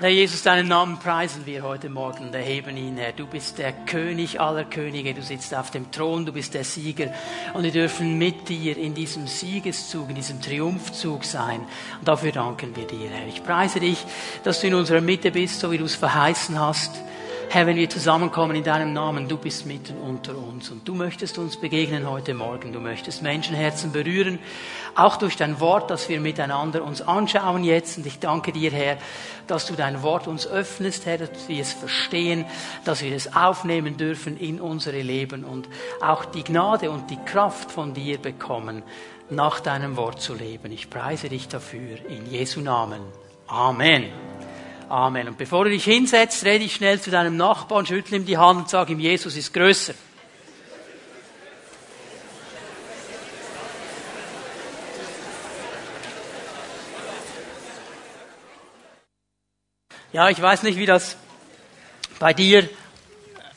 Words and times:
Herr 0.00 0.08
Jesus, 0.08 0.42
deinen 0.42 0.66
Namen 0.66 0.98
preisen 0.98 1.46
wir 1.46 1.62
heute 1.62 1.88
Morgen 1.88 2.24
und 2.26 2.34
erheben 2.34 2.76
ihn, 2.76 2.96
Herr. 2.96 3.12
Du 3.12 3.28
bist 3.28 3.58
der 3.58 3.72
König 3.72 4.40
aller 4.40 4.64
Könige, 4.64 5.14
du 5.14 5.22
sitzt 5.22 5.54
auf 5.54 5.70
dem 5.70 5.92
Thron, 5.92 6.26
du 6.26 6.32
bist 6.32 6.54
der 6.54 6.64
Sieger 6.64 7.14
und 7.52 7.62
wir 7.62 7.70
dürfen 7.70 8.18
mit 8.18 8.48
dir 8.48 8.76
in 8.76 8.94
diesem 8.94 9.28
Siegeszug, 9.28 10.08
in 10.08 10.16
diesem 10.16 10.42
Triumphzug 10.42 11.24
sein. 11.24 11.60
Und 12.00 12.08
dafür 12.08 12.32
danken 12.32 12.74
wir 12.74 12.88
dir, 12.88 13.08
Herr. 13.08 13.28
Ich 13.28 13.44
preise 13.44 13.78
dich, 13.78 14.04
dass 14.42 14.60
du 14.60 14.66
in 14.66 14.74
unserer 14.74 15.00
Mitte 15.00 15.30
bist, 15.30 15.60
so 15.60 15.70
wie 15.70 15.78
du 15.78 15.84
es 15.84 15.94
verheißen 15.94 16.58
hast. 16.58 16.90
Herr, 17.48 17.66
wenn 17.66 17.76
wir 17.76 17.88
zusammenkommen 17.88 18.56
in 18.56 18.64
deinem 18.64 18.92
Namen, 18.92 19.28
du 19.28 19.36
bist 19.36 19.66
mitten 19.66 19.96
unter 19.96 20.36
uns 20.36 20.70
und 20.70 20.86
du 20.86 20.94
möchtest 20.94 21.38
uns 21.38 21.56
begegnen 21.56 22.08
heute 22.08 22.34
Morgen. 22.34 22.72
Du 22.72 22.80
möchtest 22.80 23.22
Menschenherzen 23.22 23.92
berühren, 23.92 24.38
auch 24.94 25.16
durch 25.16 25.36
dein 25.36 25.60
Wort, 25.60 25.90
das 25.90 26.08
wir 26.08 26.20
miteinander 26.20 26.82
uns 26.82 27.00
anschauen 27.00 27.62
jetzt. 27.62 27.98
Und 27.98 28.06
ich 28.06 28.18
danke 28.18 28.52
dir, 28.52 28.70
Herr, 28.72 28.98
dass 29.46 29.66
du 29.66 29.74
dein 29.74 30.02
Wort 30.02 30.26
uns 30.26 30.46
öffnest, 30.46 31.06
Herr, 31.06 31.18
dass 31.18 31.48
wir 31.48 31.60
es 31.60 31.72
verstehen, 31.72 32.44
dass 32.84 33.02
wir 33.02 33.14
es 33.14 33.34
aufnehmen 33.36 33.96
dürfen 33.96 34.36
in 34.36 34.60
unsere 34.60 35.00
Leben 35.00 35.44
und 35.44 35.68
auch 36.00 36.24
die 36.24 36.44
Gnade 36.44 36.90
und 36.90 37.10
die 37.10 37.18
Kraft 37.24 37.70
von 37.70 37.94
dir 37.94 38.18
bekommen, 38.18 38.82
nach 39.30 39.60
deinem 39.60 39.96
Wort 39.96 40.20
zu 40.20 40.34
leben. 40.34 40.72
Ich 40.72 40.90
preise 40.90 41.28
dich 41.28 41.48
dafür 41.48 41.98
in 42.08 42.30
Jesu 42.30 42.60
Namen. 42.60 43.00
Amen. 43.46 44.06
Amen. 44.88 45.28
Und 45.28 45.38
bevor 45.38 45.64
du 45.64 45.70
dich 45.70 45.84
hinsetzt, 45.84 46.44
rede 46.44 46.64
ich 46.64 46.74
schnell 46.74 47.00
zu 47.00 47.10
deinem 47.10 47.36
Nachbarn, 47.36 47.86
schüttle 47.86 48.18
ihm 48.18 48.26
die 48.26 48.36
Hand 48.36 48.58
und 48.60 48.68
sag 48.68 48.90
ihm, 48.90 49.00
Jesus 49.00 49.36
ist 49.36 49.54
größer. 49.54 49.94
Ja, 60.12 60.28
ich 60.28 60.40
weiß 60.40 60.62
nicht, 60.62 60.78
wie 60.78 60.86
das 60.86 61.16
bei 62.20 62.32
dir 62.32 62.68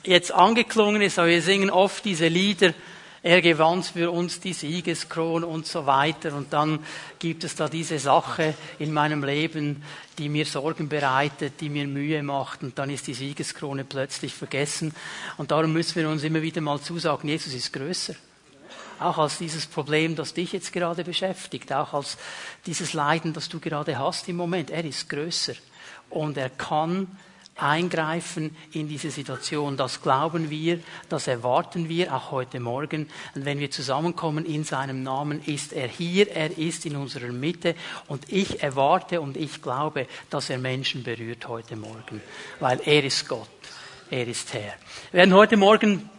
jetzt 0.04 0.32
angeklungen 0.32 1.02
ist, 1.02 1.20
aber 1.20 1.28
wir 1.28 1.42
singen 1.42 1.70
oft 1.70 2.04
diese 2.04 2.30
Lieder, 2.30 2.74
er 3.24 3.42
gewann 3.42 3.84
für 3.84 4.12
uns 4.12 4.40
die 4.40 4.54
Siegeskrone 4.54 5.46
und 5.46 5.66
so 5.66 5.86
weiter. 5.86 6.36
Und 6.36 6.54
dann 6.54 6.80
gibt 7.20 7.44
es 7.44 7.56
da 7.56 7.68
diese 7.68 8.00
Sache 8.00 8.54
in 8.80 8.94
meinem 8.94 9.24
Leben, 9.24 9.84
die 10.18 10.30
mir 10.30 10.46
Sorgen 10.46 10.90
bereitet, 10.90 11.54
die 11.60 11.70
mir 11.70 11.88
Mühe 11.88 12.22
macht. 12.24 12.64
Und 12.64 12.78
dann 12.78 12.90
ist 12.90 13.08
die 13.08 13.14
Siegeskrone 13.14 13.84
plötzlich 13.84 14.34
vergessen. 14.34 14.94
Und 15.38 15.52
darum 15.52 15.74
müssen 15.74 15.96
wir 15.96 16.10
uns 16.10 16.24
immer 16.24 16.42
wieder 16.42 16.62
mal 16.62 16.80
zusagen, 16.80 17.30
Jesus 17.30 17.54
ist 17.54 17.74
größer. 17.74 18.16
Auch 19.00 19.20
als 19.20 19.38
dieses 19.38 19.68
Problem, 19.68 20.16
das 20.16 20.34
dich 20.34 20.54
jetzt 20.54 20.74
gerade 20.74 21.04
beschäftigt, 21.04 21.72
auch 21.72 21.94
als 21.94 22.18
dieses 22.66 22.94
Leiden, 22.94 23.32
das 23.34 23.48
du 23.48 23.60
gerade 23.60 24.00
hast 24.00 24.28
im 24.28 24.38
Moment. 24.38 24.72
Er 24.72 24.84
ist 24.86 25.08
größer. 25.10 25.54
Und 26.10 26.38
er 26.38 26.50
kann 26.50 27.08
eingreifen 27.58 28.56
in 28.72 28.88
diese 28.88 29.12
Situation. 29.12 29.78
Das 29.78 30.02
glauben 30.02 30.50
wir, 30.50 30.80
das 31.10 31.28
erwarten 31.28 31.90
wir 31.90 32.14
auch 32.14 32.32
heute 32.32 32.60
Morgen. 32.60 33.10
Und 33.36 33.46
wenn 33.46 33.60
wir 33.60 33.72
zusammenkommen 33.72 34.46
in 34.46 34.64
seinem 34.64 35.04
Namen, 35.04 35.42
ist 35.46 35.74
er 35.74 35.88
hier, 35.88 36.32
er 36.32 36.58
ist 36.58 36.86
in 36.86 36.96
unserer 36.96 37.32
Mitte 37.32 37.76
und 38.08 38.32
ich 38.32 38.62
erwarte 38.64 39.22
und 39.22 39.38
ich 39.38 39.62
glaube, 39.62 40.08
dass 40.30 40.50
er 40.50 40.58
Menschen 40.58 41.04
berührt 41.04 41.48
heute 41.48 41.76
Morgen, 41.76 42.22
weil 42.60 42.80
er 42.86 43.04
ist 43.04 43.28
Gott, 43.28 43.48
er 44.10 44.28
ist 44.28 44.54
Herr. 44.54 44.74
Wir 45.12 45.20
werden 45.20 45.34
heute 45.34 45.58
Morgen 45.58 46.10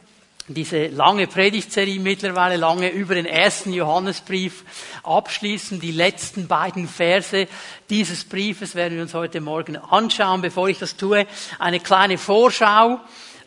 diese 0.54 0.86
lange 0.86 1.26
Predigtserie 1.26 2.00
mittlerweile 2.00 2.56
lange 2.56 2.90
über 2.90 3.14
den 3.14 3.26
ersten 3.26 3.72
Johannesbrief 3.72 4.64
abschließen. 5.02 5.80
Die 5.80 5.92
letzten 5.92 6.48
beiden 6.48 6.88
Verse 6.88 7.46
dieses 7.90 8.24
Briefes 8.24 8.74
werden 8.74 8.96
wir 8.96 9.02
uns 9.02 9.14
heute 9.14 9.40
Morgen 9.40 9.76
anschauen. 9.76 10.40
Bevor 10.40 10.68
ich 10.68 10.78
das 10.78 10.96
tue, 10.96 11.26
eine 11.58 11.80
kleine 11.80 12.18
Vorschau 12.18 12.98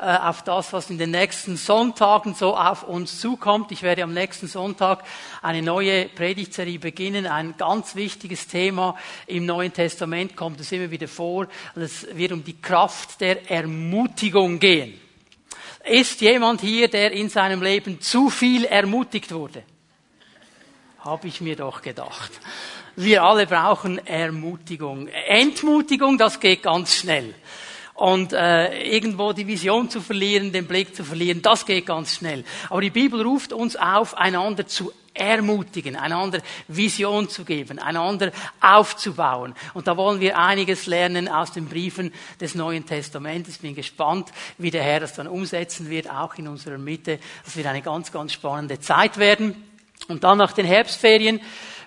äh, 0.01 0.17
auf 0.17 0.43
das, 0.43 0.73
was 0.73 0.89
in 0.89 0.97
den 0.97 1.11
nächsten 1.11 1.57
Sonntagen 1.57 2.33
so 2.33 2.55
auf 2.55 2.83
uns 2.83 3.19
zukommt. 3.19 3.71
Ich 3.71 3.83
werde 3.83 4.03
am 4.03 4.13
nächsten 4.13 4.47
Sonntag 4.47 5.03
eine 5.41 5.61
neue 5.61 6.05
Predigtserie 6.05 6.79
beginnen. 6.79 7.27
Ein 7.27 7.55
ganz 7.57 7.95
wichtiges 7.95 8.47
Thema 8.47 8.95
im 9.27 9.45
Neuen 9.45 9.73
Testament 9.73 10.35
kommt 10.35 10.59
es 10.59 10.71
immer 10.71 10.89
wieder 10.89 11.07
vor. 11.07 11.47
Es 11.75 12.07
wird 12.15 12.31
um 12.31 12.43
die 12.43 12.59
Kraft 12.59 13.21
der 13.21 13.49
Ermutigung 13.51 14.59
gehen. 14.59 14.99
Ist 15.83 16.21
jemand 16.21 16.61
hier, 16.61 16.87
der 16.87 17.11
in 17.11 17.29
seinem 17.29 17.61
Leben 17.61 18.01
zu 18.01 18.29
viel 18.29 18.65
ermutigt 18.65 19.31
wurde? 19.31 19.63
Habe 20.99 21.27
ich 21.27 21.41
mir 21.41 21.55
doch 21.55 21.81
gedacht. 21.81 22.31
Wir 22.95 23.23
alle 23.23 23.47
brauchen 23.47 24.05
Ermutigung. 24.05 25.07
Entmutigung, 25.07 26.17
das 26.17 26.39
geht 26.39 26.61
ganz 26.61 26.95
schnell. 26.95 27.33
Und 27.95 28.33
äh, 28.33 28.83
irgendwo 28.83 29.33
die 29.33 29.47
Vision 29.47 29.89
zu 29.89 30.01
verlieren, 30.01 30.51
den 30.51 30.67
Blick 30.67 30.95
zu 30.95 31.03
verlieren, 31.03 31.41
das 31.41 31.65
geht 31.65 31.85
ganz 31.85 32.15
schnell. 32.15 32.43
Aber 32.69 32.81
die 32.81 32.89
Bibel 32.89 33.21
ruft 33.21 33.53
uns 33.53 33.75
auf, 33.75 34.17
einander 34.17 34.67
zu 34.67 34.91
ermutigen, 35.13 35.95
einander 35.95 36.41
Vision 36.67 37.29
zu 37.29 37.43
geben, 37.43 37.79
einander 37.79 38.31
aufzubauen. 38.61 39.53
Und 39.73 39.87
da 39.87 39.97
wollen 39.97 40.19
wir 40.19 40.37
einiges 40.37 40.85
lernen 40.85 41.27
aus 41.27 41.51
den 41.51 41.67
Briefen 41.67 42.13
des 42.39 42.55
Neuen 42.55 42.85
Testamentes. 42.85 43.57
Bin 43.57 43.75
gespannt, 43.75 44.29
wie 44.57 44.71
der 44.71 44.83
Herr 44.83 45.01
das 45.01 45.13
dann 45.13 45.27
umsetzen 45.27 45.89
wird, 45.89 46.09
auch 46.09 46.35
in 46.35 46.47
unserer 46.47 46.77
Mitte. 46.77 47.19
Das 47.43 47.55
wird 47.57 47.67
eine 47.67 47.81
ganz, 47.81 48.11
ganz 48.11 48.33
spannende 48.33 48.79
Zeit 48.79 49.17
werden. 49.17 49.55
Und 50.07 50.23
dann 50.23 50.37
nach 50.37 50.53
den 50.53 50.65
Herbstferien 50.65 51.41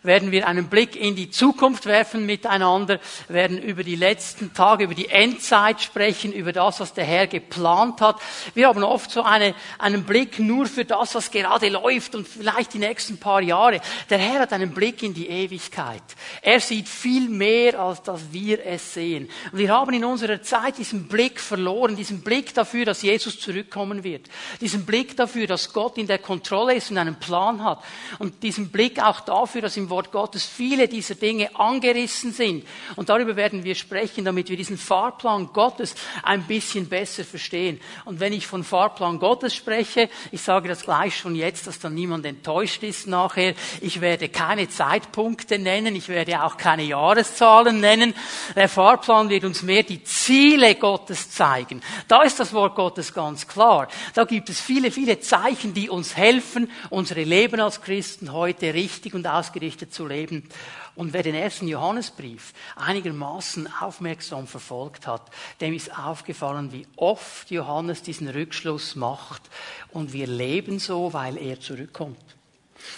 werden 0.05 0.31
wir 0.31 0.47
einen 0.47 0.69
Blick 0.69 0.95
in 0.97 1.17
die 1.17 1.31
Zukunft 1.31 1.87
werfen 1.87 2.27
miteinander, 2.27 3.01
werden 3.29 3.59
über 3.59 3.83
die 3.83 3.97
letzten 3.97 4.53
Tage, 4.53 4.85
über 4.85 4.95
die 4.95 5.09
Endzeit 5.09 5.81
sprechen, 5.81 6.33
über 6.33 6.53
das, 6.53 6.79
was 6.81 6.93
der 6.93 7.05
Herr 7.05 7.27
geplant 7.27 8.01
hat. 8.01 8.21
Wir 8.55 8.69
haben 8.69 8.85
oft 8.85 9.11
so 9.11 9.23
eine, 9.23 9.55
einen 9.79 10.05
Blick 10.05 10.39
nur 10.39 10.67
für 10.67 10.85
das, 10.85 11.15
was 11.15 11.31
gerade 11.31 11.69
läuft 11.71 12.15
und 12.15 12.29
vielleicht 12.29 12.75
die 12.75 12.79
nächsten 12.79 13.19
paar 13.19 13.43
Jahre. 13.43 13.81
Der 14.11 14.19
Herr 14.19 14.41
hat 14.41 14.53
einen 14.53 14.73
Blick 14.73 15.03
in 15.03 15.15
die 15.15 15.29
Ewigkeit. 15.29 16.03
Er 16.43 16.61
sieht 16.61 16.89
viel 16.89 17.29
mehr, 17.29 17.81
als 17.81 18.03
dass 18.03 18.33
wir 18.33 18.65
es 18.65 18.95
sehen. 18.95 19.29
Und 19.53 19.59
wir 19.59 19.71
haben 19.71 19.95
in 19.95 20.05
unserer 20.05 20.43
Zeit 20.43 20.79
diesen 20.79 21.09
Blick 21.09 21.41
verloren, 21.41 21.97
diesen 21.97 22.21
Blick 22.21 22.53
dafür, 22.55 22.85
dass 22.85 23.03
Jesus 23.03 23.41
zurückkommen 23.41 24.05
wird. 24.05 24.29
Diesen 24.61 24.85
Blick 24.85 25.17
dafür, 25.17 25.47
dass 25.47 25.73
Gott 25.73 25.97
in 25.97 26.07
der 26.07 26.19
Kontrolle 26.19 26.75
ist 26.75 26.91
und 26.91 26.99
einen 26.99 27.19
Plan 27.19 27.65
hat. 27.65 27.83
Und 28.19 28.43
diesen 28.43 28.71
Blick 28.71 29.03
auch 29.03 29.21
dafür, 29.21 29.63
dass 29.63 29.77
im 29.77 29.89
Wort 29.95 30.11
Gottes 30.11 30.45
viele 30.45 30.89
dieser 30.89 31.15
Dinge 31.15 31.55
angerissen 31.55 32.33
sind. 32.33 32.67
Und 32.97 33.11
darüber 33.11 33.37
werden 33.37 33.63
wir 33.63 33.77
sprechen, 33.77 34.25
damit 34.25 34.49
wir 34.49 34.57
diesen 34.57 34.77
Fahrplan 34.77 35.53
Gottes 35.53 35.95
ein 36.25 36.43
bisschen 36.43 36.89
besser 36.89 37.23
verstehen. 37.23 37.81
Und 38.05 38.19
wenn 38.19 38.33
ich 38.33 38.49
von 38.49 38.65
Fahrplan 38.65 39.21
Gottes 39.21 39.55
spreche, 39.55 40.11
ich 40.33 40.43
sage 40.43 40.69
das 40.69 40.83
gleich 40.83 41.17
schon 41.17 41.37
jetzt, 41.37 41.69
dass 41.69 41.79
dann 41.79 41.95
niemand 41.95 42.27
enttäuscht 42.27 42.83
ist 42.83 43.07
nachher. 43.07 43.55
Ich 43.83 44.01
werde 44.01 44.29
keine 44.29 44.69
Zeitpunkte 44.69 45.61
nennen, 45.61 45.95
ich 45.95 46.09
werde 46.09 46.43
auch 46.43 46.57
keine 46.57 46.83
Jahreszahlen 46.83 47.79
nennen. 47.79 48.15
Der 48.57 48.69
Fahrplan 48.69 49.29
wird 49.29 49.45
uns 49.45 49.63
mehr 49.63 49.85
die 49.85 50.03
Ziele 50.03 50.75
Gottes 50.75 51.31
zeigen. 51.31 51.83
Da 52.09 52.23
ist 52.23 52.41
das 52.41 52.53
Wort 52.53 52.75
Gottes 52.75 53.15
ganz 53.15 53.47
klar. 53.47 53.87
Da 54.15 54.25
gibt 54.25 54.49
es 54.49 54.61
viele, 54.61 54.91
viele 54.91 55.21
Zeichen, 55.21 55.73
die 55.73 55.89
uns 55.89 56.17
helfen, 56.17 56.69
unsere 56.91 57.23
Leben 57.23 57.61
als 57.61 57.81
Christen 57.81 58.33
heute 58.33 58.75
richtig 58.75 59.15
und 59.15 59.29
ausgerichtet 59.29 59.84
Geschichte 59.85 59.89
zu 59.91 60.07
leben. 60.07 60.49
Und 60.95 61.13
wer 61.13 61.23
den 61.23 61.35
ersten 61.35 61.69
Johannesbrief 61.69 62.53
einigermaßen 62.77 63.69
aufmerksam 63.81 64.47
verfolgt 64.47 65.07
hat, 65.07 65.31
dem 65.61 65.75
ist 65.75 65.97
aufgefallen, 65.97 66.73
wie 66.73 66.87
oft 66.97 67.51
Johannes 67.51 68.03
diesen 68.03 68.29
Rückschluss 68.29 68.97
macht. 68.97 69.43
Und 69.91 70.13
wir 70.13 70.27
leben 70.27 70.79
so, 70.79 71.13
weil 71.13 71.37
er 71.37 71.61
zurückkommt. 71.61 72.34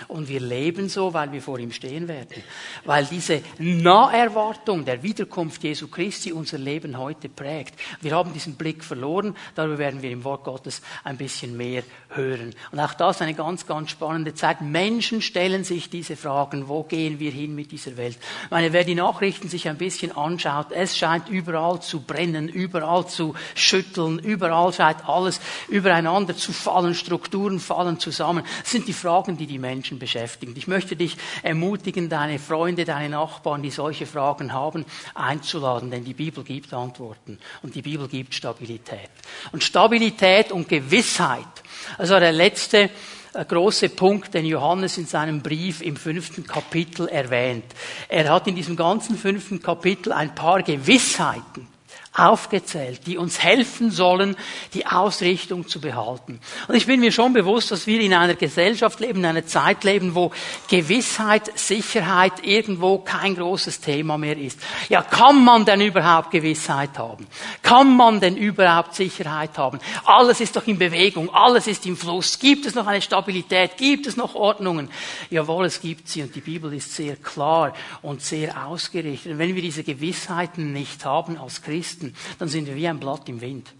Und 0.08 0.28
wir 0.28 0.40
leben 0.40 0.88
so, 0.88 1.14
weil 1.14 1.32
wir 1.32 1.42
vor 1.42 1.58
ihm 1.58 1.72
stehen 1.72 2.08
werden. 2.08 2.42
Weil 2.84 3.06
diese 3.06 3.42
Naherwartung 3.58 4.84
der 4.84 5.02
Wiederkunft 5.02 5.62
Jesu 5.62 5.88
Christi 5.88 6.32
unser 6.32 6.58
Leben 6.58 6.98
heute 6.98 7.28
prägt. 7.28 7.74
Wir 8.00 8.14
haben 8.14 8.32
diesen 8.32 8.56
Blick 8.56 8.84
verloren, 8.84 9.36
darüber 9.54 9.78
werden 9.78 10.02
wir 10.02 10.10
im 10.10 10.24
Wort 10.24 10.44
Gottes 10.44 10.82
ein 11.04 11.16
bisschen 11.16 11.56
mehr 11.56 11.82
hören. 12.10 12.54
Und 12.72 12.80
auch 12.80 12.94
das 12.94 13.22
eine 13.22 13.34
ganz, 13.34 13.66
ganz 13.66 13.90
spannende 13.90 14.34
Zeit. 14.34 14.60
Menschen 14.60 15.22
stellen 15.22 15.64
sich 15.64 15.90
diese 15.90 16.16
Fragen, 16.16 16.68
wo 16.68 16.82
gehen 16.82 17.18
wir 17.18 17.30
hin 17.30 17.54
mit 17.54 17.72
dieser 17.72 17.96
Welt? 17.96 18.18
Ich 18.44 18.50
meine, 18.50 18.72
wer 18.72 18.84
die 18.84 18.94
Nachrichten 18.94 19.48
sich 19.48 19.68
ein 19.68 19.78
bisschen 19.78 20.12
anschaut, 20.16 20.72
es 20.72 20.96
scheint 20.96 21.28
überall 21.28 21.80
zu 21.80 22.00
brennen, 22.00 22.48
überall 22.48 23.06
zu 23.06 23.34
schütteln, 23.54 24.18
überall 24.18 24.72
scheint 24.72 25.08
alles 25.08 25.40
übereinander 25.68 26.36
zu 26.36 26.52
fallen, 26.52 26.94
Strukturen 26.94 27.60
fallen 27.60 27.98
zusammen. 27.98 28.44
Das 28.62 28.72
sind 28.72 28.88
die 28.88 28.92
Fragen, 28.92 29.36
die 29.36 29.46
die 29.46 29.58
Menschen 29.58 29.75
Menschen 29.76 29.98
beschäftigen. 29.98 30.54
Ich 30.56 30.66
möchte 30.66 30.96
dich 30.96 31.16
ermutigen, 31.42 32.08
deine 32.08 32.38
Freunde, 32.38 32.86
deine 32.86 33.10
Nachbarn, 33.10 33.62
die 33.62 33.70
solche 33.70 34.06
Fragen 34.06 34.54
haben, 34.54 34.86
einzuladen, 35.14 35.90
denn 35.90 36.02
die 36.02 36.14
Bibel 36.14 36.42
gibt 36.42 36.72
Antworten 36.72 37.38
und 37.62 37.74
die 37.74 37.82
Bibel 37.82 38.08
gibt 38.08 38.32
Stabilität. 38.32 39.10
Und 39.52 39.62
Stabilität 39.62 40.50
und 40.50 40.66
Gewissheit, 40.66 41.62
also 41.98 42.18
der 42.18 42.32
letzte 42.32 42.88
äh, 43.34 43.44
große 43.44 43.90
Punkt, 43.90 44.32
den 44.32 44.46
Johannes 44.46 44.96
in 44.96 45.06
seinem 45.06 45.42
Brief 45.42 45.82
im 45.82 45.96
fünften 45.96 46.46
Kapitel 46.46 47.06
erwähnt. 47.08 47.66
Er 48.08 48.30
hat 48.30 48.46
in 48.46 48.56
diesem 48.56 48.76
ganzen 48.76 49.18
fünften 49.18 49.60
Kapitel 49.60 50.10
ein 50.12 50.34
paar 50.34 50.62
Gewissheiten 50.62 51.68
aufgezählt, 52.16 53.06
die 53.06 53.18
uns 53.18 53.42
helfen 53.42 53.90
sollen, 53.90 54.36
die 54.74 54.86
Ausrichtung 54.86 55.68
zu 55.68 55.80
behalten. 55.80 56.40
Und 56.66 56.74
ich 56.74 56.86
bin 56.86 57.00
mir 57.00 57.12
schon 57.12 57.32
bewusst, 57.32 57.70
dass 57.70 57.86
wir 57.86 58.00
in 58.00 58.14
einer 58.14 58.34
Gesellschaft 58.34 59.00
leben, 59.00 59.20
in 59.20 59.26
einer 59.26 59.46
Zeit 59.46 59.84
leben, 59.84 60.14
wo 60.14 60.32
Gewissheit, 60.68 61.58
Sicherheit 61.58 62.32
irgendwo 62.42 62.98
kein 62.98 63.34
großes 63.34 63.80
Thema 63.80 64.16
mehr 64.16 64.38
ist. 64.38 64.58
Ja, 64.88 65.02
kann 65.02 65.44
man 65.44 65.64
denn 65.64 65.80
überhaupt 65.80 66.30
Gewissheit 66.30 66.98
haben? 66.98 67.26
Kann 67.62 67.96
man 67.96 68.20
denn 68.20 68.36
überhaupt 68.36 68.94
Sicherheit 68.94 69.58
haben? 69.58 69.78
Alles 70.04 70.40
ist 70.40 70.56
doch 70.56 70.66
in 70.66 70.78
Bewegung, 70.78 71.32
alles 71.34 71.66
ist 71.66 71.84
im 71.86 71.96
Fluss. 71.96 72.38
Gibt 72.38 72.66
es 72.66 72.74
noch 72.74 72.86
eine 72.86 73.02
Stabilität? 73.02 73.76
Gibt 73.76 74.06
es 74.06 74.16
noch 74.16 74.34
Ordnungen? 74.34 74.88
Jawohl, 75.30 75.66
es 75.66 75.80
gibt 75.80 76.08
sie 76.08 76.22
und 76.22 76.34
die 76.34 76.40
Bibel 76.40 76.72
ist 76.72 76.94
sehr 76.94 77.16
klar 77.16 77.74
und 78.02 78.22
sehr 78.22 78.66
ausgerichtet. 78.66 79.32
Und 79.32 79.38
wenn 79.38 79.54
wir 79.54 79.62
diese 79.62 79.84
Gewissheiten 79.84 80.72
nicht 80.72 81.04
haben 81.04 81.38
als 81.38 81.62
Christen, 81.62 82.05
dann 82.38 82.48
sind 82.48 82.66
wir 82.66 82.76
wie 82.76 82.88
ein 82.88 83.00
Blatt 83.00 83.28
im 83.28 83.40
Wind. 83.40 83.72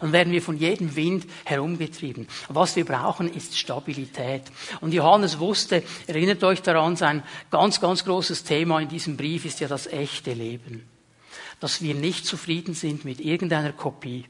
Dann 0.00 0.12
werden 0.12 0.32
wir 0.32 0.42
von 0.42 0.56
jedem 0.56 0.96
Wind 0.96 1.26
herumgetrieben. 1.44 2.26
Was 2.48 2.76
wir 2.76 2.84
brauchen, 2.84 3.32
ist 3.32 3.58
Stabilität. 3.58 4.42
Und 4.80 4.92
Johannes 4.92 5.38
wusste, 5.38 5.82
erinnert 6.06 6.42
euch 6.44 6.62
daran, 6.62 6.96
sein 6.96 7.22
ganz, 7.50 7.80
ganz 7.80 8.04
großes 8.04 8.44
Thema 8.44 8.80
in 8.80 8.88
diesem 8.88 9.16
Brief 9.16 9.44
ist 9.44 9.60
ja 9.60 9.68
das 9.68 9.86
echte 9.86 10.32
Leben. 10.32 10.88
Dass 11.60 11.82
wir 11.82 11.94
nicht 11.94 12.26
zufrieden 12.26 12.74
sind 12.74 13.04
mit 13.04 13.20
irgendeiner 13.20 13.72
Kopie 13.72 14.24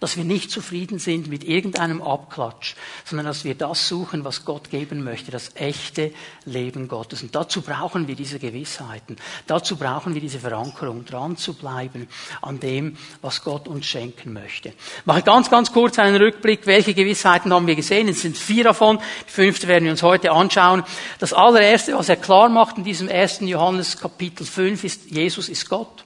dass 0.00 0.16
wir 0.16 0.24
nicht 0.24 0.50
zufrieden 0.50 0.98
sind 0.98 1.28
mit 1.28 1.44
irgendeinem 1.44 2.02
Abklatsch, 2.02 2.74
sondern 3.04 3.26
dass 3.26 3.44
wir 3.44 3.54
das 3.54 3.88
suchen, 3.88 4.24
was 4.24 4.44
Gott 4.44 4.70
geben 4.70 5.04
möchte, 5.04 5.30
das 5.30 5.52
echte 5.54 6.12
Leben 6.44 6.88
Gottes. 6.88 7.22
Und 7.22 7.34
dazu 7.34 7.62
brauchen 7.62 8.08
wir 8.08 8.14
diese 8.14 8.38
Gewissheiten. 8.38 9.16
Dazu 9.46 9.76
brauchen 9.76 10.14
wir 10.14 10.20
diese 10.20 10.40
Verankerung, 10.40 11.04
dran 11.04 11.36
zu 11.36 11.54
bleiben 11.54 12.08
an 12.42 12.60
dem, 12.60 12.96
was 13.22 13.42
Gott 13.42 13.68
uns 13.68 13.86
schenken 13.86 14.32
möchte. 14.32 14.68
Ich 14.68 15.06
mache 15.06 15.22
ganz, 15.22 15.50
ganz 15.50 15.72
kurz 15.72 15.98
einen 15.98 16.16
Rückblick. 16.16 16.66
Welche 16.66 16.94
Gewissheiten 16.94 17.52
haben 17.52 17.66
wir 17.66 17.76
gesehen? 17.76 18.08
Es 18.08 18.22
sind 18.22 18.36
vier 18.36 18.64
davon. 18.64 18.98
Die 19.28 19.32
fünfte 19.32 19.68
werden 19.68 19.84
wir 19.84 19.92
uns 19.92 20.02
heute 20.02 20.32
anschauen. 20.32 20.82
Das 21.18 21.32
allererste, 21.32 21.94
was 21.94 22.08
er 22.08 22.16
klar 22.16 22.48
macht 22.48 22.78
in 22.78 22.84
diesem 22.84 23.08
ersten 23.08 23.46
Johannes 23.46 23.98
Kapitel 23.98 24.46
5, 24.46 24.84
ist, 24.84 25.10
Jesus 25.10 25.48
ist 25.48 25.68
Gott. 25.68 26.04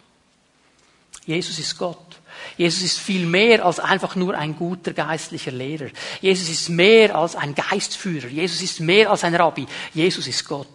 Jesus 1.27 1.59
ist 1.59 1.79
Gott. 1.79 1.99
Jesus 2.57 2.83
ist 2.83 2.99
viel 2.99 3.27
mehr 3.27 3.65
als 3.65 3.81
einfach 3.81 4.17
nur 4.17 4.35
ein 4.35 4.57
guter 4.57 4.93
geistlicher 4.93 5.53
Lehrer. 5.53 5.89
Jesus 6.21 6.49
ist 6.49 6.69
mehr 6.69 7.17
als 7.17 7.37
ein 7.37 7.55
Geistführer. 7.55 8.29
Jesus 8.29 8.63
ist 8.63 8.81
mehr 8.81 9.11
als 9.11 9.25
ein 9.25 9.35
Rabbi. 9.35 9.67
Jesus 9.93 10.27
ist 10.27 10.47
Gott. 10.47 10.69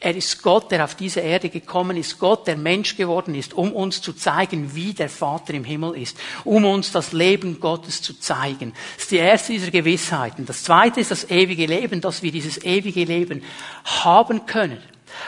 Er 0.00 0.14
ist 0.14 0.42
Gott, 0.42 0.70
der 0.70 0.84
auf 0.84 0.94
diese 0.94 1.20
Erde 1.20 1.48
gekommen 1.48 1.96
ist, 1.96 2.18
Gott, 2.18 2.46
der 2.46 2.56
Mensch 2.56 2.96
geworden 2.96 3.34
ist, 3.34 3.54
um 3.54 3.72
uns 3.72 4.00
zu 4.00 4.12
zeigen, 4.12 4.74
wie 4.74 4.92
der 4.92 5.08
Vater 5.08 5.54
im 5.54 5.64
Himmel 5.64 5.96
ist, 5.96 6.16
um 6.44 6.64
uns 6.64 6.92
das 6.92 7.12
Leben 7.12 7.58
Gottes 7.60 8.02
zu 8.02 8.18
zeigen. 8.18 8.72
Das 8.94 9.04
ist 9.04 9.10
die 9.10 9.16
erste 9.16 9.52
dieser 9.52 9.70
Gewissheiten. 9.70 10.46
Das 10.46 10.62
zweite 10.62 11.00
ist 11.00 11.10
das 11.10 11.30
ewige 11.30 11.66
Leben, 11.66 12.00
dass 12.00 12.22
wir 12.22 12.32
dieses 12.32 12.62
ewige 12.62 13.04
Leben 13.04 13.42
haben 13.84 14.46
können. 14.46 14.78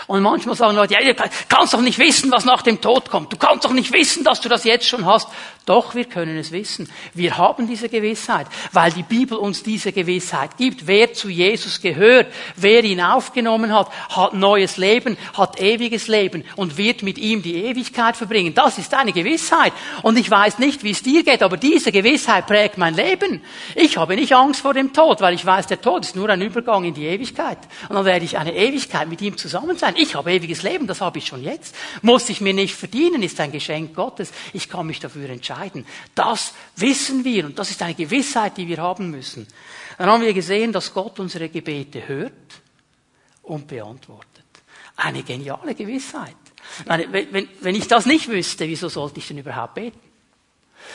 Und 0.06 0.22
manchmal 0.22 0.56
sagen 0.56 0.76
Leute, 0.76 0.94
ja, 0.94 1.00
du 1.00 1.14
kannst 1.48 1.75
doch 1.75 1.81
nicht 1.81 1.98
wissen, 1.98 2.31
was 2.31 2.44
nach 2.44 2.62
dem 2.62 2.81
Tod 2.81 3.10
kommt. 3.10 3.32
Du 3.32 3.37
kannst 3.37 3.64
doch 3.64 3.72
nicht 3.72 3.92
wissen, 3.92 4.25
dass 4.25 4.40
du 4.40 4.48
das 4.48 4.64
jetzt 4.64 4.87
schon 4.87 5.06
hast. 5.06 5.28
Doch, 5.66 5.94
wir 5.94 6.06
können 6.06 6.37
es 6.37 6.52
wissen. 6.52 6.90
Wir 7.14 7.37
haben 7.37 7.69
diese 7.69 7.88
Gewissheit, 7.88 8.46
weil 8.72 8.90
die 8.92 9.02
Bibel 9.02 9.38
uns 9.38 9.62
diese 9.62 9.92
Gewissheit 9.92 10.56
gibt. 10.56 10.87
Wer 10.87 11.12
zu 11.12 11.28
Jesus 11.28 11.81
gehört, 11.81 12.26
wer 12.56 12.82
ihn 12.82 13.00
aufgenommen 13.00 13.72
hat, 13.72 13.88
hat 14.08 14.34
neues 14.34 14.78
Leben, 14.78 15.16
hat 15.34 15.60
ewiges 15.60 16.08
Leben 16.08 16.44
und 16.56 16.76
wird 16.76 17.02
mit 17.02 17.19
ihm 17.19 17.43
die 17.43 17.54
Ewigkeit 17.64 18.16
verbringen. 18.16 18.54
Das 18.54 18.78
ist 18.78 18.94
eine 18.94 19.12
Gewissheit. 19.12 19.72
Und 20.02 20.19
ich 20.19 20.31
weiß 20.31 20.58
nicht, 20.58 20.82
wie 20.82 20.90
es 20.90 21.02
dir 21.02 21.22
geht, 21.22 21.43
aber 21.43 21.56
diese 21.56 21.93
Gewissheit 21.93 22.46
prägt 22.46 22.78
mein 22.78 22.94
Leben. 22.94 23.43
Ich 23.76 23.96
habe 23.96 24.16
nicht 24.16 24.34
Angst 24.34 24.62
vor 24.62 24.75
dem 24.75 24.93
Tod, 24.93 25.20
weil 25.20 25.34
ich 25.34 25.46
weiß, 25.46 25.69
der 25.69 25.81
Tod 25.81 26.04
ist 26.04 26.16
nur 26.16 26.31
ein 26.31 26.43
Übergang 26.43 26.84
in 26.84 26.94
die 26.94 27.06
Ewigkeit. 27.06 27.58
Und 27.88 27.94
dann 27.94 28.04
werde 28.06 28.25
ich 28.25 28.38
eine 28.38 28.54
Ewigkeit 28.54 29.08
mit 29.08 29.20
ihm 29.20 29.36
zusammen 29.36 29.76
sein. 29.81 29.94
Ich 29.97 30.15
habe 30.15 30.32
ewiges 30.32 30.62
Leben, 30.62 30.87
das 30.87 31.00
habe 31.00 31.19
ich 31.19 31.27
schon 31.27 31.43
jetzt. 31.43 31.75
Muss 32.03 32.29
ich 32.29 32.41
mir 32.41 32.55
nicht 32.55 32.75
verdienen, 32.75 33.23
ist 33.23 33.41
ein 33.41 33.50
Geschenk 33.50 33.94
Gottes. 33.94 34.32
Ich 34.53 34.69
kann 34.69 34.87
mich 34.87 35.00
dafür 35.00 35.29
entscheiden. 35.29 35.85
Das 36.15 36.55
wissen 36.77 37.25
wir 37.25 37.47
und 37.47 37.59
das 37.59 37.71
ist 37.71 37.82
eine 37.82 37.94
Gewissheit, 37.94 38.56
die 38.56 38.69
wir 38.69 38.79
haben 38.79 39.11
müssen. 39.11 39.47
Dann 39.99 40.09
haben 40.09 40.23
wir 40.23 40.32
gesehen, 40.32 40.73
dass 40.73 40.94
Gott 40.94 41.19
unsere 41.19 41.49
Gebete 41.49 42.06
hört 42.06 42.32
und 43.43 43.67
beantwortet. 43.67 44.44
Eine 44.97 45.23
geniale 45.23 45.75
Gewissheit. 45.75 46.37
Wenn 46.87 47.75
ich 47.75 47.88
das 47.88 48.06
nicht 48.06 48.29
wüsste, 48.29 48.69
wieso 48.69 48.88
sollte 48.88 49.19
ich 49.19 49.29
denn 49.29 49.38
überhaupt 49.38 49.75
beten? 49.75 50.09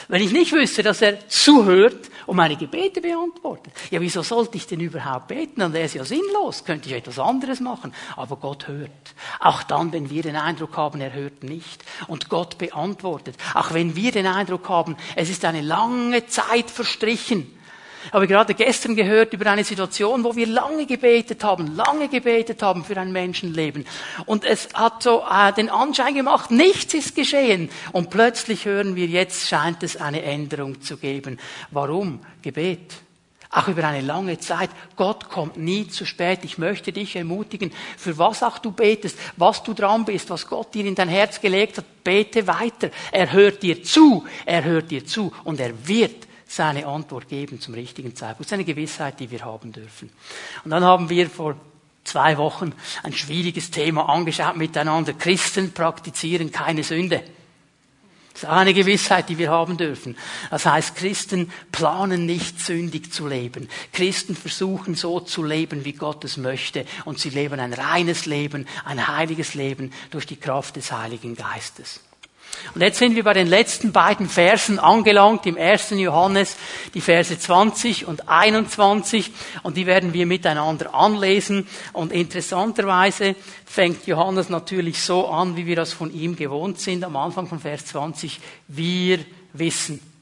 Wenn 0.08 0.22
ich 0.22 0.32
nicht 0.32 0.52
wüsste, 0.52 0.84
dass 0.84 1.02
er 1.02 1.28
zuhört 1.28 2.10
und 2.26 2.36
meine 2.36 2.56
Gebete 2.56 3.02
beantwortet, 3.02 3.74
ja, 3.90 4.02
wieso 4.02 4.22
sollte 4.22 4.58
ich 4.58 4.68
denn 4.68 4.80
überhaupt 4.80 5.28
beten? 5.28 5.62
Dann 5.62 5.74
wäre 5.74 5.86
es 5.86 5.94
ja 5.94 6.04
sinnlos, 6.04 6.64
könnte 6.66 6.90
ich 6.90 6.96
etwas 6.96 7.20
anderes 7.20 7.60
machen. 7.60 7.94
Aber 8.16 8.36
Gott 8.36 8.68
hört. 8.68 8.92
Auch 9.40 9.64
dann, 9.64 9.92
wenn 9.94 10.10
wir 10.10 10.24
den 10.24 10.36
Eindruck 10.36 10.78
haben, 10.78 11.02
er 11.02 11.14
hört 11.14 11.44
nicht. 11.44 11.84
Und 12.08 12.30
Gott 12.30 12.58
beantwortet. 12.58 13.36
Auch 13.54 13.74
wenn 13.74 13.96
wir 13.96 14.12
den 14.12 14.28
Eindruck 14.28 14.70
haben, 14.70 14.96
es 15.16 15.30
ist 15.30 15.46
eine 15.46 15.62
lange 15.62 16.28
Zeit 16.28 16.70
verstrichen 16.70 17.55
habe 18.12 18.28
gerade 18.28 18.54
gestern 18.54 18.96
gehört 18.96 19.34
über 19.34 19.50
eine 19.50 19.63
Situation, 19.63 20.24
wo 20.24 20.36
wir 20.36 20.48
lange 20.48 20.86
gebetet 20.86 21.44
haben, 21.44 21.75
lange 21.75 22.07
gebetet 22.07 22.62
haben 22.62 22.84
für 22.84 22.98
ein 22.98 23.12
Menschenleben. 23.12 23.86
Und 24.25 24.44
es 24.44 24.69
hat 24.74 25.04
so 25.04 25.24
äh, 25.30 25.54
den 25.54 25.69
Anschein 25.69 26.16
gemacht, 26.16 26.52
nichts 26.52 26.94
ist 26.94 27.16
geschehen. 27.16 27.69
Und 27.92 28.10
plötzlich 28.10 28.66
hören 28.66 28.96
wir, 28.96 29.07
jetzt 29.07 29.48
scheint 29.48 29.84
es 29.84 29.98
eine 29.98 30.24
Änderung 30.24 30.81
zu 30.81 30.98
geben. 30.98 31.40
Warum? 31.72 32.19
Gebet. 32.42 33.06
Auch 33.56 33.69
über 33.69 33.86
eine 33.86 34.06
lange 34.06 34.38
Zeit. 34.38 34.69
Gott 34.98 35.30
kommt 35.30 35.56
nie 35.56 35.88
zu 35.88 36.06
spät. 36.06 36.40
Ich 36.44 36.58
möchte 36.58 36.92
dich 36.92 37.16
ermutigen, 37.16 37.72
für 37.98 38.18
was 38.18 38.44
auch 38.44 38.58
du 38.58 38.72
betest, 38.72 39.18
was 39.38 39.63
du 39.63 39.74
dran 39.74 40.04
bist, 40.04 40.30
was 40.30 40.48
Gott 40.48 40.74
dir 40.74 40.86
in 40.86 40.96
dein 40.96 41.08
Herz 41.08 41.40
gelegt 41.40 41.78
hat, 41.78 41.86
bete 42.04 42.48
weiter. 42.48 42.90
Er 43.13 43.31
hört 43.31 43.63
dir 43.63 43.81
zu, 43.81 44.25
er 44.46 44.66
hört 44.66 44.92
dir 44.92 45.06
zu 45.06 45.31
und 45.46 45.62
er 45.62 45.88
wird 45.88 46.25
seine 46.47 46.86
Antwort 46.88 47.27
geben 47.27 47.59
zum 47.59 47.74
richtigen 47.74 48.15
Zeitpunkt. 48.15 48.42
Das 48.42 48.47
ist 48.47 48.53
eine 48.53 48.65
Gewissheit, 48.65 49.19
die 49.19 49.31
wir 49.31 49.44
haben 49.44 49.71
dürfen. 49.71 50.09
Und 50.63 50.71
dann 50.71 50.83
haben 50.83 51.09
wir 51.09 51.30
vor 51.30 51.56
zwei 52.03 52.38
Wochen 52.38 52.74
ein 53.03 53.13
schwieriges 53.13 53.71
Thema 53.71 54.09
angeschaut 54.09 54.56
miteinander. 54.56 55.13
Christen 55.13 55.74
praktizieren 55.74 56.51
keine 56.51 56.83
Sünde. 56.83 57.24
Das 58.36 58.43
ist 58.43 58.50
eine 58.50 58.74
Gewissheit, 58.74 59.29
die 59.29 59.38
wir 59.38 59.50
haben 59.50 59.77
dürfen. 59.77 60.17
Das 60.51 60.65
heißt, 60.65 60.96
Christen 60.96 61.53
planen 61.72 62.25
nicht 62.25 62.60
sündig 62.60 63.13
zu 63.13 63.29
leben. 63.29 63.70
Christen 63.93 64.36
versuchen 64.36 64.96
so 64.96 65.22
zu 65.22 65.41
leben, 65.41 65.86
wie 65.86 65.93
Gott 65.93 66.25
es 66.25 66.36
möchte. 66.36 66.86
Und 67.05 67.17
sie 67.17 67.29
leben 67.29 67.62
ein 67.62 67.72
reines 67.72 68.25
Leben, 68.25 68.67
ein 68.84 69.08
heiliges 69.08 69.53
Leben 69.53 69.93
durch 70.12 70.25
die 70.25 70.36
Kraft 70.36 70.75
des 70.75 70.91
Heiligen 70.91 71.38
Geistes. 71.38 72.01
Und 72.74 72.81
jetzt 72.81 73.00
sind 73.00 73.15
wir 73.15 73.24
bei 73.24 73.33
den 73.33 73.47
letzten 73.47 73.91
beiden 73.91 74.27
Versen 74.29 74.79
angelangt, 74.79 75.45
im 75.45 75.57
1. 75.57 75.91
Johannes, 75.91 76.55
die 76.93 77.01
Verse 77.01 77.38
20 77.38 78.07
und 78.07 78.27
21, 78.27 79.31
und 79.63 79.77
die 79.77 79.85
werden 79.85 80.13
wir 80.13 80.25
miteinander 80.25 80.93
anlesen. 80.93 81.67
Und 81.93 82.12
interessanterweise 82.12 83.35
fängt 83.65 84.07
Johannes 84.07 84.50
natürlich 84.50 85.01
so 85.01 85.27
an, 85.27 85.55
wie 85.55 85.65
wir 85.65 85.75
das 85.75 85.93
von 85.93 86.13
ihm 86.13 86.35
gewohnt 86.35 86.79
sind, 86.79 87.03
am 87.03 87.15
Anfang 87.15 87.47
von 87.47 87.59
Vers 87.59 87.85
20, 87.88 88.39
wir 88.67 89.19
wissen. 89.53 90.14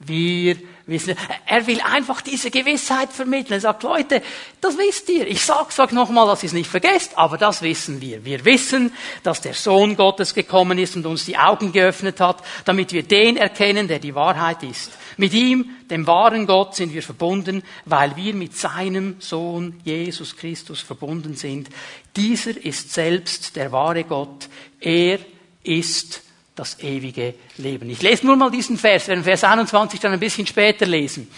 Wir 0.00 0.56
wissen. 0.86 1.14
Er 1.46 1.66
will 1.66 1.80
einfach 1.80 2.20
diese 2.20 2.50
Gewissheit 2.50 3.12
vermitteln. 3.12 3.54
Er 3.54 3.60
sagt, 3.60 3.84
Leute, 3.84 4.22
das 4.60 4.76
wisst 4.76 5.08
ihr. 5.08 5.26
Ich 5.26 5.40
sag's 5.40 5.78
euch 5.78 5.92
nochmal, 5.92 6.26
dass 6.26 6.42
ihr 6.42 6.48
es 6.48 6.52
nicht 6.52 6.68
vergesst, 6.68 7.16
aber 7.16 7.38
das 7.38 7.62
wissen 7.62 8.00
wir. 8.00 8.24
Wir 8.24 8.44
wissen, 8.44 8.92
dass 9.22 9.40
der 9.40 9.54
Sohn 9.54 9.96
Gottes 9.96 10.34
gekommen 10.34 10.78
ist 10.78 10.96
und 10.96 11.06
uns 11.06 11.24
die 11.24 11.38
Augen 11.38 11.72
geöffnet 11.72 12.20
hat, 12.20 12.42
damit 12.64 12.92
wir 12.92 13.04
den 13.04 13.36
erkennen, 13.36 13.88
der 13.88 13.98
die 14.00 14.14
Wahrheit 14.14 14.62
ist. 14.62 14.92
Mit 15.16 15.32
ihm, 15.32 15.70
dem 15.90 16.06
wahren 16.06 16.46
Gott, 16.46 16.74
sind 16.74 16.92
wir 16.92 17.02
verbunden, 17.02 17.62
weil 17.84 18.16
wir 18.16 18.34
mit 18.34 18.56
seinem 18.56 19.16
Sohn 19.20 19.80
Jesus 19.84 20.36
Christus 20.36 20.80
verbunden 20.80 21.36
sind. 21.36 21.68
Dieser 22.16 22.56
ist 22.62 22.92
selbst 22.92 23.54
der 23.54 23.70
wahre 23.70 24.04
Gott. 24.04 24.48
Er 24.80 25.20
ist 25.62 26.23
das 26.54 26.78
ewige 26.80 27.34
Leben. 27.56 27.90
Ich 27.90 28.02
lese 28.02 28.26
nur 28.26 28.36
mal 28.36 28.50
diesen 28.50 28.78
Vers, 28.78 29.04
wir 29.04 29.14
werden 29.14 29.24
Vers 29.24 29.44
21 29.44 30.00
dann 30.00 30.12
ein 30.12 30.20
bisschen 30.20 30.46
später 30.46 30.86
lesen. 30.86 31.28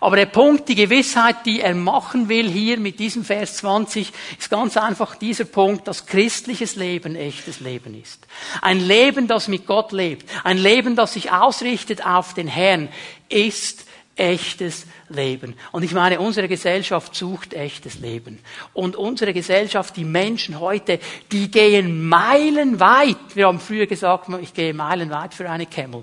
Aber 0.00 0.16
der 0.16 0.26
Punkt, 0.26 0.68
die 0.68 0.76
Gewissheit, 0.76 1.44
die 1.44 1.60
er 1.60 1.74
machen 1.74 2.28
will 2.28 2.48
hier 2.48 2.78
mit 2.78 3.00
diesem 3.00 3.24
Vers 3.24 3.56
20, 3.56 4.12
ist 4.38 4.50
ganz 4.50 4.76
einfach 4.76 5.16
dieser 5.16 5.44
Punkt, 5.44 5.88
dass 5.88 6.06
christliches 6.06 6.76
Leben 6.76 7.16
echtes 7.16 7.58
Leben 7.58 8.00
ist. 8.00 8.26
Ein 8.62 8.78
Leben, 8.78 9.26
das 9.26 9.48
mit 9.48 9.66
Gott 9.66 9.90
lebt, 9.90 10.28
ein 10.44 10.58
Leben, 10.58 10.94
das 10.94 11.14
sich 11.14 11.32
ausrichtet 11.32 12.06
auf 12.06 12.34
den 12.34 12.46
Herrn, 12.46 12.88
ist 13.28 13.87
echtes 14.18 14.86
Leben. 15.08 15.54
Und 15.72 15.82
ich 15.82 15.92
meine, 15.92 16.20
unsere 16.20 16.48
Gesellschaft 16.48 17.14
sucht 17.14 17.54
echtes 17.54 18.00
Leben. 18.00 18.40
Und 18.74 18.96
unsere 18.96 19.32
Gesellschaft, 19.32 19.96
die 19.96 20.04
Menschen 20.04 20.60
heute, 20.60 20.98
die 21.32 21.50
gehen 21.50 22.08
meilenweit. 22.08 23.16
Wir 23.34 23.46
haben 23.46 23.60
früher 23.60 23.86
gesagt, 23.86 24.28
ich 24.40 24.52
gehe 24.52 24.74
meilenweit 24.74 25.34
für 25.34 25.48
eine 25.48 25.66
Camel 25.66 26.02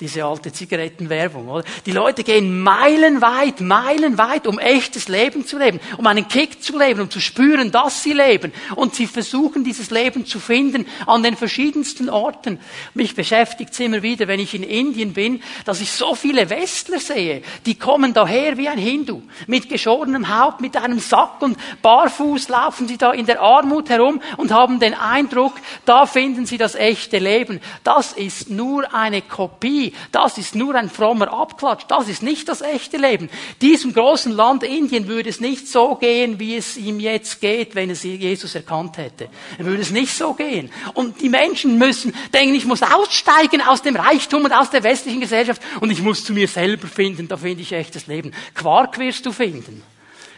diese 0.00 0.24
alte 0.24 0.52
Zigarettenwerbung, 0.52 1.48
oder? 1.48 1.64
Die 1.84 1.90
Leute 1.90 2.22
gehen 2.22 2.62
meilenweit, 2.62 3.60
meilenweit, 3.60 4.46
um 4.46 4.58
echtes 4.58 5.08
Leben 5.08 5.44
zu 5.44 5.58
leben, 5.58 5.80
um 5.96 6.06
einen 6.06 6.28
Kick 6.28 6.62
zu 6.62 6.78
leben, 6.78 7.00
um 7.00 7.10
zu 7.10 7.20
spüren, 7.20 7.72
dass 7.72 8.02
sie 8.02 8.12
leben. 8.12 8.52
Und 8.76 8.94
sie 8.94 9.06
versuchen, 9.06 9.64
dieses 9.64 9.90
Leben 9.90 10.24
zu 10.24 10.38
finden 10.38 10.86
an 11.06 11.24
den 11.24 11.36
verschiedensten 11.36 12.08
Orten. 12.08 12.60
Mich 12.94 13.16
beschäftigt 13.16 13.72
es 13.72 13.80
immer 13.80 14.02
wieder, 14.02 14.28
wenn 14.28 14.38
ich 14.38 14.54
in 14.54 14.62
Indien 14.62 15.14
bin, 15.14 15.42
dass 15.64 15.80
ich 15.80 15.90
so 15.90 16.14
viele 16.14 16.48
Westler 16.48 17.00
sehe, 17.00 17.42
die 17.66 17.74
kommen 17.74 18.14
daher 18.14 18.56
wie 18.56 18.68
ein 18.68 18.78
Hindu, 18.78 19.22
mit 19.48 19.68
geschorenem 19.68 20.28
Haupt, 20.28 20.60
mit 20.60 20.76
einem 20.76 21.00
Sack 21.00 21.42
und 21.42 21.58
barfuß 21.82 22.48
laufen 22.48 22.86
sie 22.86 22.98
da 22.98 23.12
in 23.12 23.26
der 23.26 23.40
Armut 23.40 23.88
herum 23.88 24.22
und 24.36 24.52
haben 24.52 24.78
den 24.78 24.94
Eindruck, 24.94 25.54
da 25.84 26.06
finden 26.06 26.46
sie 26.46 26.58
das 26.58 26.76
echte 26.76 27.18
Leben. 27.18 27.60
Das 27.82 28.12
ist 28.12 28.50
nur 28.50 28.94
eine 28.94 29.22
Kopie 29.22 29.87
das 30.12 30.38
ist 30.38 30.54
nur 30.54 30.74
ein 30.74 30.90
frommer 30.90 31.32
Abklatsch. 31.32 31.84
Das 31.88 32.08
ist 32.08 32.22
nicht 32.22 32.48
das 32.48 32.60
echte 32.60 32.96
Leben. 32.96 33.28
Diesem 33.60 33.92
großen 33.92 34.32
Land 34.32 34.62
Indien 34.62 35.08
würde 35.08 35.28
es 35.28 35.40
nicht 35.40 35.68
so 35.68 35.94
gehen, 35.94 36.38
wie 36.38 36.56
es 36.56 36.76
ihm 36.76 37.00
jetzt 37.00 37.40
geht, 37.40 37.74
wenn 37.74 37.90
es 37.90 38.02
Jesus 38.02 38.54
erkannt 38.54 38.98
hätte. 38.98 39.28
Er 39.58 39.64
würde 39.64 39.82
es 39.82 39.90
nicht 39.90 40.14
so 40.14 40.34
gehen. 40.34 40.70
Und 40.94 41.20
die 41.20 41.28
Menschen 41.28 41.78
müssen 41.78 42.14
denken, 42.32 42.54
ich 42.54 42.64
muss 42.64 42.82
aussteigen 42.82 43.62
aus 43.62 43.82
dem 43.82 43.96
Reichtum 43.96 44.44
und 44.44 44.52
aus 44.52 44.70
der 44.70 44.82
westlichen 44.82 45.20
Gesellschaft 45.20 45.62
und 45.80 45.90
ich 45.90 46.02
muss 46.02 46.24
zu 46.24 46.32
mir 46.32 46.48
selber 46.48 46.86
finden, 46.86 47.28
da 47.28 47.36
finde 47.36 47.62
ich 47.62 47.72
echtes 47.72 48.06
Leben. 48.06 48.32
Quark 48.54 48.98
wirst 48.98 49.26
du 49.26 49.32
finden. 49.32 49.82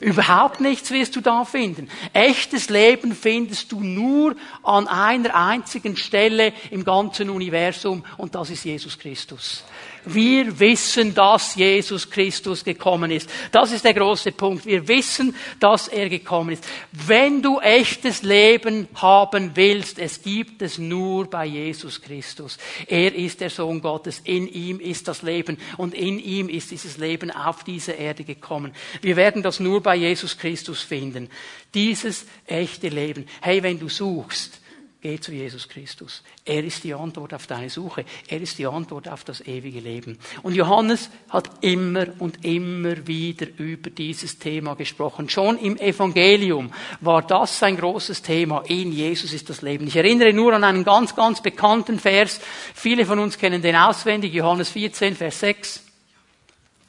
Überhaupt 0.00 0.60
nichts 0.60 0.90
wirst 0.90 1.14
du 1.14 1.20
da 1.20 1.44
finden. 1.44 1.90
Echtes 2.14 2.70
Leben 2.70 3.14
findest 3.14 3.70
du 3.70 3.80
nur 3.80 4.34
an 4.62 4.88
einer 4.88 5.34
einzigen 5.34 5.96
Stelle 5.96 6.54
im 6.70 6.84
ganzen 6.84 7.28
Universum 7.28 8.02
und 8.16 8.34
das 8.34 8.48
ist 8.48 8.64
Jesus 8.64 8.98
Christus. 8.98 9.62
Wir 10.04 10.58
wissen, 10.58 11.14
dass 11.14 11.54
Jesus 11.54 12.08
Christus 12.08 12.64
gekommen 12.64 13.10
ist. 13.10 13.28
Das 13.52 13.72
ist 13.72 13.84
der 13.84 13.94
große 13.94 14.32
Punkt. 14.32 14.64
Wir 14.66 14.86
wissen, 14.88 15.34
dass 15.58 15.88
er 15.88 16.08
gekommen 16.08 16.50
ist. 16.50 16.66
Wenn 16.92 17.42
du 17.42 17.60
echtes 17.60 18.22
Leben 18.22 18.88
haben 18.94 19.52
willst, 19.54 19.98
es 19.98 20.22
gibt 20.22 20.62
es 20.62 20.78
nur 20.78 21.28
bei 21.28 21.46
Jesus 21.46 22.00
Christus. 22.00 22.58
Er 22.86 23.14
ist 23.14 23.40
der 23.40 23.50
Sohn 23.50 23.80
Gottes. 23.80 24.20
In 24.24 24.48
ihm 24.48 24.80
ist 24.80 25.08
das 25.08 25.22
Leben 25.22 25.58
und 25.76 25.94
in 25.94 26.18
ihm 26.18 26.48
ist 26.48 26.70
dieses 26.70 26.96
Leben 26.96 27.30
auf 27.30 27.64
diese 27.64 27.92
Erde 27.92 28.24
gekommen. 28.24 28.72
Wir 29.02 29.16
werden 29.16 29.42
das 29.42 29.60
nur 29.60 29.82
bei 29.82 29.96
Jesus 29.96 30.38
Christus 30.38 30.82
finden. 30.82 31.28
Dieses 31.74 32.26
echte 32.46 32.88
Leben. 32.88 33.26
Hey, 33.40 33.62
wenn 33.62 33.78
du 33.78 33.88
suchst, 33.88 34.59
Geh 35.02 35.18
zu 35.18 35.32
Jesus 35.32 35.66
Christus. 35.66 36.22
Er 36.44 36.62
ist 36.62 36.84
die 36.84 36.92
Antwort 36.92 37.32
auf 37.32 37.46
deine 37.46 37.70
Suche. 37.70 38.04
Er 38.28 38.38
ist 38.42 38.58
die 38.58 38.66
Antwort 38.66 39.08
auf 39.08 39.24
das 39.24 39.40
ewige 39.40 39.80
Leben. 39.80 40.18
Und 40.42 40.54
Johannes 40.54 41.08
hat 41.30 41.50
immer 41.62 42.06
und 42.18 42.44
immer 42.44 43.06
wieder 43.06 43.46
über 43.56 43.88
dieses 43.88 44.38
Thema 44.38 44.74
gesprochen. 44.74 45.30
Schon 45.30 45.56
im 45.56 45.78
Evangelium 45.78 46.70
war 47.00 47.22
das 47.22 47.58
sein 47.58 47.78
großes 47.78 48.20
Thema. 48.20 48.62
In 48.66 48.92
Jesus 48.92 49.32
ist 49.32 49.48
das 49.48 49.62
Leben. 49.62 49.86
Ich 49.86 49.96
erinnere 49.96 50.34
nur 50.34 50.52
an 50.52 50.64
einen 50.64 50.84
ganz, 50.84 51.16
ganz 51.16 51.40
bekannten 51.40 51.98
Vers. 51.98 52.38
Viele 52.74 53.06
von 53.06 53.20
uns 53.20 53.38
kennen 53.38 53.62
den 53.62 53.76
auswendig. 53.76 54.34
Johannes 54.34 54.68
14, 54.68 55.16
Vers 55.16 55.40
6. 55.40 55.82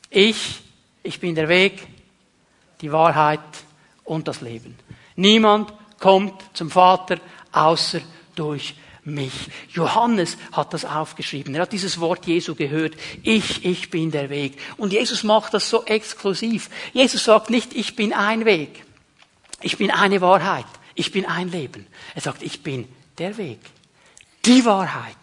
Ich, 0.09 0.59
ich 1.01 1.21
bin 1.21 1.35
der 1.35 1.47
Weg, 1.47 1.87
die 2.81 2.91
Wahrheit 2.91 3.39
und 4.03 4.27
das 4.27 4.41
Leben. 4.41 4.75
Niemand 5.15 5.73
kommt 5.97 6.33
zum 6.53 6.69
Vater 6.69 7.17
außer 7.51 8.01
durch 8.35 8.75
mich. 9.03 9.33
Johannes 9.69 10.37
hat 10.51 10.73
das 10.73 10.85
aufgeschrieben. 10.85 11.55
Er 11.55 11.61
hat 11.61 11.71
dieses 11.71 11.99
Wort 11.99 12.27
Jesu 12.27 12.55
gehört. 12.55 12.95
Ich, 13.23 13.65
ich 13.65 13.89
bin 13.89 14.11
der 14.11 14.29
Weg. 14.29 14.57
Und 14.77 14.93
Jesus 14.93 15.23
macht 15.23 15.53
das 15.53 15.69
so 15.69 15.85
exklusiv. 15.85 16.69
Jesus 16.93 17.23
sagt 17.23 17.49
nicht, 17.49 17.73
ich 17.73 17.95
bin 17.95 18.13
ein 18.13 18.45
Weg. 18.45 18.85
Ich 19.61 19.77
bin 19.77 19.91
eine 19.91 20.21
Wahrheit. 20.21 20.65
Ich 20.95 21.11
bin 21.11 21.25
ein 21.25 21.49
Leben. 21.49 21.87
Er 22.15 22.21
sagt, 22.21 22.43
ich 22.43 22.63
bin 22.63 22.87
der 23.17 23.37
Weg. 23.37 23.59
Die 24.45 24.65
Wahrheit. 24.65 25.15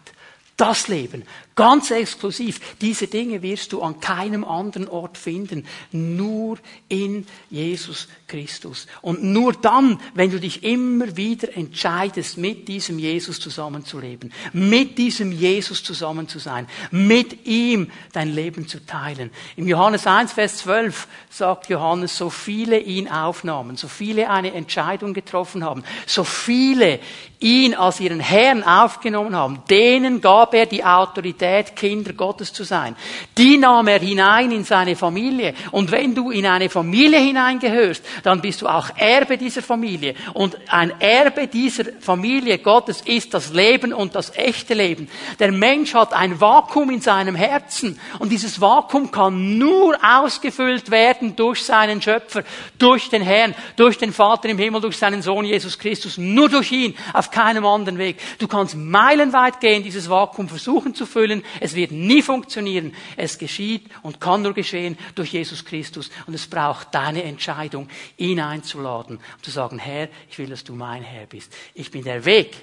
Das 0.59 0.89
Leben. 0.89 1.23
Ganz 1.55 1.89
exklusiv. 1.89 2.59
Diese 2.81 3.07
Dinge 3.07 3.41
wirst 3.41 3.71
du 3.71 3.81
an 3.81 4.01
keinem 4.01 4.43
anderen 4.43 4.89
Ort 4.89 5.17
finden. 5.17 5.65
Nur 5.93 6.57
in 6.89 7.25
Jesus 7.49 8.09
Christus. 8.27 8.85
Und 9.01 9.23
nur 9.23 9.53
dann, 9.53 10.01
wenn 10.15 10.31
du 10.31 10.39
dich 10.39 10.63
immer 10.63 11.15
wieder 11.15 11.55
entscheidest, 11.55 12.37
mit 12.37 12.67
diesem 12.67 12.99
Jesus 12.99 13.39
zusammenzuleben, 13.39 14.33
mit 14.51 14.97
diesem 14.97 15.31
Jesus 15.31 15.81
zusammen 15.81 16.27
zu 16.27 16.39
sein, 16.39 16.67
mit 16.91 17.45
ihm 17.47 17.89
dein 18.11 18.35
Leben 18.35 18.67
zu 18.67 18.85
teilen. 18.85 19.31
Im 19.55 19.65
Johannes 19.65 20.07
1, 20.07 20.33
Vers 20.33 20.57
12 20.57 21.07
sagt 21.29 21.69
Johannes, 21.69 22.17
so 22.17 22.29
viele 22.29 22.79
ihn 22.79 23.07
aufnahmen, 23.07 23.77
so 23.77 23.87
viele 23.87 24.29
eine 24.29 24.53
Entscheidung 24.53 25.13
getroffen 25.13 25.63
haben, 25.63 25.85
so 26.05 26.25
viele 26.25 26.99
ihn 27.41 27.73
als 27.73 28.01
ihren 28.01 28.19
Herrn 28.19 28.63
aufgenommen 28.63 29.33
haben, 29.33 29.63
denen 29.69 30.19
gab 30.19 30.53
er 30.53 30.65
die 30.65 30.83
Autorität, 30.83 31.73
Kinder 31.75 32.11
Gottes 32.11 32.51
zu 32.51 32.65
sein. 32.65 32.97
Die 33.37 33.57
nahm 33.57 33.87
er 33.87 33.99
hinein 33.99 34.51
in 34.51 34.65
seine 34.65 34.97
Familie. 34.97 35.53
Und 35.71 35.91
wenn 35.91 36.13
du 36.13 36.31
in 36.31 36.45
eine 36.45 36.69
Familie 36.69 37.19
hineingehörst, 37.19 38.03
dann 38.23 38.41
bist 38.41 38.61
du 38.61 38.67
auch 38.67 38.89
Erbe 38.97 39.37
dieser 39.37 39.61
Familie. 39.61 40.15
Und 40.33 40.57
ein 40.67 40.91
Erbe 40.99 41.47
dieser 41.47 41.85
Familie 42.01 42.57
Gottes 42.57 43.01
ist 43.01 43.33
das 43.33 43.53
Leben 43.53 43.93
und 43.93 44.15
das 44.15 44.35
echte 44.35 44.73
Leben. 44.73 45.07
Der 45.39 45.53
Mensch 45.53 45.93
hat 45.93 46.11
ein 46.11 46.41
Vakuum 46.41 46.89
in 46.89 46.99
seinem 46.99 47.35
Herzen. 47.35 47.97
Und 48.19 48.33
dieses 48.33 48.59
Vakuum 48.59 49.11
kann 49.11 49.57
nur 49.57 49.97
ausgefüllt 50.03 50.91
werden 50.91 51.37
durch 51.37 51.63
seinen 51.63 52.01
Schöpfer, 52.01 52.43
durch 52.77 53.09
den 53.09 53.21
Herrn, 53.21 53.55
durch 53.77 53.97
den 53.97 54.11
Vater 54.11 54.49
im 54.49 54.57
Himmel, 54.57 54.81
durch 54.81 54.97
seinen 54.97 55.21
Sohn 55.21 55.45
Jesus 55.45 55.79
Christus. 55.79 56.17
Nur 56.17 56.49
durch 56.49 56.73
ihn, 56.73 56.95
auf 57.13 57.28
keinem 57.31 57.65
anderen 57.65 57.97
Weg. 57.97 58.19
Du 58.39 58.47
kannst 58.47 58.75
meilenweit 58.75 59.59
gehen, 59.59 59.83
dieses 59.83 60.09
Vakuum 60.09 60.49
versuchen 60.49 60.95
zu 60.95 61.05
füllen. 61.05 61.43
Es 61.59 61.75
wird 61.75 61.91
nie 61.91 62.21
funktionieren. 62.21 62.93
Es 63.17 63.37
geschieht 63.37 63.89
und 64.01 64.19
kann 64.19 64.41
nur 64.41 64.53
geschehen 64.53 64.97
durch 65.15 65.33
Jesus 65.33 65.65
Christus. 65.65 66.09
Und 66.27 66.33
es 66.33 66.47
braucht 66.47 66.93
deine 66.93 67.23
Entscheidung, 67.23 67.89
ihn 68.17 68.39
einzuladen 68.39 69.17
und 69.17 69.45
zu 69.45 69.51
sagen, 69.51 69.79
Herr, 69.79 70.09
ich 70.29 70.37
will, 70.37 70.47
dass 70.47 70.63
du 70.63 70.73
mein 70.73 71.03
Herr 71.03 71.25
bist. 71.25 71.53
Ich 71.73 71.91
bin 71.91 72.03
der 72.03 72.25
Weg, 72.25 72.55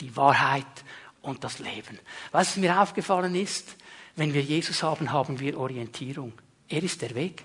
die 0.00 0.16
Wahrheit 0.16 0.66
und 1.22 1.44
das 1.44 1.58
Leben. 1.58 1.98
Was 2.30 2.56
mir 2.56 2.80
aufgefallen 2.80 3.34
ist, 3.34 3.76
wenn 4.16 4.34
wir 4.34 4.42
Jesus 4.42 4.82
haben, 4.82 5.12
haben 5.12 5.40
wir 5.40 5.58
Orientierung. 5.58 6.32
Er 6.68 6.82
ist 6.82 7.02
der 7.02 7.14
Weg. 7.14 7.44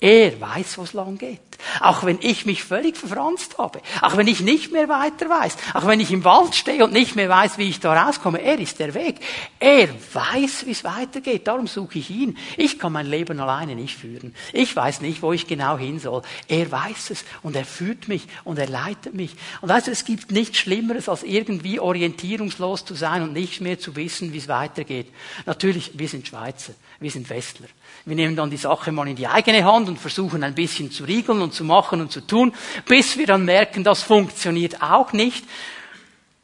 Er 0.00 0.40
weiß, 0.40 0.78
wo 0.78 0.82
es 0.82 0.94
lang 0.94 1.18
geht. 1.18 1.40
Auch 1.80 2.04
wenn 2.04 2.18
ich 2.22 2.46
mich 2.46 2.64
völlig 2.64 2.96
verfranst 2.96 3.58
habe. 3.58 3.82
Auch 4.00 4.16
wenn 4.16 4.28
ich 4.28 4.40
nicht 4.40 4.72
mehr 4.72 4.88
weiter 4.88 5.28
weiß. 5.28 5.58
Auch 5.74 5.86
wenn 5.86 6.00
ich 6.00 6.10
im 6.10 6.24
Wald 6.24 6.54
stehe 6.54 6.82
und 6.82 6.94
nicht 6.94 7.16
mehr 7.16 7.28
weiß, 7.28 7.58
wie 7.58 7.68
ich 7.68 7.80
da 7.80 7.92
rauskomme. 7.92 8.40
Er 8.40 8.58
ist 8.58 8.78
der 8.78 8.94
Weg. 8.94 9.16
Er 9.58 9.88
weiß, 10.14 10.64
wie 10.64 10.70
es 10.70 10.84
weitergeht. 10.84 11.46
Darum 11.46 11.66
suche 11.66 11.98
ich 11.98 12.08
ihn. 12.08 12.38
Ich 12.56 12.78
kann 12.78 12.92
mein 12.92 13.06
Leben 13.06 13.40
alleine 13.40 13.74
nicht 13.74 13.98
führen. 13.98 14.34
Ich 14.54 14.74
weiß 14.74 15.02
nicht, 15.02 15.20
wo 15.20 15.34
ich 15.34 15.46
genau 15.46 15.76
hin 15.76 15.98
soll. 15.98 16.22
Er 16.48 16.72
weiß 16.72 17.10
es 17.10 17.24
und 17.42 17.54
er 17.54 17.66
führt 17.66 18.08
mich 18.08 18.26
und 18.44 18.58
er 18.58 18.68
leitet 18.68 19.12
mich. 19.12 19.36
Und 19.60 19.68
weißt 19.68 19.88
du, 19.88 19.90
es 19.90 20.06
gibt 20.06 20.30
nichts 20.30 20.56
Schlimmeres, 20.56 21.10
als 21.10 21.24
irgendwie 21.24 21.78
orientierungslos 21.78 22.86
zu 22.86 22.94
sein 22.94 23.22
und 23.22 23.34
nicht 23.34 23.60
mehr 23.60 23.78
zu 23.78 23.94
wissen, 23.96 24.32
wie 24.32 24.38
es 24.38 24.48
weitergeht. 24.48 25.08
Natürlich, 25.44 25.92
wir 25.98 26.08
sind 26.08 26.26
Schweizer. 26.26 26.72
Wir 27.00 27.10
sind 27.10 27.28
Westler. 27.28 27.68
Wir 28.04 28.16
nehmen 28.16 28.34
dann 28.34 28.50
die 28.50 28.56
Sache 28.56 28.92
mal 28.92 29.06
in 29.08 29.16
die 29.16 29.26
eigene 29.26 29.64
Hand 29.64 29.88
und 29.88 29.98
versuchen 29.98 30.42
ein 30.42 30.54
bisschen 30.54 30.90
zu 30.90 31.04
riegeln 31.04 31.42
und 31.42 31.52
zu 31.52 31.64
machen 31.64 32.00
und 32.00 32.10
zu 32.10 32.26
tun, 32.26 32.52
bis 32.86 33.18
wir 33.18 33.26
dann 33.26 33.44
merken, 33.44 33.84
das 33.84 34.02
funktioniert 34.02 34.82
auch 34.82 35.12
nicht. 35.12 35.44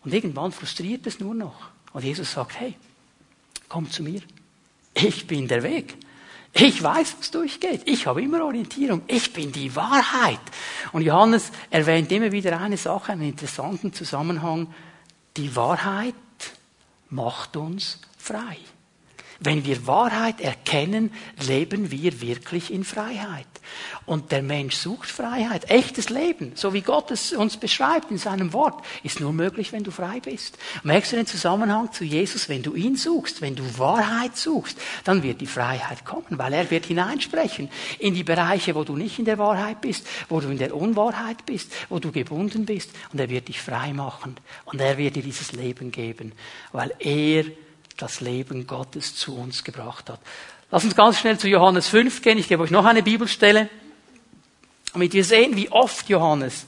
Und 0.05 0.12
irgendwann 0.12 0.53
frustriert 0.53 1.07
es 1.07 1.19
nur 1.19 1.35
noch. 1.35 1.71
Und 1.93 2.05
Jesus 2.05 2.33
sagt, 2.33 2.61
hey, 2.61 2.75
komm 3.69 3.91
zu 3.91 4.03
mir. 4.03 4.21
Ich 4.95 5.26
bin 5.26 5.49
der 5.49 5.62
Weg. 5.62 5.97
Ich 6.53 6.83
weiß, 6.83 7.17
was 7.19 7.31
durchgeht. 7.31 7.83
Ich 7.85 8.07
habe 8.07 8.23
immer 8.23 8.45
Orientierung. 8.45 9.03
Ich 9.09 9.33
bin 9.33 9.53
die 9.53 9.75
Wahrheit. 9.76 10.41
Und 10.93 11.03
Johannes 11.03 11.53
erwähnt 11.71 12.11
immer 12.12 12.33
wieder 12.33 12.59
eine 12.59 12.76
Sache, 12.76 13.12
einen 13.12 13.29
interessanten 13.29 13.93
Zusammenhang. 13.93 14.73
Die 15.37 15.55
Wahrheit 15.55 16.15
macht 17.11 17.57
uns 17.57 18.00
frei. 18.17 18.57
Wenn 19.40 19.64
wir 19.64 19.87
Wahrheit 19.87 20.40
erkennen, 20.40 21.12
leben 21.47 21.90
wir 21.90 22.21
wirklich 22.21 22.73
in 22.73 22.85
Freiheit. 22.85 23.47
Und 24.07 24.33
der 24.33 24.43
Mensch 24.43 24.76
sucht 24.76 25.11
Freiheit. 25.11 25.71
Echtes 25.71 26.09
Leben, 26.09 26.52
so 26.55 26.73
wie 26.73 26.81
Gott 26.81 27.11
es 27.11 27.33
uns 27.33 27.57
beschreibt 27.57 28.11
in 28.11 28.19
seinem 28.19 28.52
Wort, 28.52 28.85
ist 29.02 29.21
nur 29.21 29.33
möglich, 29.33 29.73
wenn 29.73 29.83
du 29.85 29.90
frei 29.90 30.21
bist. 30.21 30.57
Merkst 30.85 31.12
du 31.12 31.16
den 31.16 31.26
Zusammenhang 31.26 31.93
zu 31.93 32.05
Jesus? 32.05 32.49
Wenn 32.49 32.62
du 32.62 32.75
ihn 32.75 32.97
suchst, 32.97 33.40
wenn 33.43 33.57
du 33.57 33.64
Wahrheit 33.78 34.37
suchst, 34.37 34.78
dann 35.05 35.23
wird 35.23 35.40
die 35.40 35.47
Freiheit 35.47 36.05
kommen, 36.05 36.38
weil 36.38 36.52
er 36.52 36.71
wird 36.71 36.87
hineinsprechen 36.87 37.69
in 37.99 38.14
die 38.14 38.25
Bereiche, 38.25 38.75
wo 38.75 38.85
du 38.85 38.97
nicht 38.97 39.19
in 39.19 39.25
der 39.25 39.38
Wahrheit 39.38 39.81
bist, 39.81 40.07
wo 40.28 40.40
du 40.40 40.49
in 40.49 40.59
der 40.59 40.75
Unwahrheit 40.75 41.45
bist, 41.45 41.73
wo 41.88 41.99
du 41.99 42.12
gebunden 42.12 42.64
bist. 42.64 42.90
Und 43.12 43.21
er 43.21 43.28
wird 43.28 43.49
dich 43.49 43.61
frei 43.61 43.93
machen. 43.93 44.37
Und 44.64 44.81
er 44.81 44.97
wird 44.99 45.16
dir 45.16 45.23
dieses 45.23 45.52
Leben 45.52 45.90
geben, 45.90 46.33
weil 46.73 46.95
er 46.99 47.45
das 47.97 48.21
Leben 48.21 48.67
Gottes 48.67 49.15
zu 49.17 49.37
uns 49.37 49.65
gebracht 49.65 50.11
hat. 50.11 50.21
Lass 50.71 50.85
uns 50.85 50.97
ganz 50.97 51.19
schnell 51.19 51.38
zu 51.38 51.49
Johannes 51.49 51.88
5 51.88 52.23
gehen. 52.23 52.38
Ich 52.38 52.49
gebe 52.49 52.62
euch 52.62 52.71
noch 52.71 52.85
eine 52.85 53.03
Bibelstelle, 53.03 53.69
damit 54.93 55.12
wir 55.12 55.25
sehen, 55.25 55.57
wie 55.57 55.71
oft 55.71 56.09
Johannes 56.09 56.67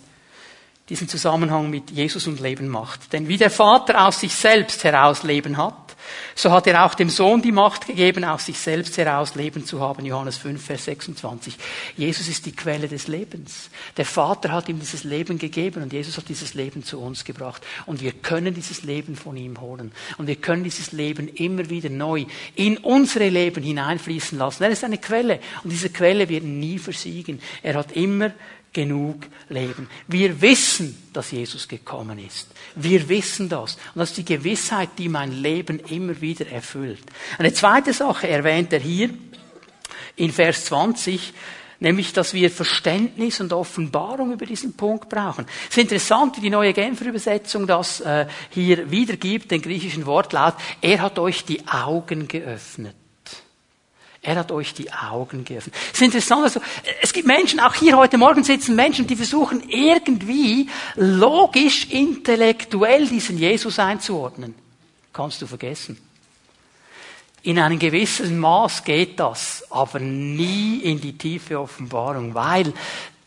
diesen 0.89 1.09
Zusammenhang 1.09 1.69
mit 1.69 1.91
Jesus 1.91 2.27
und 2.27 2.41
Leben 2.41 2.69
macht. 2.69 3.13
Denn 3.13 3.29
wie 3.29 3.37
der 3.37 3.51
Vater 3.51 4.07
aus 4.07 4.21
sich 4.21 4.35
selbst 4.35 4.85
heraus 4.85 5.23
Leben 5.23 5.57
hat, 5.57 5.88
so 6.35 6.51
hat 6.51 6.67
er 6.67 6.85
auch 6.85 6.95
dem 6.95 7.11
Sohn 7.11 7.43
die 7.43 7.53
Macht 7.53 7.87
gegeben, 7.87 8.25
aus 8.25 8.47
sich 8.47 8.59
selbst 8.59 8.97
heraus 8.99 9.35
Leben 9.35 9.65
zu 9.65 9.81
haben. 9.81 10.05
Johannes 10.05 10.37
5, 10.37 10.65
Vers 10.65 10.85
26. 10.85 11.57
Jesus 11.97 12.29
ist 12.29 12.47
die 12.47 12.55
Quelle 12.55 12.89
des 12.89 13.09
Lebens. 13.09 13.71
Der 13.97 14.05
Vater 14.05 14.53
hat 14.53 14.69
ihm 14.69 14.79
dieses 14.79 15.05
Leben 15.05 15.39
gegeben 15.39 15.83
und 15.83 15.93
Jesus 15.93 16.17
hat 16.17 16.29
dieses 16.29 16.55
Leben 16.55 16.85
zu 16.85 17.01
uns 17.01 17.25
gebracht. 17.25 17.63
Und 17.87 18.01
wir 18.01 18.13
können 18.13 18.55
dieses 18.55 18.83
Leben 18.83 19.17
von 19.17 19.37
ihm 19.37 19.61
holen. 19.61 19.93
Und 20.17 20.27
wir 20.27 20.37
können 20.37 20.65
dieses 20.65 20.93
Leben 20.93 21.29
immer 21.29 21.69
wieder 21.71 21.91
neu 21.91 22.27
in 22.55 22.79
unsere 22.79 23.29
Leben 23.29 23.63
hineinfließen 23.63 24.39
lassen. 24.39 24.63
Er 24.63 24.71
ist 24.71 24.85
eine 24.85 24.99
Quelle 24.99 25.41
und 25.65 25.71
diese 25.71 25.91
Quelle 25.91 26.29
wird 26.29 26.45
nie 26.45 26.79
versiegen. 26.79 27.41
Er 27.63 27.75
hat 27.75 27.93
immer 27.93 28.33
genug 28.73 29.27
Leben. 29.49 29.89
Wir 30.07 30.41
wissen, 30.41 31.11
dass 31.13 31.31
Jesus 31.31 31.67
gekommen 31.67 32.19
ist. 32.19 32.49
Wir 32.75 33.09
wissen 33.09 33.49
das. 33.49 33.75
Und 33.95 34.01
das 34.01 34.11
ist 34.11 34.19
die 34.19 34.25
Gewissheit, 34.25 34.91
die 34.99 35.09
mein 35.09 35.33
Leben 35.33 35.81
immer 35.81 36.21
wieder 36.21 36.47
erfüllt. 36.49 37.03
Eine 37.39 37.53
zweite 37.53 37.93
Sache 37.93 38.29
erwähnt 38.29 38.73
er 38.73 38.81
hier 38.81 39.11
in 40.17 40.33
Vers 40.33 40.67
20, 40.67 41.33
nämlich, 41.81 42.13
dass 42.13 42.35
wir 42.35 42.51
Verständnis 42.51 43.41
und 43.41 43.53
Offenbarung 43.53 44.33
über 44.33 44.47
diesen 44.47 44.75
Punkt 44.77 45.09
brauchen. 45.09 45.47
Es 45.65 45.77
ist 45.77 45.83
interessant, 45.83 46.37
wie 46.37 46.43
die 46.43 46.51
neue 46.51 46.73
Genfer 46.73 47.07
Übersetzung 47.07 47.67
das 47.67 48.01
äh, 48.01 48.27
hier 48.51 48.91
wiedergibt, 48.91 49.51
den 49.51 49.63
griechischen 49.63 50.07
Wortlaut. 50.07 50.55
Er 50.81 51.01
hat 51.01 51.19
euch 51.19 51.45
die 51.45 51.67
Augen 51.69 52.29
geöffnet. 52.29 52.95
Er 54.29 54.37
hat 54.37 54.53
euch 54.53 54.75
die 54.75 54.93
Augen 54.93 55.43
geöffnet. 55.43 55.75
Es 55.87 55.95
ist 55.95 56.03
interessant, 56.03 56.45
also, 56.45 56.61
es 57.01 57.15
gibt 57.15 57.27
Menschen, 57.27 57.61
auch 57.61 57.73
hier 57.73 57.97
heute 57.97 58.19
Morgen 58.19 58.45
sitzen 58.45 58.77
Menschen, 58.77 59.07
die 59.07 59.17
versuchen 59.17 59.67
irgendwie 59.71 60.69
logisch, 60.97 61.87
intellektuell 61.89 63.07
diesen 63.07 63.39
Jesus 63.39 63.79
einzuordnen. 63.79 64.55
Kannst 65.15 65.41
du 65.41 65.47
vergessen. 65.47 65.99
In 67.41 67.59
einem 67.59 67.79
gewissen 67.79 68.39
Maß 68.39 68.85
geht 68.85 69.19
das, 69.19 69.65
aber 69.71 69.99
nie 69.99 70.81
in 70.81 71.01
die 71.01 71.17
tiefe 71.17 71.59
Offenbarung, 71.59 72.35
weil 72.35 72.75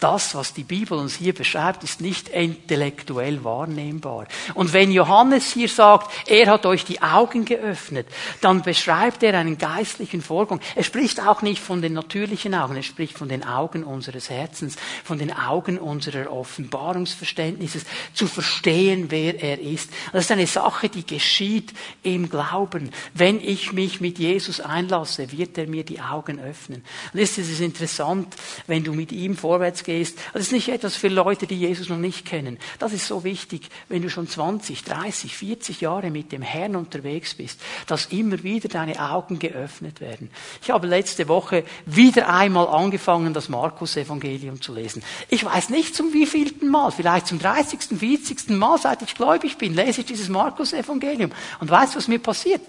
das, 0.01 0.33
was 0.33 0.53
die 0.53 0.63
Bibel 0.63 0.97
uns 0.97 1.15
hier 1.15 1.33
beschreibt, 1.33 1.83
ist 1.83 2.01
nicht 2.01 2.27
intellektuell 2.29 3.43
wahrnehmbar. 3.43 4.25
Und 4.55 4.73
wenn 4.73 4.91
Johannes 4.91 5.53
hier 5.53 5.69
sagt, 5.69 6.11
er 6.27 6.47
hat 6.47 6.65
euch 6.65 6.83
die 6.85 7.03
Augen 7.03 7.45
geöffnet, 7.45 8.07
dann 8.41 8.63
beschreibt 8.63 9.21
er 9.21 9.37
einen 9.37 9.59
geistlichen 9.59 10.23
Vorgang. 10.23 10.59
Er 10.75 10.83
spricht 10.83 11.21
auch 11.21 11.43
nicht 11.43 11.61
von 11.61 11.83
den 11.83 11.93
natürlichen 11.93 12.55
Augen, 12.55 12.75
er 12.75 12.83
spricht 12.83 13.15
von 13.15 13.29
den 13.29 13.45
Augen 13.45 13.83
unseres 13.83 14.31
Herzens, 14.31 14.75
von 15.03 15.19
den 15.19 15.31
Augen 15.31 15.77
unserer 15.77 16.33
Offenbarungsverständnisses, 16.33 17.85
zu 18.15 18.25
verstehen, 18.25 19.11
wer 19.11 19.41
er 19.41 19.59
ist. 19.59 19.91
Das 20.13 20.25
ist 20.25 20.31
eine 20.31 20.47
Sache, 20.47 20.89
die 20.89 21.05
geschieht 21.05 21.73
im 22.01 22.27
Glauben. 22.27 22.89
Wenn 23.13 23.39
ich 23.39 23.71
mich 23.71 24.01
mit 24.01 24.17
Jesus 24.17 24.61
einlasse, 24.61 25.31
wird 25.31 25.59
er 25.59 25.67
mir 25.67 25.83
die 25.83 26.01
Augen 26.01 26.39
öffnen. 26.39 26.83
Und 27.13 27.19
es 27.19 27.37
ist 27.37 27.61
interessant, 27.61 28.35
wenn 28.65 28.83
du 28.83 28.93
mit 28.93 29.11
ihm 29.11 29.37
vorwärts 29.37 29.83
gehst, 29.83 29.90
gehst. 29.91 30.17
Das 30.33 30.43
ist 30.43 30.51
nicht 30.51 30.69
etwas 30.69 30.95
für 30.95 31.09
Leute, 31.09 31.47
die 31.47 31.55
Jesus 31.55 31.89
noch 31.89 31.97
nicht 31.97 32.25
kennen. 32.25 32.57
Das 32.79 32.93
ist 32.93 33.07
so 33.07 33.23
wichtig, 33.23 33.69
wenn 33.89 34.01
du 34.01 34.09
schon 34.09 34.27
20, 34.27 34.83
30, 34.83 35.35
40 35.35 35.81
Jahre 35.81 36.11
mit 36.11 36.31
dem 36.31 36.41
Herrn 36.41 36.75
unterwegs 36.75 37.35
bist, 37.35 37.59
dass 37.87 38.05
immer 38.07 38.41
wieder 38.43 38.69
deine 38.69 39.01
Augen 39.11 39.39
geöffnet 39.39 39.99
werden. 39.99 40.29
Ich 40.61 40.71
habe 40.71 40.87
letzte 40.87 41.27
Woche 41.27 41.63
wieder 41.85 42.33
einmal 42.33 42.67
angefangen, 42.67 43.33
das 43.33 43.49
Markus-Evangelium 43.49 44.61
zu 44.61 44.73
lesen. 44.73 45.03
Ich 45.29 45.43
weiß 45.43 45.69
nicht 45.69 45.95
zum 45.95 46.13
wievielten 46.13 46.69
Mal, 46.69 46.91
vielleicht 46.91 47.27
zum 47.27 47.39
30., 47.39 47.99
40. 47.99 48.49
Mal, 48.49 48.77
seit 48.77 49.01
ich 49.01 49.15
gläubig 49.15 49.57
bin, 49.57 49.73
lese 49.75 50.01
ich 50.01 50.07
dieses 50.07 50.29
Markus-Evangelium. 50.29 51.31
Und 51.59 51.69
weißt 51.69 51.93
du, 51.93 51.97
was 51.97 52.07
mir 52.07 52.19
passiert? 52.19 52.61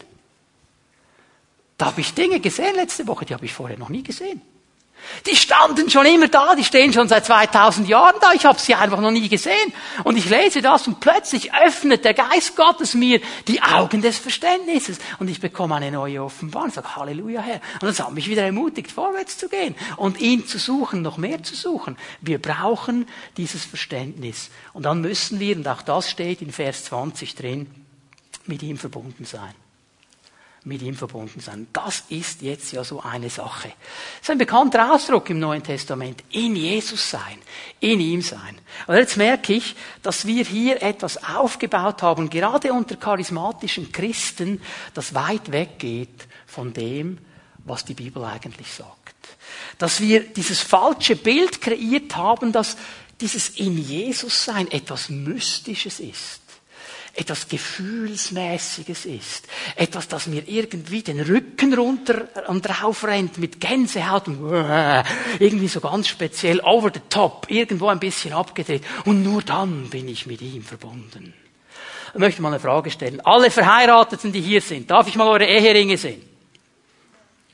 Da 1.79 1.87
habe 1.87 2.01
ich 2.01 2.15
Dinge 2.15 2.41
gesehen 2.41 2.75
letzte 2.75 3.07
Woche, 3.07 3.25
die 3.25 3.35
habe 3.35 3.45
ich 3.45 3.53
vorher 3.53 3.79
noch 3.79 3.89
nie 3.89 4.03
gesehen. 4.03 4.41
Die 5.27 5.37
standen 5.37 5.91
schon 5.91 6.07
immer 6.07 6.29
da, 6.29 6.55
die 6.55 6.65
stehen 6.65 6.93
schon 6.93 7.09
seit 7.09 7.27
2000 7.27 7.89
Jahren 7.89 8.15
da, 8.21 8.33
ich 8.33 8.45
habe 8.45 8.59
sie 8.59 8.75
einfach 8.75 9.01
noch 9.01 9.11
nie 9.11 9.29
gesehen. 9.29 9.73
Und 10.05 10.17
ich 10.17 10.29
lese 10.29 10.63
das 10.63 10.87
und 10.87 11.01
plötzlich 11.01 11.55
öffnet 11.55 12.05
der 12.05 12.15
Geist 12.15 12.57
Gottes 12.57 12.95
mir 12.95 13.21
die 13.49 13.63
Augen 13.63 14.03
des 14.03 14.19
Verständnisses 14.19 14.99
und 15.19 15.29
ich 15.29 15.41
bekomme 15.41 15.77
eine 15.77 15.91
neue 15.91 16.23
Offenbarung. 16.23 16.69
Ich 16.69 16.75
sage, 16.75 16.97
Halleluja, 16.97 17.41
Herr. 17.41 17.61
Und 17.81 17.85
das 17.85 18.01
hat 18.01 18.13
mich 18.13 18.29
wieder 18.29 18.43
ermutigt, 18.43 18.91
vorwärts 18.91 19.39
zu 19.39 19.49
gehen 19.49 19.75
und 19.97 20.21
ihn 20.21 20.47
zu 20.47 20.59
suchen, 20.59 21.03
noch 21.03 21.17
mehr 21.17 21.43
zu 21.43 21.55
suchen. 21.55 21.97
Wir 22.21 22.41
brauchen 22.41 23.07
dieses 23.37 23.65
Verständnis. 23.65 24.51
Und 24.73 24.85
dann 24.85 25.01
müssen 25.01 25.41
wir, 25.41 25.57
und 25.57 25.69
auch 25.69 25.83
das 25.83 26.11
steht 26.11 26.43
in 26.43 26.53
Vers 26.53 26.85
20 26.85 27.35
drin, 27.35 27.71
mit 28.47 28.63
ihm 28.63 28.79
verbunden 28.79 29.25
sein 29.25 29.55
mit 30.65 30.81
ihm 30.83 30.95
verbunden 30.95 31.41
sein. 31.41 31.67
Das 31.73 32.05
ist 32.09 32.43
jetzt 32.43 32.73
ja 32.73 32.85
so 32.85 33.01
eine 33.01 33.31
Sache. 33.31 33.69
Das 33.69 34.23
ist 34.23 34.31
ein 34.31 34.39
bekannter 34.39 34.95
Ausdruck 34.95 35.29
im 35.31 35.41
Neuen 35.41 35.63
Testament. 35.63 36.23
In 36.31 36.55
Jesus 36.55 37.11
sein. 37.11 37.39
In 37.81 37.99
ihm 37.99 38.23
sein. 38.23 38.59
Und 38.87 38.95
jetzt 38.95 39.17
merke 39.17 39.55
ich, 39.55 39.75
dass 40.03 40.27
wir 40.27 40.45
hier 40.45 40.83
etwas 40.83 41.25
aufgebaut 41.25 42.03
haben, 42.03 42.31
gerade 42.31 42.73
unter 42.73 42.97
charismatischen 42.97 43.91
Christen, 43.91 44.61
das 44.95 45.15
weit 45.15 45.51
weggeht 45.51 46.29
von 46.47 46.73
dem, 46.73 47.19
was 47.65 47.85
die 47.85 47.95
Bibel 47.95 48.25
eigentlich 48.25 48.71
sagt. 48.71 49.17
Dass 49.79 50.01
wir 50.01 50.21
dieses 50.21 50.61
falsche 50.61 51.17
Bild 51.17 51.61
kreiert 51.61 52.17
haben, 52.17 52.53
dass 52.53 52.77
dieses 53.21 53.51
in 53.51 53.79
Jesus 53.79 54.45
sein 54.45 54.71
etwas 54.71 55.09
Mystisches 55.09 55.99
ist 55.99 56.42
etwas 57.15 57.49
Gefühlsmäßiges 57.49 59.05
ist. 59.05 59.47
Etwas, 59.77 60.09
das 60.09 60.27
mir 60.27 60.49
irgendwie 60.49 61.03
den 61.03 61.21
Rücken 61.21 61.75
runter 61.75 62.27
und 62.49 62.63
drauf 62.63 63.05
rennt 63.05 63.37
mit 63.39 63.61
Gänsehaut 63.61 64.29
und 64.29 65.05
irgendwie 65.39 65.69
so 65.69 65.81
ganz 65.81 66.09
speziell 66.09 66.61
over 66.61 66.91
the 66.93 67.01
top, 67.11 67.47
irgendwo 67.51 67.89
ein 67.89 68.01
bisschen 68.01 68.33
abgedreht. 68.33 68.83
Und 69.05 69.23
nur 69.23 69.43
dann 69.43 69.91
bin 69.91 70.09
ich 70.09 70.27
mit 70.27 70.41
ihm 70.41 70.63
verbunden. 70.63 71.35
Ich 72.15 72.19
möchte 72.19 72.43
mal 72.43 72.49
eine 72.49 72.61
Frage 72.61 72.91
stellen. 72.91 73.21
Alle 73.25 73.51
Verheirateten, 73.51 74.33
die 74.33 74.41
hier 74.41 74.61
sind, 74.61 74.91
darf 74.91 75.07
ich 75.07 75.17
mal 75.17 75.29
eure 75.29 75.47
Eheringe 75.47 75.99
sehen? 75.99 76.23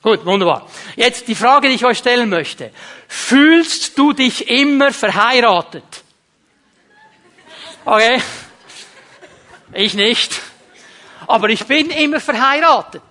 Gut, 0.02 0.24
wunderbar. 0.24 0.68
Jetzt 0.94 1.26
die 1.26 1.34
Frage, 1.34 1.68
die 1.68 1.74
ich 1.74 1.84
euch 1.84 1.98
stellen 1.98 2.28
möchte. 2.28 2.70
Fühlst 3.08 3.98
du 3.98 4.12
dich 4.12 4.48
immer 4.48 4.92
verheiratet? 4.92 6.04
Okay. 7.84 8.20
Ich 9.72 9.94
nicht. 9.94 10.40
Aber 11.26 11.48
ich 11.50 11.66
bin 11.66 11.90
immer 11.90 12.20
verheiratet. 12.20 13.02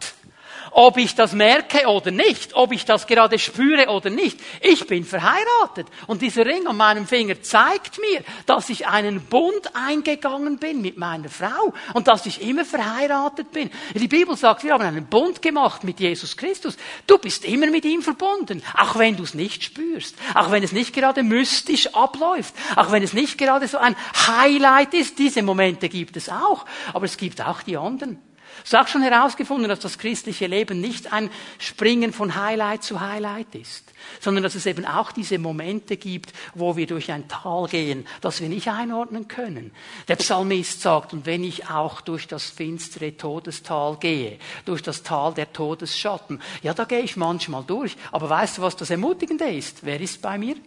Ob 0.80 0.98
ich 0.98 1.16
das 1.16 1.34
merke 1.34 1.88
oder 1.88 2.12
nicht, 2.12 2.54
ob 2.54 2.72
ich 2.72 2.86
das 2.86 3.08
gerade 3.08 3.40
spüre 3.40 3.88
oder 3.88 4.12
nicht, 4.12 4.40
ich 4.62 4.86
bin 4.86 5.06
verheiratet. 5.06 5.88
Und 6.06 6.22
dieser 6.22 6.46
Ring 6.46 6.68
an 6.68 6.78
meinem 6.78 7.08
Finger 7.08 7.42
zeigt 7.42 7.98
mir, 7.98 8.22
dass 8.46 8.70
ich 8.70 8.86
einen 8.86 9.22
Bund 9.22 9.72
eingegangen 9.74 10.60
bin 10.60 10.84
mit 10.84 10.96
meiner 10.96 11.30
Frau 11.30 11.74
und 11.96 12.08
dass 12.08 12.28
ich 12.28 12.44
immer 12.44 12.64
verheiratet 12.64 13.52
bin. 13.52 13.72
Die 13.96 14.08
Bibel 14.08 14.38
sagt, 14.38 14.64
wir 14.64 14.74
haben 14.74 14.84
einen 14.84 15.08
Bund 15.08 15.42
gemacht 15.42 15.84
mit 15.84 16.00
Jesus 16.00 16.38
Christus. 16.38 16.78
Du 17.08 17.18
bist 17.18 17.44
immer 17.46 17.72
mit 17.72 17.84
ihm 17.84 18.04
verbunden, 18.04 18.62
auch 18.78 19.00
wenn 19.00 19.18
du 19.18 19.24
es 19.24 19.34
nicht 19.34 19.64
spürst, 19.64 20.16
auch 20.36 20.52
wenn 20.52 20.62
es 20.62 20.74
nicht 20.74 20.94
gerade 20.94 21.24
mystisch 21.24 21.92
abläuft, 21.96 22.54
auch 22.76 22.92
wenn 22.92 23.02
es 23.02 23.14
nicht 23.14 23.40
gerade 23.40 23.68
so 23.68 23.80
ein 23.80 23.96
Highlight 24.28 24.94
ist. 24.94 25.18
Diese 25.18 25.42
Momente 25.42 25.90
gibt 25.90 26.18
es 26.18 26.30
auch, 26.30 26.68
aber 26.94 27.06
es 27.06 27.18
gibt 27.18 27.42
auch 27.42 27.64
die 27.64 27.78
anderen. 27.78 28.27
Hast 28.68 28.74
du 28.74 28.82
auch 28.82 28.88
schon 28.90 29.02
herausgefunden, 29.02 29.70
dass 29.70 29.80
das 29.80 29.98
christliche 29.98 30.46
Leben 30.46 30.82
nicht 30.82 31.14
ein 31.14 31.30
Springen 31.58 32.12
von 32.12 32.36
Highlight 32.36 32.84
zu 32.84 33.00
Highlight 33.00 33.56
ist, 33.56 33.94
sondern 34.20 34.44
dass 34.44 34.56
es 34.56 34.66
eben 34.66 34.86
auch 34.86 35.14
diese 35.14 35.40
Momente 35.40 35.96
gibt, 35.96 36.34
wo 36.54 36.76
wir 36.76 36.86
durch 36.86 37.10
ein 37.10 37.30
Tal 37.30 37.70
gehen, 37.70 38.06
das 38.20 38.42
wir 38.42 38.50
nicht 38.50 38.68
einordnen 38.68 39.30
können. 39.30 39.72
Der 40.10 40.18
Psalmist 40.18 40.82
sagt, 40.82 41.14
und 41.14 41.26
wenn 41.26 41.46
ich 41.46 41.70
auch 41.70 42.02
durch 42.02 42.28
das 42.28 42.50
finstere 42.50 43.16
Todestal 43.16 43.96
gehe, 44.02 44.38
durch 44.66 44.84
das 44.84 45.02
Tal 45.02 45.34
der 45.34 45.54
Todesschatten, 45.54 46.42
ja, 46.62 46.74
da 46.74 46.84
gehe 46.84 47.00
ich 47.00 47.16
manchmal 47.16 47.64
durch. 47.64 47.96
Aber 48.12 48.30
weißt 48.30 48.58
du, 48.58 48.64
was 48.64 48.76
das 48.76 48.90
Ermutigende 48.90 49.46
ist? 49.46 49.86
Wer 49.86 50.02
ist 50.02 50.22
bei 50.22 50.38
mir? 50.38 50.58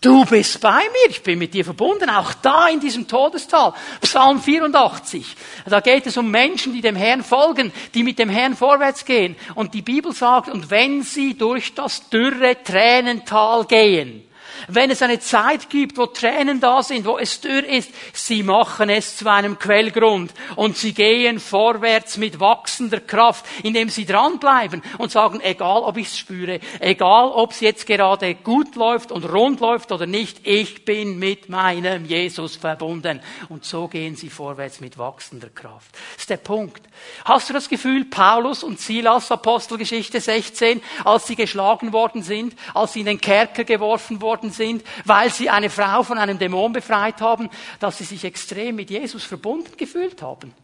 Du 0.00 0.24
bist 0.24 0.60
bei 0.60 0.78
mir, 0.78 1.10
ich 1.10 1.24
bin 1.24 1.40
mit 1.40 1.54
dir 1.54 1.64
verbunden, 1.64 2.08
auch 2.08 2.32
da 2.34 2.68
in 2.68 2.78
diesem 2.78 3.08
Todestal. 3.08 3.74
Psalm 4.00 4.40
84. 4.40 5.34
Da 5.66 5.80
geht 5.80 6.06
es 6.06 6.16
um 6.16 6.30
Menschen, 6.30 6.72
die 6.72 6.80
dem 6.80 6.94
Herrn 6.94 7.24
folgen, 7.24 7.72
die 7.94 8.04
mit 8.04 8.20
dem 8.20 8.28
Herrn 8.28 8.54
vorwärts 8.54 9.04
gehen. 9.04 9.34
Und 9.56 9.74
die 9.74 9.82
Bibel 9.82 10.12
sagt, 10.12 10.50
und 10.50 10.70
wenn 10.70 11.02
sie 11.02 11.36
durch 11.36 11.74
das 11.74 12.08
dürre 12.10 12.62
Tränental 12.62 13.64
gehen, 13.64 14.27
wenn 14.66 14.90
es 14.90 15.02
eine 15.02 15.20
Zeit 15.20 15.70
gibt, 15.70 15.96
wo 15.96 16.06
Tränen 16.06 16.60
da 16.60 16.82
sind, 16.82 17.06
wo 17.06 17.18
es 17.18 17.40
dürr 17.40 17.64
ist, 17.64 17.90
sie 18.12 18.42
machen 18.42 18.90
es 18.90 19.16
zu 19.16 19.30
einem 19.30 19.58
Quellgrund 19.58 20.32
und 20.56 20.76
sie 20.76 20.92
gehen 20.92 21.38
vorwärts 21.38 22.16
mit 22.16 22.40
wachsender 22.40 23.00
Kraft, 23.00 23.44
indem 23.62 23.88
sie 23.88 24.06
dranbleiben 24.06 24.82
und 24.98 25.12
sagen, 25.12 25.40
egal 25.40 25.82
ob 25.82 25.96
ich 25.96 26.08
es 26.08 26.18
spüre, 26.18 26.60
egal 26.80 27.28
ob 27.28 27.52
es 27.52 27.60
jetzt 27.60 27.86
gerade 27.86 28.34
gut 28.34 28.74
läuft 28.74 29.12
und 29.12 29.24
rund 29.24 29.60
läuft 29.60 29.92
oder 29.92 30.06
nicht, 30.06 30.46
ich 30.46 30.84
bin 30.84 31.18
mit 31.18 31.48
meinem 31.48 32.04
Jesus 32.04 32.56
verbunden. 32.56 33.20
Und 33.48 33.64
so 33.64 33.88
gehen 33.88 34.16
sie 34.16 34.30
vorwärts 34.30 34.80
mit 34.80 34.98
wachsender 34.98 35.50
Kraft. 35.50 35.92
Das 35.92 36.22
ist 36.22 36.30
der 36.30 36.38
Punkt. 36.38 36.87
Hast 37.24 37.48
du 37.48 37.52
das 37.52 37.68
Gefühl, 37.68 38.04
Paulus 38.04 38.62
und 38.62 38.80
Silas, 38.80 39.30
Apostelgeschichte 39.30 40.20
16, 40.20 40.80
als 41.04 41.26
sie 41.26 41.36
geschlagen 41.36 41.92
worden 41.92 42.22
sind, 42.22 42.54
als 42.74 42.92
sie 42.92 43.00
in 43.00 43.06
den 43.06 43.20
Kerker 43.20 43.64
geworfen 43.64 44.20
worden 44.20 44.50
sind, 44.50 44.82
weil 45.04 45.30
sie 45.30 45.50
eine 45.50 45.70
Frau 45.70 46.02
von 46.02 46.18
einem 46.18 46.38
Dämon 46.38 46.72
befreit 46.72 47.20
haben, 47.20 47.50
dass 47.80 47.98
sie 47.98 48.04
sich 48.04 48.24
extrem 48.24 48.76
mit 48.76 48.90
Jesus 48.90 49.24
verbunden 49.24 49.76
gefühlt 49.76 50.22
haben. 50.22 50.54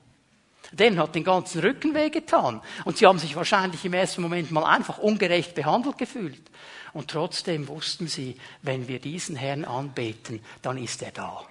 Den 0.73 0.99
hat 0.99 1.15
den 1.15 1.25
ganzen 1.25 1.61
Rücken 1.61 1.95
wehgetan. 1.95 2.61
Und 2.85 2.99
sie 2.99 3.07
haben 3.07 3.19
sich 3.19 3.37
wahrscheinlich 3.37 3.85
im 3.85 3.93
ersten 3.93 4.23
Moment 4.23 4.51
mal 4.51 4.65
einfach 4.65 4.99
ungerecht 4.99 5.55
behandelt 5.55 5.99
gefühlt. 5.99 6.43
Und 6.93 7.11
trotzdem 7.11 7.69
wussten 7.69 8.09
sie, 8.09 8.37
wenn 8.63 8.89
wir 8.89 9.01
diesen 9.01 9.37
Herrn 9.37 9.65
anbeten, 9.65 10.41
dann 10.63 10.79
ist 10.79 11.03
er 11.03 11.13
da. 11.13 11.45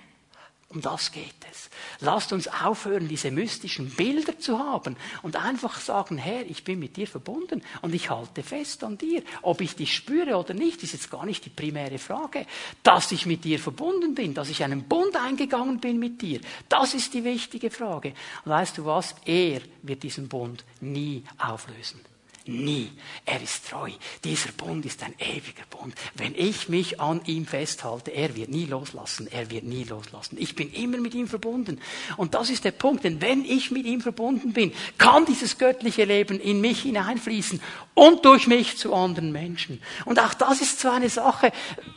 Um 0.73 0.81
das 0.81 1.11
geht 1.11 1.35
es. 1.51 1.69
Lasst 1.99 2.33
uns 2.33 2.47
aufhören, 2.47 3.07
diese 3.07 3.29
mystischen 3.29 3.91
Bilder 3.91 4.39
zu 4.39 4.57
haben 4.57 4.95
und 5.21 5.35
einfach 5.35 5.79
sagen, 5.79 6.17
Herr, 6.17 6.45
ich 6.47 6.63
bin 6.63 6.79
mit 6.79 6.97
dir 6.97 7.07
verbunden 7.07 7.61
und 7.81 7.93
ich 7.93 8.09
halte 8.09 8.41
fest 8.41 8.83
an 8.83 8.97
dir. 8.97 9.21
Ob 9.43 9.61
ich 9.61 9.75
dich 9.75 9.93
spüre 9.93 10.35
oder 10.35 10.55
nicht, 10.55 10.81
ist 10.81 10.93
jetzt 10.93 11.11
gar 11.11 11.25
nicht 11.25 11.45
die 11.45 11.51
primäre 11.51 11.99
Frage. 11.99 12.47
Dass 12.81 13.11
ich 13.11 13.27
mit 13.27 13.43
dir 13.43 13.59
verbunden 13.59 14.15
bin, 14.15 14.33
dass 14.33 14.49
ich 14.49 14.63
einen 14.63 14.83
Bund 14.83 15.15
eingegangen 15.15 15.79
bin 15.79 15.99
mit 15.99 16.21
dir, 16.21 16.41
das 16.69 16.95
ist 16.95 17.13
die 17.13 17.23
wichtige 17.23 17.69
Frage. 17.69 18.13
Und 18.45 18.51
weißt 18.51 18.77
du 18.79 18.85
was? 18.85 19.15
Er 19.25 19.61
wird 19.83 20.01
diesen 20.01 20.27
Bund 20.27 20.65
nie 20.81 21.23
auflösen. 21.37 22.12
Nie. 22.45 22.91
Er 23.25 23.41
ist 23.41 23.69
treu. 23.69 23.89
Dieser 24.23 24.51
Bund 24.51 24.85
ist 24.85 25.01
ein 25.01 25.13
ewiger 25.17 25.63
Bund. 25.69 25.95
Wenn 26.15 26.35
ich 26.35 26.67
mich 26.67 26.99
an 26.99 27.21
ihm 27.25 27.45
festhalte, 27.45 28.11
er 28.11 28.35
wird 28.35 28.49
nie 28.49 28.65
loslassen. 28.65 29.27
Er 29.31 29.49
wird 29.49 29.63
nie 29.63 29.85
loslassen. 29.85 30.35
Ich 30.37 30.53
bin 30.53 30.71
immer 30.73 30.97
mit 30.97 31.13
ihm 31.13 31.27
verbunden. 31.27 31.79
Und 32.17 32.33
das 32.33 32.49
ist 32.49 32.65
der 32.65 32.71
Punkt. 32.71 33.05
Denn 33.05 33.21
wenn 33.21 33.45
ich 33.45 33.71
mit 33.71 33.85
ihm 33.85 34.01
verbunden 34.01 34.51
bin, 34.51 34.73
kann 34.97 35.25
dieses 35.25 35.57
göttliche 35.57 36.03
Leben 36.03 36.37
in 36.37 36.59
mich 36.59 36.81
hineinfließen 36.81 37.61
und 37.93 38.25
durch 38.25 38.47
mich 38.47 38.77
zu 38.77 38.93
anderen 38.93 39.31
Menschen. 39.31 39.81
Und 40.03 40.19
auch 40.19 40.33
das 40.33 40.59
ist 40.59 40.81
so 40.81 40.89
eine 40.89 41.09
Sache. 41.09 41.53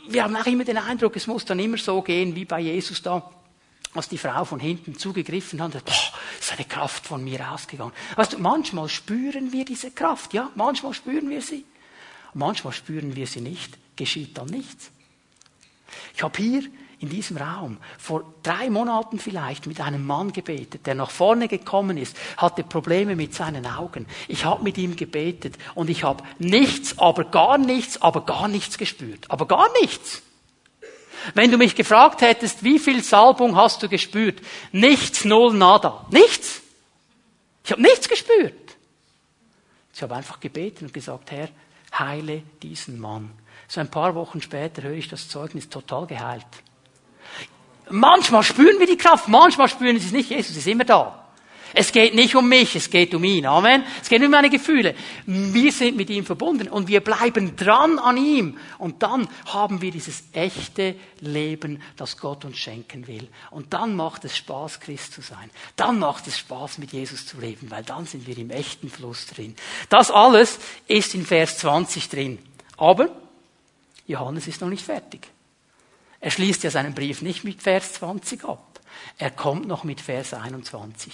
Wir 0.07 0.23
haben 0.23 0.35
auch 0.37 0.45
immer 0.45 0.63
den 0.63 0.77
Eindruck, 0.77 1.17
es 1.17 1.27
muss 1.27 1.43
dann 1.43 1.59
immer 1.59 1.77
so 1.77 2.01
gehen 2.01 2.35
wie 2.35 2.45
bei 2.45 2.61
Jesus 2.61 3.01
da 3.01 3.29
als 3.93 4.09
die 4.09 4.17
Frau 4.17 4.45
von 4.45 4.59
hinten 4.59 4.97
zugegriffen 4.97 5.61
hat, 5.61 5.71
boah, 5.71 5.93
ist 6.39 6.53
eine 6.53 6.65
Kraft 6.65 7.05
von 7.05 7.23
mir 7.23 7.51
ausgegangen. 7.51 7.93
Weißt 8.15 8.33
du, 8.33 8.39
manchmal 8.39 8.89
spüren 8.89 9.51
wir 9.51 9.65
diese 9.65 9.91
Kraft, 9.91 10.33
ja, 10.33 10.49
manchmal 10.55 10.93
spüren 10.93 11.29
wir 11.29 11.41
sie. 11.41 11.65
Manchmal 12.33 12.73
spüren 12.73 13.15
wir 13.15 13.27
sie 13.27 13.41
nicht, 13.41 13.77
geschieht 13.95 14.37
dann 14.37 14.47
nichts. 14.47 14.91
Ich 16.15 16.23
habe 16.23 16.37
hier 16.37 16.63
in 16.99 17.09
diesem 17.09 17.37
Raum 17.37 17.77
vor 17.97 18.33
drei 18.43 18.69
Monaten 18.69 19.19
vielleicht 19.19 19.67
mit 19.67 19.79
einem 19.79 20.05
Mann 20.05 20.33
gebetet, 20.33 20.87
der 20.87 20.95
nach 20.95 21.11
vorne 21.11 21.47
gekommen 21.47 21.97
ist, 21.97 22.17
hatte 22.37 22.63
Probleme 22.63 23.15
mit 23.15 23.33
seinen 23.33 23.67
Augen. 23.67 24.07
Ich 24.27 24.45
habe 24.45 24.63
mit 24.63 24.77
ihm 24.77 24.95
gebetet 24.95 25.57
und 25.75 25.89
ich 25.89 26.03
habe 26.03 26.23
nichts, 26.39 26.97
aber 26.97 27.25
gar 27.25 27.57
nichts, 27.57 28.01
aber 28.01 28.25
gar 28.25 28.47
nichts 28.47 28.77
gespürt. 28.77 29.29
Aber 29.29 29.47
gar 29.47 29.67
nichts. 29.81 30.23
Wenn 31.33 31.51
du 31.51 31.57
mich 31.57 31.75
gefragt 31.75 32.21
hättest, 32.21 32.63
wie 32.63 32.79
viel 32.79 33.03
Salbung 33.03 33.55
hast 33.55 33.83
du 33.83 33.89
gespürt? 33.89 34.41
Nichts, 34.71 35.25
null, 35.25 35.53
nada. 35.53 36.05
Nichts. 36.11 36.61
Ich 37.63 37.71
habe 37.71 37.81
nichts 37.81 38.07
gespürt. 38.07 38.53
Ich 39.93 40.01
habe 40.01 40.15
einfach 40.15 40.39
gebeten 40.39 40.85
und 40.85 40.93
gesagt, 40.93 41.31
Herr, 41.31 41.49
heile 41.97 42.43
diesen 42.61 42.99
Mann. 42.99 43.31
So 43.67 43.81
ein 43.81 43.91
paar 43.91 44.15
Wochen 44.15 44.41
später 44.41 44.83
höre 44.83 44.93
ich 44.93 45.09
das 45.09 45.27
Zeugnis 45.27 45.69
total 45.69 46.07
geheilt. 46.07 46.45
Manchmal 47.89 48.43
spüren 48.43 48.79
wir 48.79 48.87
die 48.87 48.97
Kraft, 48.97 49.27
manchmal 49.27 49.67
spüren 49.67 49.99
sie 49.99 50.07
es 50.07 50.11
nicht. 50.11 50.29
Jesus 50.29 50.55
ist 50.55 50.67
immer 50.67 50.85
da. 50.85 51.26
Es 51.79 51.91
geht 51.91 52.15
nicht 52.15 52.35
um 52.35 52.49
mich, 52.49 52.75
es 52.75 52.89
geht 52.89 53.13
um 53.13 53.23
ihn. 53.23 53.45
Amen. 53.45 53.83
Es 54.01 54.09
geht 54.09 54.23
um 54.23 54.31
meine 54.31 54.49
Gefühle. 54.49 54.95
Wir 55.27 55.71
sind 55.71 55.95
mit 55.95 56.09
ihm 56.09 56.25
verbunden 56.25 56.69
und 56.69 56.87
wir 56.87 57.01
bleiben 57.01 57.55
dran 57.55 57.99
an 57.99 58.17
ihm. 58.17 58.57
Und 58.79 59.03
dann 59.03 59.29
haben 59.45 59.79
wir 59.79 59.91
dieses 59.91 60.23
echte 60.33 60.95
Leben, 61.19 61.83
das 61.95 62.17
Gott 62.17 62.45
uns 62.45 62.57
schenken 62.57 63.05
will. 63.05 63.27
Und 63.51 63.73
dann 63.73 63.95
macht 63.95 64.25
es 64.25 64.35
Spaß, 64.35 64.79
Christ 64.79 65.13
zu 65.13 65.21
sein. 65.21 65.51
Dann 65.75 65.99
macht 65.99 66.25
es 66.25 66.39
Spaß, 66.39 66.79
mit 66.79 66.93
Jesus 66.93 67.27
zu 67.27 67.39
leben, 67.39 67.69
weil 67.69 67.83
dann 67.83 68.07
sind 68.07 68.25
wir 68.25 68.35
im 68.39 68.49
echten 68.49 68.89
Fluss 68.89 69.27
drin. 69.27 69.55
Das 69.89 70.09
alles 70.09 70.57
ist 70.87 71.13
in 71.13 71.27
Vers 71.27 71.59
20 71.59 72.09
drin. 72.09 72.39
Aber 72.77 73.09
Johannes 74.07 74.47
ist 74.47 74.61
noch 74.61 74.69
nicht 74.69 74.83
fertig. 74.83 75.27
Er 76.19 76.31
schließt 76.31 76.63
ja 76.63 76.71
seinen 76.71 76.95
Brief 76.95 77.21
nicht 77.21 77.43
mit 77.43 77.61
Vers 77.61 77.93
20 77.93 78.45
ab. 78.45 78.79
Er 79.19 79.29
kommt 79.29 79.67
noch 79.67 79.83
mit 79.83 80.01
Vers 80.01 80.33
21. 80.33 81.13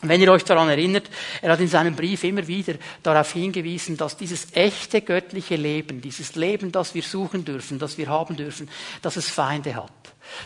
Wenn 0.00 0.20
ihr 0.20 0.30
euch 0.30 0.44
daran 0.44 0.68
erinnert, 0.68 1.10
er 1.42 1.52
hat 1.52 1.60
in 1.60 1.66
seinem 1.66 1.96
Brief 1.96 2.22
immer 2.22 2.46
wieder 2.46 2.74
darauf 3.02 3.32
hingewiesen, 3.32 3.96
dass 3.96 4.16
dieses 4.16 4.46
echte 4.52 5.02
göttliche 5.02 5.56
Leben, 5.56 6.00
dieses 6.00 6.36
Leben, 6.36 6.70
das 6.70 6.94
wir 6.94 7.02
suchen 7.02 7.44
dürfen, 7.44 7.80
das 7.80 7.98
wir 7.98 8.08
haben 8.08 8.36
dürfen, 8.36 8.70
dass 9.02 9.16
es 9.16 9.28
Feinde 9.28 9.74
hat. 9.74 9.90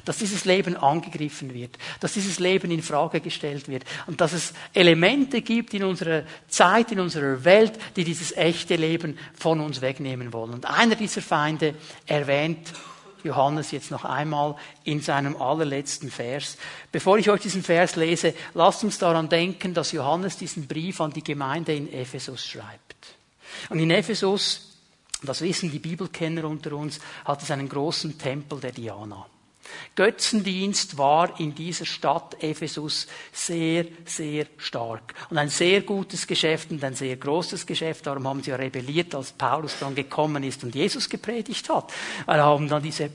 Dass 0.07 0.19
dieses 0.19 0.47
Leben 0.47 0.77
angegriffen 0.77 1.53
wird, 1.53 1.77
dass 2.01 2.15
dieses 2.15 2.39
Leben 2.39 2.71
in 2.71 2.83
Frage 2.83 3.21
gestellt 3.21 3.69
wird 3.69 3.85
und 4.07 4.21
dass 4.23 4.33
es 4.33 4.55
Elemente 4.73 5.43
gibt 5.43 5.75
in 5.75 5.85
unserer 5.85 6.23
Zeit, 6.49 6.93
in 6.93 7.01
unserer 7.01 7.45
Welt, 7.45 7.73
die 7.97 8.05
dieses 8.05 8.35
echte 8.35 8.77
Leben 8.77 9.19
von 9.35 9.61
uns 9.61 9.83
wegnehmen 9.83 10.33
wollen. 10.33 10.55
Und 10.55 10.67
einer 10.67 10.95
dieser 10.95 11.21
Feinde 11.21 11.75
erwähnt 12.07 12.73
Johannes 13.25 13.71
jetzt 13.71 13.91
noch 13.91 14.05
einmal 14.05 14.57
in 14.85 15.01
seinem 15.01 15.37
allerletzten 15.41 16.11
Vers. 16.11 16.57
Bevor 16.91 17.19
ich 17.19 17.31
euch 17.31 17.41
diesen 17.41 17.63
Vers 17.63 17.97
lese, 17.97 18.35
lasst 18.55 18.85
uns 18.85 18.99
daran 18.99 19.29
denken, 19.29 19.75
dass 19.75 19.93
Johannes 19.93 20.37
diesen 20.37 20.67
Brief 20.67 21.01
an 21.01 21.13
die 21.13 21.25
Gemeinde 21.25 21.75
in 21.75 21.93
Ephesus 21.93 22.45
schreibt. 22.47 23.17
Und 23.69 23.79
in 23.79 23.91
Ephesus, 23.91 24.77
das 25.23 25.41
wissen 25.41 25.71
die 25.71 25.79
Bibelkenner 25.79 26.45
unter 26.45 26.73
uns, 26.73 27.01
hat 27.25 27.43
es 27.43 27.51
einen 27.51 27.69
großen 27.69 28.19
Tempel 28.19 28.61
der 28.61 28.73
Diana. 28.73 29.27
Götzendienst 29.95 30.99
war 30.99 31.39
in 31.41 31.55
dieser 31.55 31.85
Stadt 31.85 32.43
Ephesus 32.43 33.07
sehr, 33.33 33.87
sehr 34.05 34.47
stark. 34.57 35.15
Und 35.31 35.39
ein 35.39 35.49
sehr 35.49 35.83
gutes 35.83 36.27
Geschäft 36.27 36.71
und 36.71 36.83
ein 36.83 36.95
sehr 36.95 37.17
großes 37.17 37.67
Geschäft. 37.67 38.07
Darum 38.07 38.27
haben 38.27 38.43
sie 38.43 38.51
ja 38.51 38.57
rebelliert, 38.57 39.15
als 39.15 39.33
Paulus 39.33 39.77
dann 39.81 39.95
gekommen 39.95 40.43
ist 40.43 40.65
und 40.65 40.75
Jesus 40.75 41.09
gepredigt 41.09 41.69
hat. 41.69 41.93
Weil 42.27 42.41
haben 42.41 42.69
dann 42.69 42.83
diese 42.83 43.11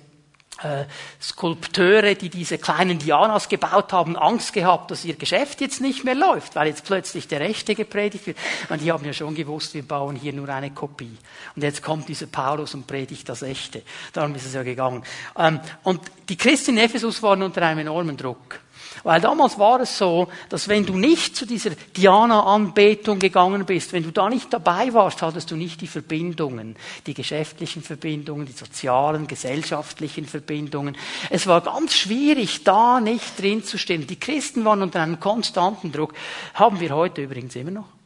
äh, 0.63 0.86
Skulpteure, 1.22 2.15
die 2.15 2.30
diese 2.30 2.58
kleinen 2.58 3.00
Dianas 3.00 3.50
gebaut 3.50 3.93
haben, 3.93 4.15
Angst 4.15 4.54
gehabt, 4.54 4.91
dass 4.91 5.06
ihr 5.06 5.15
Geschäft 5.15 5.62
jetzt 5.62 5.82
nicht 5.82 6.04
mehr 6.04 6.15
läuft, 6.15 6.56
weil 6.56 6.67
jetzt 6.67 6.86
plötzlich 6.86 7.28
der 7.28 7.39
Rechte 7.39 7.76
gepredigt 7.76 8.28
wird. 8.28 8.38
Und 8.70 8.82
die 8.82 8.91
haben 8.91 9.06
ja 9.06 9.13
schon 9.13 9.36
gewusst, 9.36 9.74
wir 9.74 9.84
bauen 9.84 10.15
hier 10.15 10.34
nur 10.34 10.50
eine 10.50 10.72
Kopie. 10.72 11.17
Und 11.56 11.62
jetzt 11.62 11.82
kommt 11.84 12.08
dieser 12.10 12.28
Paulus 12.28 12.74
und 12.74 12.88
predigt 12.88 13.30
das 13.30 13.41
Echte. 13.41 13.84
Darum 14.13 14.36
ist 14.36 14.46
es 14.46 14.54
ja 14.54 14.63
gegangen. 14.63 15.04
Ähm, 15.38 15.60
und 15.84 16.02
die 16.30 16.38
Christen 16.38 16.78
in 16.78 16.86
Ephesus 16.86 17.22
waren 17.24 17.43
unter 17.43 17.62
einem 17.62 17.80
enormen 17.80 18.17
Druck. 18.17 18.60
Weil 19.03 19.21
damals 19.21 19.57
war 19.60 19.79
es 19.81 19.97
so, 19.97 20.27
dass 20.49 20.67
wenn 20.67 20.86
du 20.86 20.97
nicht 20.97 21.36
zu 21.36 21.45
dieser 21.45 21.71
Diana-Anbetung 21.95 23.19
gegangen 23.19 23.65
bist, 23.65 23.93
wenn 23.93 24.03
du 24.03 24.12
da 24.12 24.29
nicht 24.29 24.51
dabei 24.51 24.93
warst, 24.93 25.21
hattest 25.21 25.51
du 25.51 25.55
nicht 25.55 25.81
die 25.81 25.88
Verbindungen, 25.88 26.75
die 27.05 27.13
geschäftlichen 27.13 27.83
Verbindungen, 27.83 28.45
die 28.45 28.53
sozialen, 28.53 29.27
gesellschaftlichen 29.27 30.25
Verbindungen. 30.25 30.97
Es 31.29 31.47
war 31.47 31.62
ganz 31.62 31.95
schwierig, 31.95 32.63
da 32.63 32.99
nicht 32.99 33.39
drin 33.39 33.63
zu 33.63 33.77
stehen. 33.77 34.07
Die 34.07 34.19
Christen 34.19 34.65
waren 34.65 34.81
unter 34.81 35.01
einem 35.01 35.19
konstanten 35.19 35.91
Druck. 35.91 36.13
Haben 36.53 36.79
wir 36.79 36.95
heute 36.95 37.23
übrigens 37.23 37.55
immer 37.55 37.71
noch. 37.71 37.97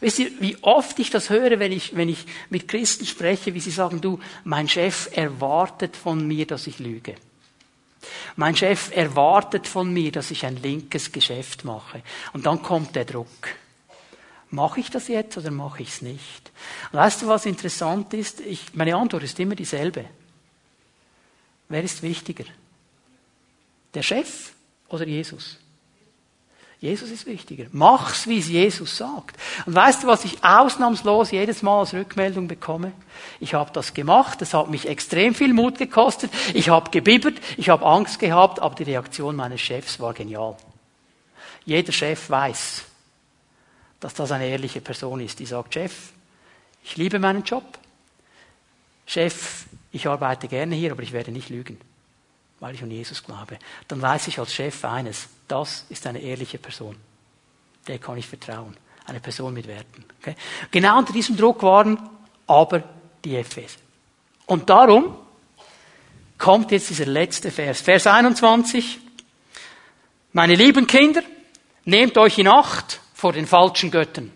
Wisst 0.00 0.20
ihr, 0.20 0.30
wie 0.40 0.56
oft 0.62 0.98
ich 1.00 1.10
das 1.10 1.28
höre, 1.28 1.58
wenn 1.58 1.72
ich, 1.72 1.96
wenn 1.96 2.08
ich 2.08 2.24
mit 2.50 2.68
Christen 2.68 3.04
spreche, 3.04 3.54
wie 3.54 3.60
sie 3.60 3.72
sagen, 3.72 4.00
du, 4.00 4.20
mein 4.44 4.68
Chef 4.68 5.08
erwartet 5.12 5.96
von 5.96 6.26
mir, 6.26 6.46
dass 6.46 6.68
ich 6.68 6.78
lüge. 6.78 7.16
Mein 8.36 8.56
Chef 8.56 8.94
erwartet 8.94 9.66
von 9.66 9.92
mir, 9.92 10.12
dass 10.12 10.30
ich 10.30 10.46
ein 10.46 10.56
linkes 10.56 11.12
Geschäft 11.12 11.64
mache. 11.64 12.02
Und 12.32 12.46
dann 12.46 12.62
kommt 12.62 12.94
der 12.94 13.04
Druck. 13.04 13.48
Mache 14.50 14.80
ich 14.80 14.90
das 14.90 15.08
jetzt 15.08 15.36
oder 15.36 15.50
mache 15.50 15.82
ich 15.82 15.90
es 15.90 16.02
nicht? 16.02 16.50
Und 16.92 16.98
weißt 16.98 17.22
du, 17.22 17.28
was 17.28 17.44
interessant 17.44 18.14
ist? 18.14 18.40
Ich, 18.40 18.74
meine 18.74 18.96
Antwort 18.96 19.22
ist 19.22 19.38
immer 19.40 19.54
dieselbe. 19.54 20.06
Wer 21.68 21.82
ist 21.82 22.02
wichtiger? 22.02 22.44
Der 23.92 24.02
Chef 24.02 24.52
oder 24.88 25.06
Jesus? 25.06 25.58
Jesus 26.80 27.10
ist 27.10 27.26
wichtiger. 27.26 27.66
Mach's, 27.72 28.28
wie 28.28 28.38
es 28.38 28.48
Jesus 28.48 28.96
sagt. 28.96 29.36
Und 29.66 29.74
weißt 29.74 30.04
du, 30.04 30.06
was 30.06 30.24
ich 30.24 30.44
ausnahmslos 30.44 31.32
jedes 31.32 31.62
Mal 31.62 31.80
als 31.80 31.92
Rückmeldung 31.92 32.46
bekomme? 32.46 32.92
Ich 33.40 33.54
habe 33.54 33.72
das 33.72 33.94
gemacht, 33.94 34.40
es 34.42 34.54
hat 34.54 34.70
mich 34.70 34.86
extrem 34.86 35.34
viel 35.34 35.52
Mut 35.52 35.76
gekostet, 35.76 36.30
ich 36.54 36.68
habe 36.68 36.90
gebibbert, 36.90 37.34
ich 37.56 37.68
habe 37.68 37.84
Angst 37.84 38.20
gehabt, 38.20 38.60
aber 38.60 38.76
die 38.76 38.84
Reaktion 38.84 39.34
meines 39.34 39.60
Chefs 39.60 39.98
war 39.98 40.14
genial. 40.14 40.56
Jeder 41.64 41.92
Chef 41.92 42.30
weiß, 42.30 42.84
dass 43.98 44.14
das 44.14 44.30
eine 44.30 44.46
ehrliche 44.46 44.80
Person 44.80 45.20
ist, 45.20 45.40
die 45.40 45.46
sagt, 45.46 45.74
Chef, 45.74 46.12
ich 46.84 46.96
liebe 46.96 47.18
meinen 47.18 47.42
Job. 47.42 47.64
Chef, 49.04 49.66
ich 49.90 50.06
arbeite 50.06 50.46
gerne 50.46 50.76
hier, 50.76 50.92
aber 50.92 51.02
ich 51.02 51.12
werde 51.12 51.32
nicht 51.32 51.48
lügen 51.48 51.78
weil 52.60 52.74
ich 52.74 52.82
an 52.82 52.90
Jesus 52.90 53.22
glaube, 53.22 53.58
dann 53.86 54.02
weiß 54.02 54.28
ich 54.28 54.38
als 54.38 54.52
Chef 54.52 54.84
eines, 54.84 55.28
das 55.46 55.86
ist 55.88 56.06
eine 56.06 56.20
ehrliche 56.20 56.58
Person. 56.58 56.96
Der 57.86 57.98
kann 57.98 58.18
ich 58.18 58.26
vertrauen. 58.26 58.76
Eine 59.06 59.20
Person 59.20 59.54
mit 59.54 59.66
Werten. 59.66 60.04
Okay? 60.20 60.34
Genau 60.70 60.98
unter 60.98 61.12
diesem 61.12 61.36
Druck 61.36 61.62
waren 61.62 61.98
aber 62.46 62.82
die 63.24 63.36
Epheser. 63.36 63.78
Und 64.46 64.68
darum 64.68 65.16
kommt 66.36 66.70
jetzt 66.72 66.90
dieser 66.90 67.06
letzte 67.06 67.50
Vers. 67.50 67.80
Vers 67.80 68.06
21. 68.06 68.98
Meine 70.32 70.54
lieben 70.54 70.86
Kinder, 70.86 71.22
nehmt 71.84 72.18
euch 72.18 72.38
in 72.38 72.48
Acht 72.48 73.00
vor 73.14 73.32
den 73.32 73.46
falschen 73.46 73.90
Göttern. 73.90 74.30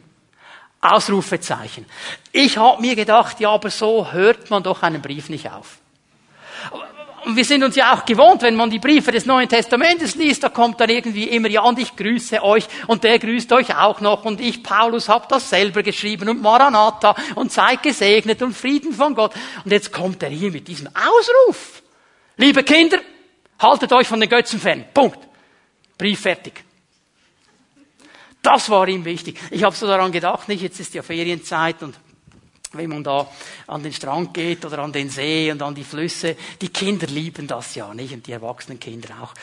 Ausrufezeichen. 0.81 1.87
Ich 2.33 2.57
habe 2.57 2.81
mir 2.81 2.97
gedacht, 2.97 3.39
ja, 3.41 3.51
aber 3.51 3.71
so 3.71 4.11
hört 4.11 4.51
man 4.51 4.63
doch 4.63 4.83
einen 4.83 5.01
Brief 5.01 5.29
nicht 5.29 5.49
auf. 5.51 5.79
Und 7.25 7.37
wir 7.37 7.45
sind 7.45 7.63
uns 7.63 7.77
ja 7.77 7.95
auch 7.95 8.05
gewohnt, 8.05 8.43
wenn 8.43 8.57
man 8.57 8.69
die 8.69 8.81
Briefe 8.81 9.13
des 9.13 9.27
Neuen 9.27 9.49
Testamentes 9.49 10.17
liest, 10.17 10.43
da 10.43 10.49
kommt 10.49 10.81
dann 10.81 10.91
irgendwie 10.91 11.25
immer, 11.25 11.49
ja, 11.49 11.63
und 11.63 11.79
ich 11.79 11.95
grüße 11.95 12.43
euch 12.43 12.67
und 12.89 13.05
der 13.05 13.19
grüßt 13.19 13.53
euch 13.53 13.77
auch 13.77 14.01
noch 14.01 14.25
und 14.25 14.41
ich, 14.41 14.63
Paulus, 14.63 15.09
habe 15.09 15.27
das 15.29 15.49
selber 15.49 15.83
geschrieben 15.83 16.29
und 16.29 16.43
Maranatha 16.43 17.15
und 17.37 17.53
seid 17.53 17.83
gesegnet 17.83 18.43
und 18.43 18.55
Frieden 18.55 18.93
von 18.93 19.15
Gott. 19.15 19.35
Und 19.65 19.71
jetzt 19.71 19.93
kommt 19.93 20.23
er 20.23 20.31
hier 20.31 20.51
mit 20.51 20.67
diesem 20.67 20.89
Ausruf. 20.89 21.83
Liebe 22.37 22.65
Kinder, 22.65 22.99
haltet 23.61 23.93
euch 23.93 24.09
von 24.09 24.19
den 24.19 24.29
Götzen 24.29 24.59
fern. 24.59 24.85
Punkt. 24.93 25.19
Brief 25.97 26.21
fertig. 26.21 26.65
Das 28.43 28.69
war 28.69 28.89
ihm 28.89 29.05
wichtig. 29.05 29.39
Ich 29.51 29.63
habe 29.63 29.77
so 29.77 29.87
daran 29.87 30.11
gedacht, 30.11 30.49
nicht, 30.49 30.63
jetzt 30.63 30.81
ist 30.81 30.95
ja 30.95 31.03
Ferienzeit 31.03 31.83
und 31.83 31.95
wenn 32.75 32.89
man 32.89 33.05
da 33.05 33.27
an 33.67 33.83
den 33.83 33.93
Strand 33.93 34.33
geht 34.33 34.65
oder 34.65 34.79
an 34.79 34.93
den 34.93 35.11
See 35.11 35.51
und 35.51 35.63
an 35.63 35.75
die 35.75 35.85
Flüsse. 35.85 36.37
Die 36.61 36.69
Kinder 36.69 37.07
lieben 37.07 37.47
das 37.47 37.75
ja, 37.75 37.93
nicht? 37.93 38.15
Und 38.15 38.27
die 38.27 38.33
erwachsenen 38.33 38.81
Kinder 38.81 39.09
auch. 39.23 39.35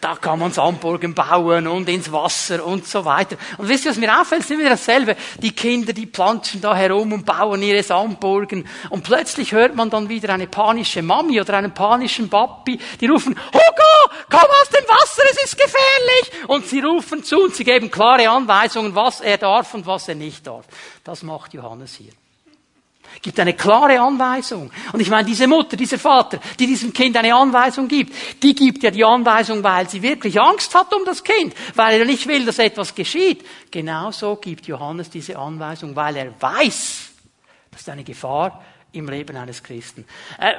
Da 0.00 0.16
kann 0.16 0.38
man 0.38 0.52
Sandburgen 0.52 1.14
bauen 1.14 1.66
und 1.66 1.88
ins 1.88 2.10
Wasser 2.10 2.64
und 2.64 2.86
so 2.86 3.04
weiter. 3.04 3.36
Und 3.58 3.68
wisst 3.68 3.84
ihr, 3.84 3.90
was 3.90 3.98
mir 3.98 4.20
auffällt? 4.20 4.42
Es 4.42 4.50
ist 4.50 4.58
immer 4.58 4.70
dasselbe. 4.70 5.16
Die 5.40 5.52
Kinder, 5.52 5.92
die 5.92 6.06
planschen 6.06 6.60
da 6.60 6.74
herum 6.74 7.12
und 7.12 7.24
bauen 7.24 7.62
ihre 7.62 7.82
Sandburgen. 7.82 8.66
Und 8.90 9.04
plötzlich 9.04 9.52
hört 9.52 9.74
man 9.76 9.90
dann 9.90 10.08
wieder 10.08 10.34
eine 10.34 10.46
panische 10.46 11.02
Mami 11.02 11.40
oder 11.40 11.54
einen 11.54 11.74
panischen 11.74 12.28
Papi, 12.28 12.78
die 13.00 13.06
rufen, 13.06 13.36
Hugo, 13.52 14.14
komm 14.30 14.40
aus 14.40 14.68
dem 14.68 14.84
Wasser, 14.88 15.22
es 15.30 15.44
ist 15.44 15.56
gefährlich! 15.56 16.48
Und 16.48 16.66
sie 16.66 16.80
rufen 16.80 17.22
zu 17.22 17.44
und 17.44 17.54
sie 17.54 17.64
geben 17.64 17.90
klare 17.90 18.28
Anweisungen, 18.28 18.94
was 18.94 19.20
er 19.20 19.38
darf 19.38 19.74
und 19.74 19.86
was 19.86 20.08
er 20.08 20.14
nicht 20.14 20.46
darf. 20.46 20.66
Das 21.04 21.22
macht 21.22 21.54
Johannes 21.54 21.94
hier 21.94 22.12
gibt 23.20 23.38
eine 23.38 23.54
klare 23.54 24.00
Anweisung. 24.00 24.70
Und 24.92 25.00
ich 25.00 25.10
meine, 25.10 25.26
diese 25.26 25.46
Mutter, 25.46 25.76
dieser 25.76 25.98
Vater, 25.98 26.40
die 26.58 26.66
diesem 26.66 26.92
Kind 26.92 27.16
eine 27.16 27.34
Anweisung 27.34 27.88
gibt, 27.88 28.42
die 28.42 28.54
gibt 28.54 28.82
ja 28.82 28.90
die 28.90 29.04
Anweisung, 29.04 29.62
weil 29.62 29.88
sie 29.88 30.02
wirklich 30.02 30.40
Angst 30.40 30.74
hat 30.74 30.94
um 30.94 31.04
das 31.04 31.22
Kind, 31.22 31.54
weil 31.74 32.00
er 32.00 32.06
nicht 32.06 32.26
will, 32.26 32.46
dass 32.46 32.58
etwas 32.58 32.94
geschieht. 32.94 33.44
Genauso 33.70 34.36
gibt 34.36 34.66
Johannes 34.66 35.10
diese 35.10 35.38
Anweisung, 35.38 35.94
weil 35.96 36.16
er 36.16 36.40
weiß, 36.40 37.10
das 37.70 37.80
ist 37.80 37.88
eine 37.88 38.04
Gefahr 38.04 38.62
im 38.92 39.08
Leben 39.08 39.36
eines 39.36 39.62
Christen. 39.62 40.04
Äh, 40.38 40.52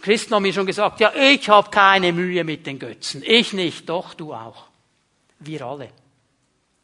Christen 0.00 0.34
haben 0.34 0.42
mir 0.42 0.52
schon 0.52 0.66
gesagt, 0.66 1.00
ja, 1.00 1.12
ich 1.14 1.48
habe 1.48 1.70
keine 1.70 2.12
Mühe 2.12 2.44
mit 2.44 2.66
den 2.66 2.78
Götzen. 2.78 3.22
Ich 3.26 3.52
nicht, 3.52 3.88
doch 3.88 4.14
du 4.14 4.32
auch. 4.32 4.66
Wir 5.40 5.62
alle. 5.62 5.88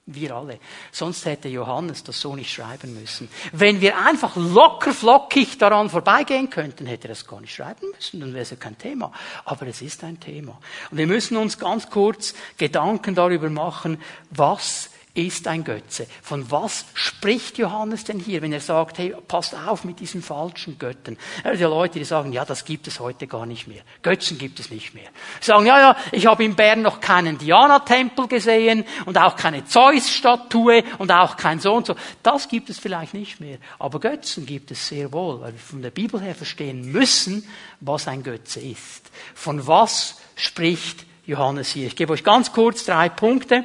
Wir 0.06 0.36
alle. 0.36 0.58
Sonst 0.92 1.24
hätte 1.24 1.48
Johannes 1.48 2.04
das 2.04 2.20
so 2.20 2.36
nicht 2.36 2.52
schreiben 2.52 2.92
müssen. 3.00 3.28
Wenn 3.52 3.80
wir 3.80 3.98
einfach 3.98 4.36
locker 4.36 4.92
flockig 4.92 5.56
daran 5.56 5.88
vorbeigehen 5.88 6.50
könnten, 6.50 6.84
hätte 6.84 7.08
er 7.08 7.10
das 7.10 7.26
gar 7.26 7.40
nicht 7.40 7.54
schreiben 7.54 7.86
müssen, 7.94 8.20
dann 8.20 8.34
wäre 8.34 8.42
es 8.42 8.50
ja 8.50 8.56
kein 8.56 8.76
Thema. 8.76 9.12
Aber 9.46 9.66
es 9.66 9.80
ist 9.80 10.04
ein 10.04 10.20
Thema. 10.20 10.58
Und 10.90 10.98
wir 10.98 11.06
müssen 11.06 11.38
uns 11.38 11.58
ganz 11.58 11.88
kurz 11.88 12.34
Gedanken 12.58 13.14
darüber 13.14 13.48
machen, 13.48 13.98
was 14.30 14.90
ist 15.14 15.46
ein 15.46 15.62
Götze. 15.62 16.08
Von 16.22 16.50
was 16.50 16.86
spricht 16.94 17.56
Johannes 17.58 18.02
denn 18.02 18.18
hier, 18.18 18.42
wenn 18.42 18.52
er 18.52 18.60
sagt, 18.60 18.98
hey, 18.98 19.14
passt 19.28 19.54
auf 19.54 19.84
mit 19.84 20.00
diesen 20.00 20.22
falschen 20.22 20.76
Göttern? 20.76 21.16
Er 21.44 21.54
ja 21.54 21.68
Leute, 21.68 22.00
die 22.00 22.04
sagen, 22.04 22.32
ja, 22.32 22.44
das 22.44 22.64
gibt 22.64 22.88
es 22.88 22.98
heute 22.98 23.28
gar 23.28 23.46
nicht 23.46 23.68
mehr. 23.68 23.82
Götzen 24.02 24.38
gibt 24.38 24.58
es 24.58 24.70
nicht 24.70 24.92
mehr. 24.92 25.08
Sie 25.40 25.46
sagen, 25.46 25.66
ja, 25.66 25.78
ja, 25.78 25.96
ich 26.10 26.26
habe 26.26 26.44
in 26.44 26.56
Bern 26.56 26.82
noch 26.82 27.00
keinen 27.00 27.38
Diana-Tempel 27.38 28.26
gesehen 28.26 28.84
und 29.06 29.16
auch 29.16 29.36
keine 29.36 29.64
Zeus-Statue 29.64 30.82
und 30.98 31.12
auch 31.12 31.36
kein 31.36 31.60
so 31.60 31.74
und 31.74 31.86
so. 31.86 31.94
Das 32.24 32.48
gibt 32.48 32.68
es 32.68 32.80
vielleicht 32.80 33.14
nicht 33.14 33.38
mehr. 33.38 33.58
Aber 33.78 34.00
Götzen 34.00 34.46
gibt 34.46 34.72
es 34.72 34.88
sehr 34.88 35.12
wohl, 35.12 35.40
weil 35.40 35.52
wir 35.52 35.60
von 35.60 35.80
der 35.80 35.92
Bibel 35.92 36.20
her 36.20 36.34
verstehen 36.34 36.90
müssen, 36.90 37.48
was 37.80 38.08
ein 38.08 38.24
Götze 38.24 38.58
ist. 38.58 39.12
Von 39.34 39.64
was 39.68 40.16
spricht 40.34 41.06
Johannes 41.24 41.70
hier? 41.70 41.86
Ich 41.86 41.94
gebe 41.94 42.12
euch 42.12 42.24
ganz 42.24 42.52
kurz 42.52 42.84
drei 42.84 43.08
Punkte 43.08 43.64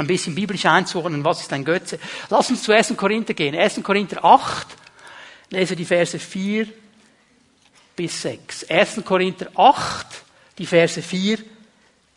ein 0.00 0.06
bisschen 0.06 0.34
biblisch 0.34 0.66
einzuordnen, 0.66 1.24
was 1.24 1.40
ist 1.40 1.52
ein 1.52 1.64
Götze. 1.64 1.98
Lass 2.28 2.50
uns 2.50 2.62
zu 2.62 2.72
1. 2.72 2.94
Korinther 2.96 3.34
gehen. 3.34 3.54
1. 3.54 3.82
Korinther 3.82 4.24
8, 4.24 4.66
lese 5.50 5.76
die 5.76 5.84
Verse 5.84 6.18
4 6.18 6.66
bis 7.96 8.22
6. 8.22 8.64
1. 8.70 9.04
Korinther 9.04 9.50
8, 9.54 10.06
die 10.58 10.66
Verse 10.66 11.02
4 11.02 11.38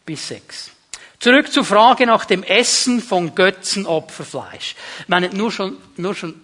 bis 0.05 0.27
6. 0.27 0.71
Zurück 1.19 1.51
zur 1.51 1.63
Frage 1.63 2.05
nach 2.05 2.25
dem 2.25 2.43
Essen 2.43 3.01
von 3.01 3.33
Götzenopferfleisch. 3.33 4.75
Ich 4.99 5.07
meine, 5.07 5.29
nur 5.29 5.51
schon, 5.51 5.77
nur 5.95 6.15
schon 6.15 6.41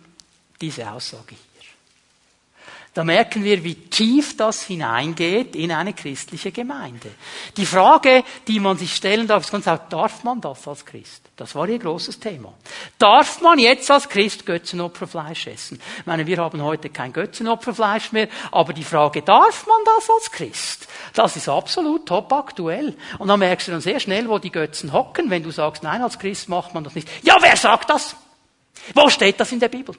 diese 0.62 0.90
Aussage 0.90 1.36
da 3.00 3.06
merken 3.06 3.46
wir, 3.46 3.64
wie 3.64 3.76
tief 3.76 4.36
das 4.36 4.64
hineingeht 4.64 5.56
in 5.56 5.72
eine 5.72 5.94
christliche 5.94 6.52
Gemeinde. 6.52 7.10
Die 7.56 7.66
Frage, 7.66 8.26
die 8.46 8.60
man 8.60 8.78
sich 8.78 8.94
stellen 8.94 9.26
darf, 9.26 9.46
ist 9.46 9.54
ganz 9.54 9.70
auch, 9.70 9.80
darf 9.88 10.26
man 10.26 10.42
das 10.42 10.68
als 10.68 10.86
Christ? 10.86 11.22
Das 11.38 11.56
war 11.56 11.70
ihr 11.70 11.80
großes 11.80 12.20
Thema. 12.20 12.54
Darf 12.98 13.40
man 13.40 13.58
jetzt 13.58 13.90
als 13.90 14.10
Christ 14.10 14.46
Götzenopferfleisch 14.46 15.48
essen? 15.48 15.80
Ich 16.00 16.06
meine, 16.08 16.28
wir 16.28 16.40
haben 16.40 16.62
heute 16.62 16.90
kein 16.90 17.14
Götzenopferfleisch 17.14 18.12
mehr, 18.12 18.28
aber 18.52 18.74
die 18.74 18.84
Frage, 18.84 19.22
darf 19.22 19.66
man 19.66 19.80
das 19.86 20.10
als 20.10 20.30
Christ? 20.32 20.90
Das 21.14 21.38
ist 21.38 21.48
absolut 21.48 22.06
top 22.06 22.34
aktuell. 22.34 22.98
Und 23.18 23.30
dann 23.30 23.40
merkst 23.40 23.70
du 23.70 23.72
dann 23.72 23.80
sehr 23.80 24.02
schnell, 24.02 24.28
wo 24.28 24.40
die 24.40 24.52
Götzen 24.52 24.92
hocken, 24.92 25.30
wenn 25.30 25.44
du 25.44 25.52
sagst, 25.52 25.84
nein, 25.84 26.02
als 26.02 26.20
Christ 26.20 26.50
macht 26.50 26.74
man 26.74 26.84
das 26.84 26.96
nicht. 26.96 27.08
Ja, 27.24 27.38
wer 27.40 27.56
sagt 27.56 27.92
das? 27.92 28.18
Wo 28.94 29.08
steht 29.08 29.40
das 29.40 29.54
in 29.54 29.62
der 29.62 29.70
Bibel? 29.70 29.96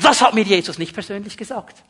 Das 0.00 0.22
hat 0.22 0.32
mir 0.32 0.44
Jesus 0.44 0.78
nicht 0.78 0.94
persönlich 0.94 1.36
gesagt. 1.36 1.82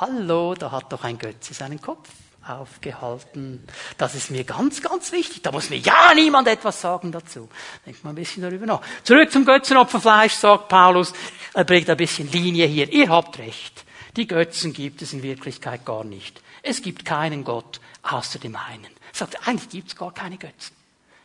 Hallo, 0.00 0.54
da 0.54 0.70
hat 0.70 0.90
doch 0.90 1.04
ein 1.04 1.18
Götze 1.18 1.52
seinen 1.52 1.80
Kopf 1.80 2.08
aufgehalten. 2.46 3.62
Das 3.98 4.14
ist 4.14 4.30
mir 4.30 4.42
ganz, 4.42 4.80
ganz 4.80 5.12
wichtig. 5.12 5.42
Da 5.42 5.52
muss 5.52 5.68
mir 5.70 5.76
ja 5.76 6.14
niemand 6.14 6.48
etwas 6.48 6.80
sagen 6.80 7.12
dazu. 7.12 7.48
Denkt 7.84 8.02
mal 8.02 8.10
ein 8.10 8.16
bisschen 8.16 8.42
darüber 8.42 8.66
nach. 8.66 8.80
Zurück 9.04 9.30
zum 9.30 9.44
Götzenopferfleisch, 9.44 10.32
sagt 10.32 10.68
Paulus. 10.68 11.12
Er 11.52 11.64
bringt 11.64 11.90
ein 11.90 11.96
bisschen 11.96 12.30
Linie 12.32 12.66
hier. 12.66 12.90
Ihr 12.90 13.10
habt 13.10 13.38
recht. 13.38 13.84
Die 14.16 14.26
Götzen 14.26 14.72
gibt 14.72 15.02
es 15.02 15.12
in 15.12 15.22
Wirklichkeit 15.22 15.84
gar 15.84 16.04
nicht. 16.04 16.42
Es 16.62 16.80
gibt 16.82 17.04
keinen 17.04 17.44
Gott 17.44 17.80
außer 18.02 18.38
dem 18.38 18.56
einen. 18.56 18.84
Er 18.84 19.14
sagt, 19.14 19.46
eigentlich 19.46 19.68
gibt 19.68 19.88
es 19.88 19.96
gar 19.96 20.12
keine 20.12 20.38
Götzen. 20.38 20.74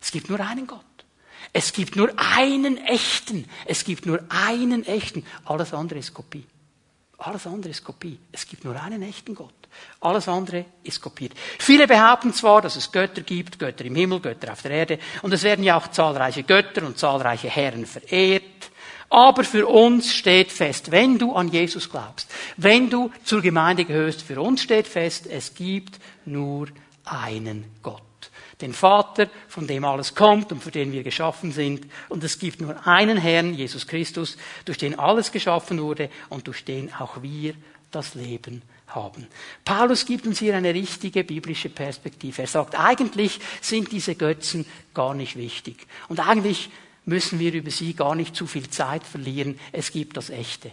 Es 0.02 0.12
gibt 0.12 0.30
nur 0.30 0.40
einen 0.42 0.68
Gott. 0.68 0.82
Es 1.54 1.72
gibt 1.72 1.96
nur 1.96 2.12
einen 2.18 2.78
echten. 2.78 3.50
Es 3.66 3.86
gibt 3.86 4.06
nur 4.06 4.20
einen 4.30 4.86
echten. 4.86 5.26
Alles 5.46 5.74
andere 5.74 6.00
ist 6.00 6.14
Kopie. 6.14 6.46
Alles 7.20 7.48
andere 7.48 7.72
ist 7.72 7.84
Kopie. 7.84 8.20
Es 8.32 8.48
gibt 8.48 8.64
nur 8.64 8.80
einen 8.82 9.02
echten 9.02 9.34
Gott. 9.34 9.54
Alles 10.00 10.28
andere 10.28 10.66
ist 10.84 11.02
kopiert. 11.02 11.34
Viele 11.60 11.88
behaupten 11.88 12.34
zwar, 12.34 12.62
dass 12.62 12.76
es 12.76 12.92
Götter 12.92 13.22
gibt, 13.22 13.60
Götter 13.60 13.86
im 13.86 13.96
Himmel, 13.96 14.20
Götter 14.20 14.52
auf 14.52 14.62
der 14.62 14.72
Erde, 14.72 15.00
und 15.22 15.34
es 15.34 15.44
werden 15.44 15.64
ja 15.64 15.78
auch 15.78 15.88
zahlreiche 15.88 16.44
Götter 16.44 16.86
und 16.86 16.98
zahlreiche 16.98 17.50
Herren 17.50 17.86
verehrt. 17.86 18.44
Aber 19.10 19.44
für 19.44 19.68
uns 19.68 20.14
steht 20.14 20.52
fest, 20.52 20.92
wenn 20.92 21.18
du 21.18 21.34
an 21.34 21.50
Jesus 21.50 21.90
glaubst, 21.90 22.30
wenn 22.58 22.90
du 22.90 23.10
zur 23.24 23.42
Gemeinde 23.42 23.86
gehörst, 23.86 24.22
für 24.22 24.42
uns 24.42 24.62
steht 24.62 24.88
fest, 24.88 25.28
es 25.28 25.56
gibt 25.56 26.00
nur 26.26 26.68
einen 27.06 27.66
Gott. 27.82 28.07
Den 28.62 28.74
Vater, 28.74 29.30
von 29.48 29.68
dem 29.68 29.86
alles 29.86 30.16
kommt 30.16 30.52
und 30.52 30.64
für 30.64 30.72
den 30.72 30.92
wir 30.92 31.04
geschaffen 31.04 31.52
sind. 31.52 31.86
Und 32.10 32.24
es 32.24 32.40
gibt 32.40 32.60
nur 32.60 32.88
einen 32.88 33.18
Herrn, 33.18 33.54
Jesus 33.54 33.86
Christus, 33.86 34.38
durch 34.66 34.80
den 34.80 34.98
alles 34.98 35.32
geschaffen 35.32 35.80
wurde 35.80 36.10
und 36.30 36.48
durch 36.48 36.66
den 36.66 36.92
auch 36.94 37.22
wir 37.22 37.54
das 37.92 38.16
Leben 38.16 38.64
haben. 38.88 39.28
Paulus 39.64 40.06
gibt 40.06 40.26
uns 40.26 40.40
hier 40.40 40.56
eine 40.56 40.74
richtige 40.74 41.24
biblische 41.24 41.70
Perspektive. 41.70 42.42
Er 42.42 42.48
sagt, 42.48 42.80
eigentlich 42.80 43.40
sind 43.62 43.92
diese 43.92 44.16
Götzen 44.16 44.66
gar 44.94 45.14
nicht 45.14 45.36
wichtig. 45.36 45.86
Und 46.08 46.20
eigentlich 46.20 46.70
müssen 47.06 47.40
wir 47.40 47.54
über 47.54 47.72
sie 47.72 47.94
gar 47.94 48.16
nicht 48.16 48.36
zu 48.36 48.48
viel 48.48 48.70
Zeit 48.70 49.04
verlieren. 49.04 49.60
Es 49.72 49.92
gibt 49.92 50.18
das 50.18 50.30
Echte. 50.30 50.72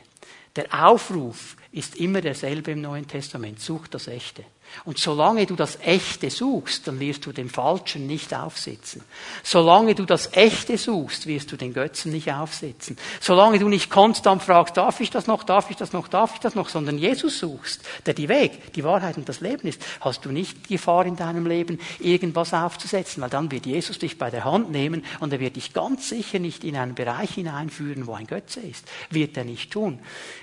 Der 0.57 0.87
Aufruf 0.87 1.57
ist 1.73 1.97
immer 1.97 2.21
derselbe 2.21 2.73
im 2.73 2.81
Neuen 2.81 3.09
Testament. 3.09 3.61
Such 3.61 3.89
das 3.89 4.09
Echte. 4.09 4.45
Und 4.85 4.99
solange 4.99 5.47
du 5.47 5.55
das 5.55 5.79
Echte 5.81 6.31
suchst, 6.31 6.87
dann 6.89 7.01
wirst 7.01 7.25
du 7.27 7.33
dem 7.33 7.49
Falschen 7.49 8.07
nicht 8.07 8.35
aufsitzen. 8.35 9.03
Solange 9.43 9.95
du 9.95 10.05
das 10.05 10.33
Echte 10.33 10.77
suchst, 10.77 11.27
wirst 11.27 11.53
du 11.53 11.57
den 11.57 11.73
Götzen 11.73 12.13
nicht 12.13 12.33
aufsitzen. 12.33 12.97
Solange 13.21 13.59
du 13.59 13.69
nicht 13.69 13.91
konstant 13.91 14.43
fragst, 14.43 14.77
darf 14.77 15.01
ich 15.01 15.11
das 15.11 15.27
noch, 15.27 15.45
darf 15.45 15.71
ich 15.71 15.77
das 15.77 15.93
noch, 15.93 16.09
darf 16.09 16.35
ich 16.35 16.41
das 16.41 16.55
noch, 16.55 16.69
sondern 16.69 16.99
Jesus 16.99 17.39
suchst, 17.39 17.83
der 18.07 18.15
die 18.15 18.29
Weg, 18.29 18.73
die 18.75 18.85
Wahrheit 18.85 19.17
und 19.17 19.29
das 19.29 19.41
Leben 19.41 19.69
ist, 19.69 19.81
hast 20.01 20.25
du 20.25 20.31
nicht 20.31 20.69
die 20.69 20.75
Gefahr 20.75 21.07
in 21.07 21.17
deinem 21.17 21.47
Leben, 21.47 21.79
irgendwas 22.01 22.53
aufzusetzen, 22.53 23.23
weil 23.23 23.31
dann 23.31 23.51
wird 23.51 23.67
Jesus 23.67 23.99
dich 23.99 24.19
bei 24.19 24.31
der 24.31 24.45
Hand 24.45 24.71
nehmen 24.71 25.05
und 25.21 25.33
er 25.33 25.41
wird 25.41 25.57
dich 25.57 25.73
ganz 25.73 26.09
sicher 26.09 26.39
nicht 26.39 26.65
in 26.65 26.77
einen 26.77 26.95
Bereich 26.95 27.35
hineinführen, 27.35 28.07
wo 28.07 28.15
ein 28.15 28.27
Götze 28.27 28.61
ist. 28.61 28.87
Wird 29.11 29.37
er 29.37 29.45
nicht 29.45 29.71
tun. 29.71 29.99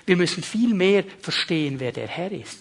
Wir 0.06 0.16
müssen 0.16 0.42
viel 0.42 0.74
mehr 0.74 1.04
verstehen, 1.20 1.80
wer 1.80 1.92
der 1.92 2.08
Herr 2.08 2.32
ist. 2.32 2.60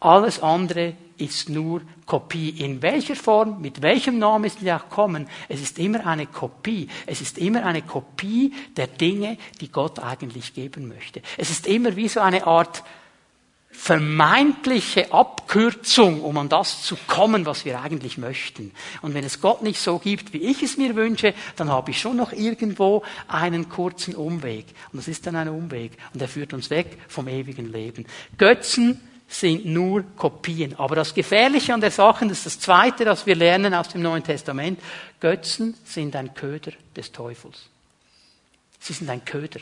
Alles 0.00 0.40
andere 0.40 0.94
ist 1.16 1.48
nur 1.48 1.82
Kopie. 2.06 2.50
In 2.50 2.80
welcher 2.82 3.16
Form, 3.16 3.60
mit 3.60 3.82
welchem 3.82 4.18
Namen 4.18 4.48
sie 4.48 4.72
auch 4.72 4.88
kommen, 4.88 5.28
es 5.48 5.60
ist 5.60 5.78
immer 5.78 6.06
eine 6.06 6.26
Kopie. 6.26 6.88
Es 7.06 7.20
ist 7.20 7.38
immer 7.38 7.64
eine 7.64 7.82
Kopie 7.82 8.54
der 8.76 8.86
Dinge, 8.86 9.36
die 9.60 9.70
Gott 9.70 9.98
eigentlich 9.98 10.54
geben 10.54 10.88
möchte. 10.88 11.20
Es 11.36 11.50
ist 11.50 11.66
immer 11.66 11.96
wie 11.96 12.08
so 12.08 12.20
eine 12.20 12.46
Art 12.46 12.84
vermeintliche 13.70 15.12
Abkürzung, 15.12 16.22
um 16.22 16.36
an 16.38 16.48
das 16.48 16.82
zu 16.82 16.96
kommen, 17.06 17.46
was 17.46 17.64
wir 17.64 17.80
eigentlich 17.80 18.18
möchten. 18.18 18.72
Und 19.02 19.14
wenn 19.14 19.24
es 19.24 19.40
Gott 19.40 19.62
nicht 19.62 19.80
so 19.80 19.98
gibt, 19.98 20.32
wie 20.32 20.38
ich 20.38 20.62
es 20.62 20.78
mir 20.78 20.96
wünsche, 20.96 21.34
dann 21.56 21.68
habe 21.68 21.90
ich 21.90 22.00
schon 22.00 22.16
noch 22.16 22.32
irgendwo 22.32 23.02
einen 23.28 23.68
kurzen 23.68 24.14
Umweg. 24.14 24.66
Und 24.92 24.98
das 24.98 25.08
ist 25.08 25.26
dann 25.26 25.36
ein 25.36 25.48
Umweg. 25.48 25.92
Und 26.14 26.22
er 26.22 26.28
führt 26.28 26.54
uns 26.54 26.70
weg 26.70 26.98
vom 27.08 27.28
ewigen 27.28 27.70
Leben. 27.70 28.06
Götzen 28.36 29.00
sind 29.28 29.66
nur 29.66 30.04
Kopien. 30.16 30.74
Aber 30.78 30.96
das 30.96 31.14
Gefährliche 31.14 31.74
an 31.74 31.82
der 31.82 31.90
Sache, 31.90 32.26
das 32.26 32.38
ist 32.38 32.46
das 32.46 32.60
Zweite, 32.60 33.04
das 33.04 33.26
wir 33.26 33.36
lernen 33.36 33.74
aus 33.74 33.88
dem 33.88 34.00
Neuen 34.00 34.24
Testament, 34.24 34.80
Götzen 35.20 35.74
sind 35.84 36.16
ein 36.16 36.32
Köder 36.34 36.72
des 36.96 37.12
Teufels. 37.12 37.68
Sie 38.80 38.94
sind 38.94 39.10
ein 39.10 39.24
Köder. 39.24 39.60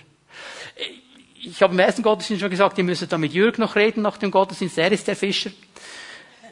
Ich 1.43 1.63
habe 1.63 1.75
im 1.75 1.79
ersten 1.81 2.03
Gottesdienst 2.03 2.41
schon 2.41 2.51
gesagt, 2.51 2.79
ihr 2.79 2.85
müsstet 2.85 3.13
da 3.13 3.19
mit 3.19 3.33
Jürg 3.33 3.59
noch 3.59 3.75
reden 3.75 4.03
nach 4.03 4.19
dem 4.19 4.31
Gottesdienst, 4.31 4.79
er 4.79 4.93
ist 4.93 5.09
der 5.09 5.17
Fischer. 5.17 5.51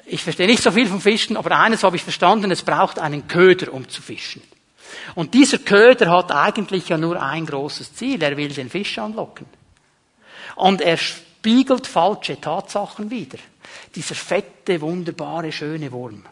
Ich 0.07 0.23
verstehe 0.23 0.47
nicht 0.47 0.63
so 0.63 0.71
viel 0.71 0.87
vom 0.87 1.01
Fischen, 1.01 1.37
aber 1.37 1.59
eines 1.59 1.83
habe 1.83 1.97
ich 1.97 2.03
verstanden, 2.03 2.51
es 2.51 2.63
braucht 2.63 2.99
einen 2.99 3.27
Köder, 3.29 3.73
um 3.73 3.89
zu 3.89 4.03
fischen. 4.03 4.43
Und 5.15 5.35
dieser 5.35 5.59
Köder 5.59 6.11
hat 6.11 6.31
eigentlich 6.31 6.89
ja 6.89 6.99
nur 6.99 7.21
ein 7.21 7.47
großes 7.47 7.95
Ziel, 7.95 8.23
er 8.23 8.37
will 8.37 8.49
den 8.49 8.71
Fisch 8.71 8.99
anlocken. 8.99 9.47
Und 10.57 10.81
er 10.81 10.99
spiegelt 11.45 11.87
falsche 11.87 12.41
Tatsachen 12.41 13.11
wider. 13.11 13.37
Dieser 13.95 14.15
fette, 14.15 14.81
wunderbare, 14.81 15.53
schöne 15.53 15.93
Wurm. 15.93 16.25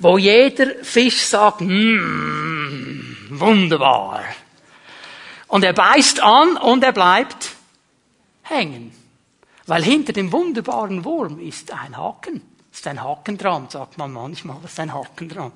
Wo 0.00 0.18
jeder 0.18 0.82
Fisch 0.82 1.24
sagt, 1.24 1.60
mm, 1.60 3.28
wunderbar. 3.30 4.24
Und 5.46 5.62
er 5.62 5.72
beißt 5.72 6.20
an 6.20 6.56
und 6.56 6.82
er 6.82 6.90
bleibt 6.90 7.50
hängen. 8.42 8.90
Weil 9.66 9.84
hinter 9.84 10.12
dem 10.12 10.32
wunderbaren 10.32 11.04
Wurm 11.04 11.38
ist 11.38 11.70
ein 11.72 11.96
Haken. 11.96 12.42
Ist 12.72 12.88
ein 12.88 13.00
Haken 13.00 13.38
dran, 13.38 13.68
sagt 13.70 13.98
man 13.98 14.12
manchmal, 14.12 14.56
ist 14.64 14.80
ein 14.80 14.92
Haken 14.92 15.28
dran. 15.28 15.52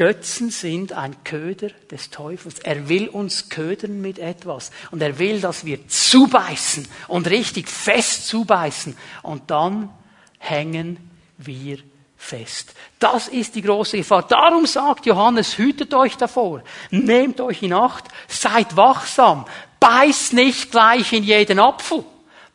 Götzen 0.00 0.48
sind 0.48 0.94
ein 0.94 1.24
Köder 1.24 1.68
des 1.90 2.08
Teufels. 2.08 2.58
Er 2.60 2.88
will 2.88 3.06
uns 3.08 3.50
ködern 3.50 4.00
mit 4.00 4.18
etwas. 4.18 4.70
Und 4.90 5.02
er 5.02 5.18
will, 5.18 5.42
dass 5.42 5.66
wir 5.66 5.86
zubeißen 5.88 6.88
und 7.06 7.28
richtig 7.28 7.68
fest 7.68 8.26
zubeißen. 8.26 8.96
Und 9.20 9.50
dann 9.50 9.90
hängen 10.38 10.96
wir 11.36 11.80
fest. 12.16 12.72
Das 12.98 13.28
ist 13.28 13.56
die 13.56 13.60
große 13.60 13.98
Gefahr. 13.98 14.26
Darum 14.26 14.64
sagt 14.64 15.04
Johannes, 15.04 15.58
hütet 15.58 15.92
euch 15.92 16.16
davor. 16.16 16.62
Nehmt 16.90 17.38
euch 17.42 17.62
in 17.62 17.74
Acht. 17.74 18.04
Seid 18.26 18.74
wachsam. 18.78 19.44
Beißt 19.80 20.32
nicht 20.32 20.70
gleich 20.70 21.12
in 21.12 21.24
jeden 21.24 21.58
Apfel. 21.58 22.06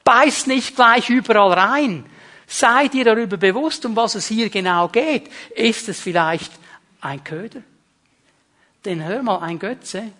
Beißt 0.04 0.48
nicht 0.48 0.76
gleich 0.76 1.12
überall 1.12 1.54
rein. 1.54 2.06
Seid 2.48 2.96
ihr 2.96 3.06
darüber 3.06 3.38
bewusst, 3.38 3.86
um 3.86 3.96
was 3.96 4.16
es 4.16 4.26
hier 4.26 4.50
genau 4.50 4.88
geht? 4.88 5.30
Ist 5.56 5.90
es 5.90 6.00
vielleicht 6.00 6.52
ein 7.06 7.24
Köder. 7.24 7.62
Denn 8.84 9.04
hör 9.04 9.24
mal, 9.24 9.40
ein 9.40 9.60
Götze 9.60 10.12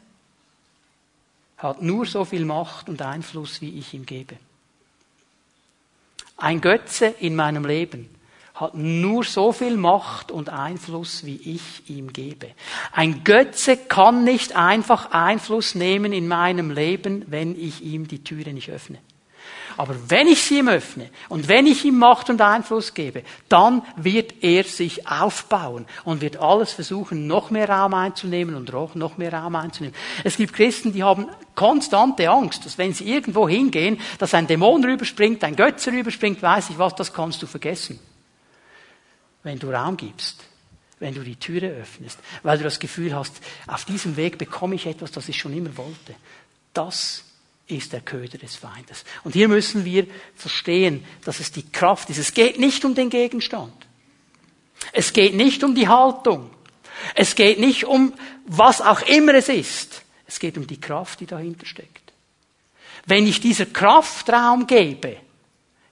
hat 1.58 1.82
nur 1.82 2.06
so 2.06 2.26
viel 2.26 2.46
Macht 2.46 2.90
und 2.90 3.02
Einfluss, 3.02 3.62
wie 3.62 3.78
ich 3.78 3.94
ihm 3.94 4.06
gebe. 4.06 4.38
Ein 6.38 6.62
Götze 6.62 7.08
in 7.08 7.36
meinem 7.36 7.66
Leben 7.66 8.10
hat 8.54 8.76
nur 8.76 9.24
so 9.24 9.52
viel 9.52 9.78
Macht 9.78 10.32
und 10.32 10.50
Einfluss, 10.50 11.26
wie 11.26 11.36
ich 11.36 11.90
ihm 11.90 12.14
gebe. 12.14 12.52
Ein 12.92 13.24
Götze 13.24 13.78
kann 13.78 14.24
nicht 14.24 14.56
einfach 14.56 15.12
Einfluss 15.12 15.76
nehmen 15.76 16.14
in 16.14 16.28
meinem 16.28 16.72
Leben, 16.72 17.26
wenn 17.28 17.60
ich 17.60 17.82
ihm 17.84 18.08
die 18.08 18.24
Türe 18.24 18.54
nicht 18.54 18.70
öffne. 18.70 19.00
Aber 19.78 19.96
wenn 20.08 20.28
ich 20.28 20.42
sie 20.44 20.60
ihm 20.60 20.68
öffne 20.68 21.10
und 21.30 21.48
wenn 21.48 21.68
ich 21.68 21.84
ihm 21.86 21.98
Macht 21.98 22.30
und 22.30 22.42
Einfluss 22.42 22.94
gebe, 22.94 23.24
dann 23.50 23.84
wird 23.96 24.44
er 24.44 24.64
sich 24.64 25.08
aufbauen 25.08 25.86
und 26.04 26.22
wird 26.22 26.38
alles 26.38 26.72
versuchen, 26.72 27.28
noch 27.28 27.52
mehr 27.52 27.70
Raum 27.70 27.94
einzunehmen 27.94 28.56
und 28.56 28.72
noch 28.96 29.18
mehr 29.18 29.34
Raum 29.34 29.56
einzunehmen. 29.56 29.96
Es 30.24 30.38
gibt 30.38 30.54
Christen, 30.54 30.94
die 30.94 31.04
haben 31.04 31.28
konstante 31.56 32.30
Angst, 32.30 32.66
dass 32.66 32.78
wenn 32.78 32.94
sie 32.94 33.12
irgendwo 33.12 33.48
hingehen, 33.48 34.00
dass 34.20 34.34
ein 34.34 34.48
Dämon 34.48 34.84
rüberspringt, 34.84 35.44
ein 35.44 35.56
Götze 35.56 35.92
rüberspringt, 35.92 36.42
weiß 36.42 36.70
ich 36.70 36.78
was, 36.78 36.96
das 36.96 37.14
kannst 37.14 37.42
du 37.42 37.48
vergessen. 37.48 38.00
Wenn 39.44 39.60
du 39.60 39.70
Raum 39.70 39.98
gibst 39.98 40.44
wenn 41.00 41.14
du 41.14 41.24
die 41.24 41.36
Türe 41.36 41.68
öffnest, 41.68 42.20
weil 42.44 42.58
du 42.58 42.64
das 42.64 42.80
Gefühl 42.80 43.14
hast, 43.14 43.42
auf 43.68 43.86
diesem 43.86 44.16
Weg 44.16 44.38
bekomme 44.38 44.76
ich 44.76 44.86
etwas, 44.86 45.12
das 45.12 45.28
ich 45.30 45.38
schon 45.38 45.54
immer 45.54 45.76
wollte. 45.78 46.16
Das 46.74 47.25
ist 47.68 47.94
der 47.94 48.02
Köder 48.02 48.38
des 48.38 48.56
Feindes. 48.56 49.04
Und 49.24 49.34
hier 49.34 49.48
müssen 49.48 49.86
wir 49.86 50.06
verstehen, 50.36 51.04
dass 51.24 51.40
es 51.40 51.52
die 51.52 51.70
Kraft 51.70 52.10
ist. 52.10 52.20
Es 52.20 52.34
geht 52.34 52.60
nicht 52.60 52.86
um 52.86 52.94
den 52.94 53.10
Gegenstand. 53.10 53.74
Es 54.94 55.14
geht 55.14 55.34
nicht 55.34 55.64
um 55.64 55.74
die 55.74 55.88
Haltung. 55.88 56.52
Es 57.16 57.36
geht 57.36 57.60
nicht 57.60 57.86
um 57.86 58.14
was 58.46 58.82
auch 58.82 59.02
immer 59.02 59.34
es 59.34 59.50
ist. 59.50 60.04
Es 60.28 60.40
geht 60.40 60.58
um 60.58 60.68
die 60.68 60.80
Kraft, 60.80 61.20
die 61.20 61.26
dahinter 61.26 61.66
steckt. 61.66 62.14
Wenn 63.06 63.28
ich 63.28 63.40
dieser 63.40 63.68
Kraft 63.68 64.30
Raum 64.30 64.66
gebe, 64.66 65.18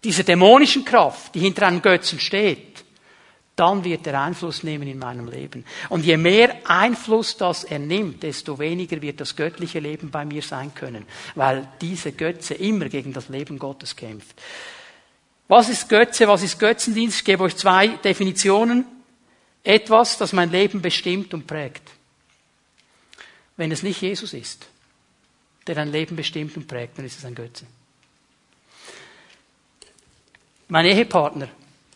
dieser 0.04 0.24
dämonischen 0.24 0.86
Kraft, 0.86 1.36
die 1.36 1.40
hinter 1.40 1.68
einem 1.68 1.82
Götzen 1.82 2.20
steht, 2.20 2.73
dann 3.56 3.84
wird 3.84 4.08
er 4.08 4.20
Einfluss 4.22 4.64
nehmen 4.64 4.88
in 4.88 4.98
meinem 4.98 5.28
Leben. 5.28 5.64
Und 5.90 6.04
je 6.04 6.18
mehr 6.18 6.56
Einfluss 6.66 7.38
das 7.38 7.64
er 7.64 7.80
nimmt, 7.80 8.24
desto 8.24 8.58
weniger 8.58 9.02
wird 9.02 9.22
das 9.22 9.36
göttliche 9.36 9.80
Leben 9.80 10.10
bei 10.10 10.26
mir 10.26 10.42
sein 10.42 10.74
können, 10.74 11.06
weil 11.36 11.68
diese 11.80 12.14
Götze 12.14 12.56
immer 12.56 12.90
gegen 12.90 13.14
das 13.14 13.30
Leben 13.30 13.60
Gottes 13.60 13.96
kämpft. 13.96 14.42
Was 15.48 15.70
ist 15.70 15.88
Götze? 15.88 16.28
Was 16.28 16.42
ist 16.42 16.58
Götzendienst? 16.58 17.20
Ich 17.20 17.26
gebe 17.26 17.44
euch 17.44 17.56
zwei 17.56 17.88
Definitionen. 17.88 18.86
Etwas, 19.64 20.18
das 20.18 20.34
mein 20.34 20.52
Leben 20.52 20.82
bestimmt 20.82 21.34
und 21.34 21.46
prägt. 21.46 21.84
Wenn 23.56 23.72
es 23.72 23.84
nicht 23.84 24.02
Jesus 24.02 24.34
ist, 24.34 24.66
der 25.68 25.76
dein 25.76 25.92
Leben 25.92 26.16
bestimmt 26.16 26.58
und 26.58 26.68
prägt, 26.68 26.98
dann 26.98 27.06
ist 27.06 27.20
es 27.20 27.26
ein 27.26 27.36
Götze. 27.36 27.66
Mein 30.70 30.86
Ehepartner 30.88 31.50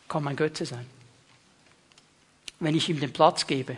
kann 0.08 0.24
mein 0.24 0.36
Götze 0.36 0.66
sein 0.66 0.86
wenn 2.60 2.76
ich 2.76 2.90
ihm 2.90 3.00
den 3.00 3.14
Platz 3.14 3.48
gebe, 3.48 3.78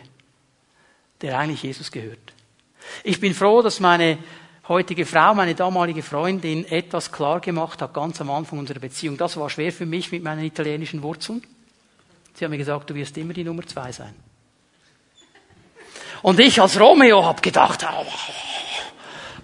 der 1.20 1.38
eigentlich 1.38 1.62
Jesus 1.62 1.90
gehört. 1.90 2.32
Ich 3.04 3.20
bin 3.20 3.34
froh, 3.34 3.62
dass 3.62 3.80
meine 3.80 4.18
heutige 4.68 5.04
Frau, 5.04 5.34
meine 5.34 5.54
damalige 5.54 6.02
Freundin, 6.02 6.64
etwas 6.64 7.10
klar 7.12 7.40
gemacht 7.40 7.82
hat, 7.82 7.92
ganz 7.92 8.20
am 8.20 8.30
Anfang 8.30 8.58
unserer 8.58 8.78
Beziehung. 8.78 9.16
Das 9.16 9.36
war 9.36 9.50
schwer 9.50 9.72
für 9.72 9.86
mich 9.86 10.12
mit 10.12 10.22
meinen 10.22 10.44
italienischen 10.44 11.02
Wurzeln. 11.02 11.42
Sie 12.34 12.44
hat 12.44 12.50
mir 12.50 12.58
gesagt, 12.58 12.88
du 12.88 12.94
wirst 12.94 13.16
immer 13.18 13.32
die 13.32 13.44
Nummer 13.44 13.66
zwei 13.66 13.92
sein. 13.92 14.14
Und 16.22 16.38
ich 16.38 16.60
als 16.60 16.78
Romeo 16.78 17.24
habe 17.24 17.40
gedacht, 17.40 17.84
oh, 17.84 18.06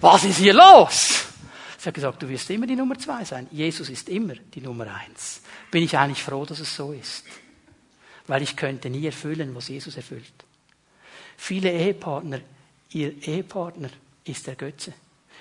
was 0.01 0.24
ist 0.24 0.39
hier 0.39 0.55
los? 0.55 1.24
Sie 1.78 1.89
hat 1.89 1.95
gesagt, 1.95 2.22
du 2.22 2.28
wirst 2.28 2.49
immer 2.51 2.66
die 2.66 2.76
Nummer 2.76 2.99
zwei 2.99 3.24
sein. 3.24 3.49
Jesus 3.51 3.89
ist 3.89 4.09
immer 4.09 4.34
die 4.34 4.61
Nummer 4.61 4.87
eins. 4.95 5.43
Bin 5.70 5.82
ich 5.82 5.97
eigentlich 5.97 6.22
froh, 6.22 6.45
dass 6.45 6.61
es 6.61 6.74
so 6.74 6.93
ist. 6.93 7.24
Weil 8.27 8.43
ich 8.43 8.57
könnte 8.57 8.91
nie 8.91 9.07
erfüllen, 9.07 9.55
was 9.55 9.68
Jesus 9.68 9.97
erfüllt. 9.97 10.33
Viele 11.37 11.72
Ehepartner, 11.72 12.41
ihr 12.91 13.12
Ehepartner 13.27 13.91
ist 14.24 14.47
der 14.47 14.57
Götze. 14.57 14.93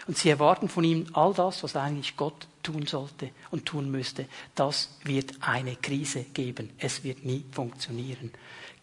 Und 0.07 0.17
sie 0.17 0.29
erwarten 0.29 0.69
von 0.69 0.83
ihm 0.83 1.07
all 1.13 1.33
das, 1.33 1.63
was 1.63 1.75
eigentlich 1.75 2.15
Gott 2.15 2.47
tun 2.61 2.85
sollte 2.85 3.29
und 3.49 3.65
tun 3.65 3.89
müsste. 3.89 4.25
Das 4.53 4.97
wird 5.03 5.33
eine 5.41 5.75
Krise 5.77 6.23
geben. 6.33 6.69
Es 6.77 7.03
wird 7.03 7.25
nie 7.25 7.43
funktionieren. 7.51 8.31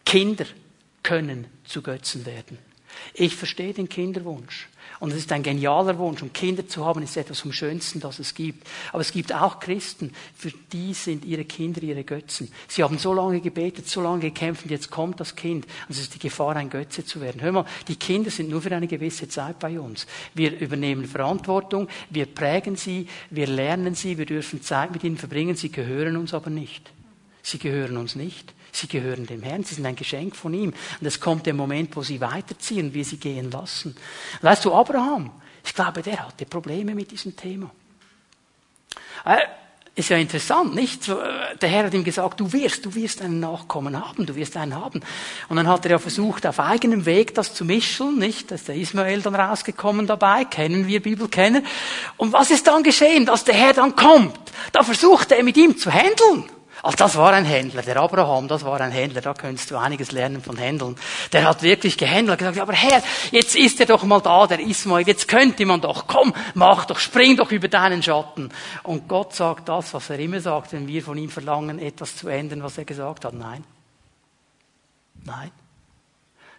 Kinder 0.05 0.45
können 1.01 1.47
zu 1.63 1.81
Götzen 1.81 2.25
werden. 2.25 2.57
Ich 3.13 3.35
verstehe 3.35 3.73
den 3.73 3.89
Kinderwunsch. 3.89 4.67
Und 4.99 5.11
es 5.11 5.17
ist 5.17 5.31
ein 5.31 5.43
genialer 5.43 5.97
Wunsch. 5.97 6.21
Und 6.21 6.33
Kinder 6.33 6.67
zu 6.67 6.85
haben, 6.85 7.03
ist 7.03 7.17
etwas 7.17 7.41
vom 7.41 7.51
Schönsten, 7.51 7.99
das 7.99 8.19
es 8.19 8.33
gibt. 8.33 8.65
Aber 8.91 9.01
es 9.01 9.11
gibt 9.11 9.33
auch 9.33 9.59
Christen, 9.59 10.11
für 10.35 10.51
die 10.71 10.93
sind 10.93 11.25
ihre 11.25 11.45
Kinder 11.45 11.83
ihre 11.83 12.03
Götzen. 12.03 12.49
Sie 12.67 12.83
haben 12.83 12.97
so 12.97 13.13
lange 13.13 13.41
gebetet, 13.41 13.87
so 13.87 14.01
lange 14.01 14.21
gekämpft 14.21 14.63
und 14.63 14.71
jetzt 14.71 14.89
kommt 14.89 15.19
das 15.19 15.35
Kind. 15.35 15.65
Und 15.65 15.89
es 15.89 15.99
ist 15.99 16.13
die 16.13 16.19
Gefahr, 16.19 16.55
ein 16.55 16.69
Götze 16.69 17.03
zu 17.03 17.21
werden. 17.21 17.41
Hör 17.41 17.51
mal, 17.51 17.65
die 17.87 17.95
Kinder 17.95 18.31
sind 18.31 18.49
nur 18.49 18.61
für 18.61 18.73
eine 18.73 18.87
gewisse 18.87 19.27
Zeit 19.27 19.59
bei 19.59 19.79
uns. 19.79 20.07
Wir 20.33 20.57
übernehmen 20.59 21.05
Verantwortung, 21.05 21.87
wir 22.09 22.25
prägen 22.25 22.75
sie, 22.75 23.07
wir 23.29 23.47
lernen 23.47 23.95
sie, 23.95 24.17
wir 24.17 24.25
dürfen 24.25 24.61
Zeit 24.61 24.91
mit 24.91 25.03
ihnen 25.03 25.17
verbringen, 25.17 25.55
sie 25.55 25.71
gehören 25.71 26.17
uns 26.17 26.33
aber 26.33 26.49
nicht. 26.49 26.91
Sie 27.41 27.57
gehören 27.57 27.97
uns 27.97 28.15
nicht. 28.15 28.53
Sie 28.73 28.87
gehören 28.87 29.27
dem 29.27 29.43
Herrn, 29.43 29.63
sie 29.63 29.75
sind 29.75 29.85
ein 29.85 29.95
Geschenk 29.95 30.35
von 30.35 30.53
ihm. 30.53 30.73
Und 30.99 31.07
es 31.07 31.19
kommt 31.19 31.45
der 31.45 31.53
Moment, 31.53 31.95
wo 31.95 32.01
sie 32.01 32.19
weiterziehen, 32.19 32.93
wir 32.93 33.05
sie 33.05 33.17
gehen 33.17 33.51
lassen. 33.51 33.95
Weißt 34.41 34.65
du, 34.65 34.73
Abraham, 34.73 35.31
ich 35.63 35.75
glaube, 35.75 36.01
der 36.01 36.25
hatte 36.25 36.45
Probleme 36.45 36.95
mit 36.95 37.11
diesem 37.11 37.35
Thema. 37.35 37.69
Äh, 39.25 39.37
ist 39.95 40.09
ja 40.09 40.17
interessant, 40.17 40.73
nicht? 40.73 41.07
Äh, 41.07 41.13
der 41.61 41.69
Herr 41.69 41.85
hat 41.85 41.93
ihm 41.93 42.03
gesagt, 42.03 42.39
du 42.39 42.51
wirst, 42.51 42.83
du 42.83 42.95
wirst 42.95 43.21
einen 43.21 43.39
Nachkommen 43.39 43.95
haben, 44.03 44.25
du 44.25 44.35
wirst 44.35 44.57
einen 44.57 44.73
haben. 44.73 45.01
Und 45.49 45.57
dann 45.57 45.67
hat 45.67 45.85
er 45.85 45.91
ja 45.91 45.99
versucht, 45.99 46.47
auf 46.47 46.59
eigenem 46.59 47.05
Weg 47.05 47.35
das 47.35 47.53
zu 47.53 47.63
mischen, 47.63 48.17
nicht? 48.17 48.49
Da 48.49 48.55
ist 48.55 48.67
der 48.67 48.75
Ismael 48.75 49.21
dann 49.21 49.35
rausgekommen 49.35 50.07
dabei, 50.07 50.45
kennen 50.45 50.87
wir 50.87 50.99
Bibelkenner. 50.99 51.61
Und 52.17 52.33
was 52.33 52.49
ist 52.49 52.65
dann 52.65 52.81
geschehen, 52.81 53.27
dass 53.27 53.43
der 53.43 53.53
Herr 53.53 53.73
dann 53.73 53.95
kommt? 53.95 54.39
Da 54.71 54.81
versucht 54.81 55.31
er 55.31 55.43
mit 55.43 55.57
ihm 55.57 55.77
zu 55.77 55.91
handeln. 55.91 56.49
Also 56.83 56.97
das 56.97 57.15
war 57.15 57.31
ein 57.31 57.45
Händler, 57.45 57.81
der 57.81 57.95
Abraham, 57.95 58.49
das 58.49 58.65
war 58.65 58.81
ein 58.81 58.91
Händler, 58.91 59.21
da 59.21 59.33
könntest 59.33 59.71
du 59.71 59.77
einiges 59.77 60.11
lernen 60.11 60.43
von 60.43 60.57
Händeln. 60.57 60.97
Der 61.31 61.47
hat 61.47 61.63
wirklich 61.63 61.97
gehändelt, 61.97 62.39
gesagt, 62.39 62.59
aber 62.59 62.73
Herr, 62.73 63.01
jetzt 63.31 63.55
ist 63.55 63.79
er 63.79 63.85
doch 63.85 64.03
mal 64.03 64.19
da, 64.19 64.47
der 64.47 64.59
Ismael, 64.59 65.07
jetzt 65.07 65.29
könnte 65.29 65.65
man 65.65 65.79
doch, 65.79 66.07
komm, 66.07 66.33
mach 66.55 66.83
doch, 66.83 66.99
spring 66.99 67.37
doch 67.37 67.51
über 67.51 67.69
deinen 67.69 68.03
Schatten. 68.03 68.51
Und 68.83 69.07
Gott 69.07 69.33
sagt 69.33 69.69
das, 69.69 69.93
was 69.93 70.09
er 70.09 70.19
immer 70.19 70.41
sagt, 70.41 70.73
wenn 70.73 70.85
wir 70.85 71.01
von 71.01 71.17
ihm 71.17 71.29
verlangen, 71.29 71.79
etwas 71.79 72.17
zu 72.17 72.27
ändern, 72.27 72.61
was 72.61 72.77
er 72.77 72.83
gesagt 72.83 73.23
hat. 73.23 73.33
Nein. 73.33 73.63
Nein 75.23 75.51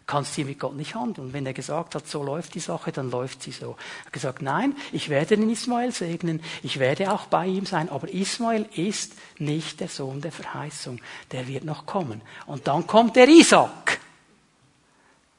kannst 0.06 0.34
hier 0.34 0.44
mit 0.44 0.58
Gott 0.58 0.76
nicht 0.76 0.94
handeln. 0.94 1.32
Wenn 1.32 1.46
er 1.46 1.54
gesagt 1.54 1.94
hat, 1.94 2.06
so 2.06 2.22
läuft 2.22 2.54
die 2.54 2.60
Sache, 2.60 2.92
dann 2.92 3.10
läuft 3.10 3.42
sie 3.42 3.52
so. 3.52 3.76
Er 4.00 4.04
hat 4.06 4.12
gesagt, 4.12 4.42
nein, 4.42 4.76
ich 4.92 5.08
werde 5.08 5.36
den 5.36 5.48
Ismael 5.48 5.92
segnen, 5.92 6.42
ich 6.62 6.78
werde 6.78 7.12
auch 7.12 7.26
bei 7.26 7.46
ihm 7.46 7.66
sein, 7.66 7.88
aber 7.88 8.08
Ismael 8.12 8.68
ist 8.74 9.14
nicht 9.38 9.80
der 9.80 9.88
Sohn 9.88 10.20
der 10.20 10.32
Verheißung, 10.32 11.00
der 11.32 11.48
wird 11.48 11.64
noch 11.64 11.86
kommen. 11.86 12.20
Und 12.46 12.66
dann 12.66 12.86
kommt 12.86 13.16
der 13.16 13.28
Isaac, 13.28 13.98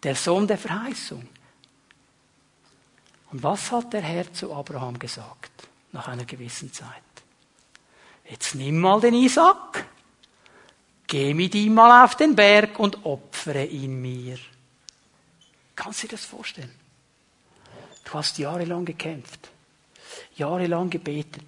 der 0.03 0.15
Sohn 0.15 0.47
der 0.47 0.57
Verheißung. 0.57 1.27
Und 3.31 3.43
was 3.43 3.71
hat 3.71 3.93
der 3.93 4.01
Herr 4.01 4.31
zu 4.33 4.53
Abraham 4.53 4.97
gesagt 4.97 5.51
nach 5.91 6.07
einer 6.07 6.25
gewissen 6.25 6.73
Zeit? 6.73 6.89
Jetzt 8.27 8.55
nimm 8.55 8.79
mal 8.79 8.99
den 8.99 9.13
Isaac, 9.13 9.85
geh 11.05 11.35
mit 11.35 11.53
ihm 11.53 11.75
mal 11.75 12.03
auf 12.03 12.15
den 12.15 12.35
Berg 12.35 12.79
und 12.79 13.05
opfere 13.05 13.65
ihn 13.65 14.01
mir. 14.01 14.39
Kannst 15.75 16.03
du 16.03 16.07
dir 16.07 16.11
das 16.11 16.25
vorstellen? 16.25 16.73
Du 18.05 18.13
hast 18.13 18.37
jahrelang 18.37 18.85
gekämpft, 18.85 19.49
jahrelang 20.35 20.89
gebetet 20.89 21.43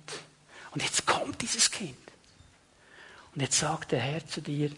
und 0.71 0.84
jetzt 0.84 1.05
kommt 1.05 1.41
dieses 1.41 1.69
Kind. 1.71 1.95
Und 3.34 3.41
jetzt 3.41 3.59
sagt 3.59 3.91
der 3.91 3.99
Herr 3.99 4.25
zu 4.25 4.41
dir, 4.41 4.71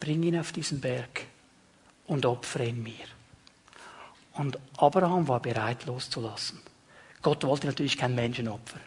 bring 0.00 0.22
ihn 0.24 0.38
auf 0.38 0.52
diesen 0.52 0.80
Berg 0.80 1.26
und 2.06 2.26
opfere 2.26 2.66
ihn 2.66 2.82
mir. 2.82 3.06
Und 4.32 4.58
Abraham 4.76 5.28
war 5.28 5.40
bereit 5.40 5.86
loszulassen. 5.86 6.60
Gott 7.22 7.44
wollte 7.44 7.68
natürlich 7.68 7.96
kein 7.96 8.14
Menschenopfer, 8.14 8.80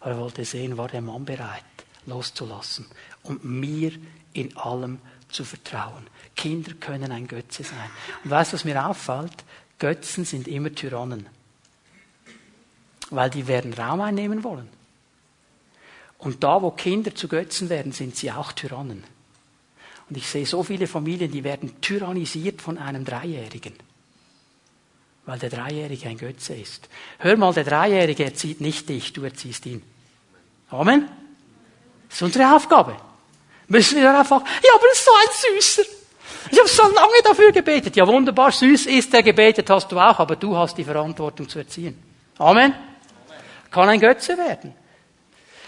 aber 0.00 0.12
er 0.12 0.18
wollte 0.18 0.44
sehen, 0.44 0.78
war 0.78 0.88
der 0.88 1.02
Mann 1.02 1.24
bereit 1.24 1.62
loszulassen 2.06 2.86
und 3.22 3.44
mir 3.44 3.92
in 4.32 4.56
allem 4.56 4.98
zu 5.34 5.44
vertrauen. 5.44 6.06
Kinder 6.36 6.72
können 6.74 7.12
ein 7.12 7.26
Götze 7.26 7.64
sein. 7.64 7.90
Und 8.22 8.30
weißt 8.30 8.52
du, 8.52 8.54
was 8.54 8.64
mir 8.64 8.86
auffällt? 8.86 9.44
Götzen 9.78 10.24
sind 10.24 10.48
immer 10.48 10.72
Tyrannen. 10.72 11.26
Weil 13.10 13.30
die 13.30 13.46
werden 13.46 13.74
Raum 13.74 14.00
einnehmen 14.00 14.44
wollen. 14.44 14.68
Und 16.18 16.42
da, 16.42 16.62
wo 16.62 16.70
Kinder 16.70 17.14
zu 17.14 17.28
Götzen 17.28 17.68
werden, 17.68 17.92
sind 17.92 18.16
sie 18.16 18.32
auch 18.32 18.52
Tyrannen. 18.52 19.04
Und 20.08 20.16
ich 20.16 20.26
sehe 20.26 20.46
so 20.46 20.62
viele 20.62 20.86
Familien, 20.86 21.30
die 21.30 21.44
werden 21.44 21.80
tyrannisiert 21.80 22.62
von 22.62 22.78
einem 22.78 23.04
Dreijährigen. 23.04 23.74
Weil 25.26 25.38
der 25.38 25.50
Dreijährige 25.50 26.08
ein 26.08 26.18
Götze 26.18 26.54
ist. 26.54 26.88
Hör 27.18 27.36
mal, 27.36 27.52
der 27.52 27.64
Dreijährige 27.64 28.24
erzieht 28.24 28.60
nicht 28.60 28.88
dich, 28.88 29.12
du 29.12 29.22
erziehst 29.22 29.66
ihn. 29.66 29.82
Amen? 30.70 31.08
Das 32.08 32.18
ist 32.18 32.22
unsere 32.22 32.54
Aufgabe. 32.54 32.96
Müssen 33.68 33.96
wir 33.96 34.04
darauf 34.04 34.30
achten? 34.30 34.46
Ja, 34.62 34.74
aber 34.74 34.86
das 34.88 34.98
ist 34.98 35.04
so 35.04 35.10
ein 35.12 35.54
Süßer. 35.60 35.82
Ich 36.50 36.58
habe 36.58 36.68
so 36.68 36.82
lange 36.82 37.22
dafür 37.22 37.52
gebetet. 37.52 37.96
Ja, 37.96 38.06
wunderbar, 38.06 38.52
süß 38.52 38.86
ist 38.86 39.12
der 39.12 39.22
gebetet, 39.22 39.68
hast 39.70 39.90
du 39.90 39.98
auch, 39.98 40.18
aber 40.18 40.36
du 40.36 40.56
hast 40.56 40.76
die 40.76 40.84
Verantwortung 40.84 41.48
zu 41.48 41.58
erziehen. 41.58 42.00
Amen. 42.38 42.74
Kann 43.70 43.88
ein 43.88 44.00
Götze 44.00 44.36
werden. 44.36 44.74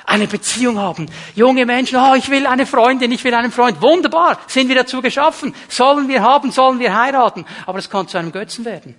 Eine 0.04 0.28
Beziehung 0.28 0.78
haben. 0.78 1.10
Junge 1.34 1.66
Menschen, 1.66 1.98
oh, 1.98 2.14
ich 2.14 2.28
will 2.30 2.46
eine 2.46 2.66
Freundin, 2.66 3.10
ich 3.10 3.24
will 3.24 3.34
einen 3.34 3.50
Freund. 3.50 3.82
Wunderbar, 3.82 4.38
sind 4.46 4.68
wir 4.68 4.76
dazu 4.76 5.02
geschaffen. 5.02 5.54
Sollen 5.68 6.06
wir 6.08 6.22
haben, 6.22 6.52
sollen 6.52 6.78
wir 6.78 6.96
heiraten. 6.96 7.44
Aber 7.66 7.78
es 7.78 7.90
kann 7.90 8.06
zu 8.06 8.16
einem 8.16 8.30
Götzen 8.30 8.64
werden. 8.64 8.94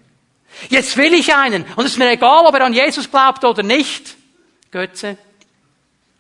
Jetzt 0.69 0.97
will 0.97 1.13
ich 1.13 1.33
einen 1.33 1.63
und 1.75 1.85
es 1.85 1.91
ist 1.91 1.97
mir 1.97 2.09
egal, 2.09 2.45
ob 2.45 2.53
er 2.55 2.65
an 2.65 2.73
Jesus 2.73 3.09
glaubt 3.09 3.45
oder 3.45 3.63
nicht. 3.63 4.17
Götze. 4.71 5.17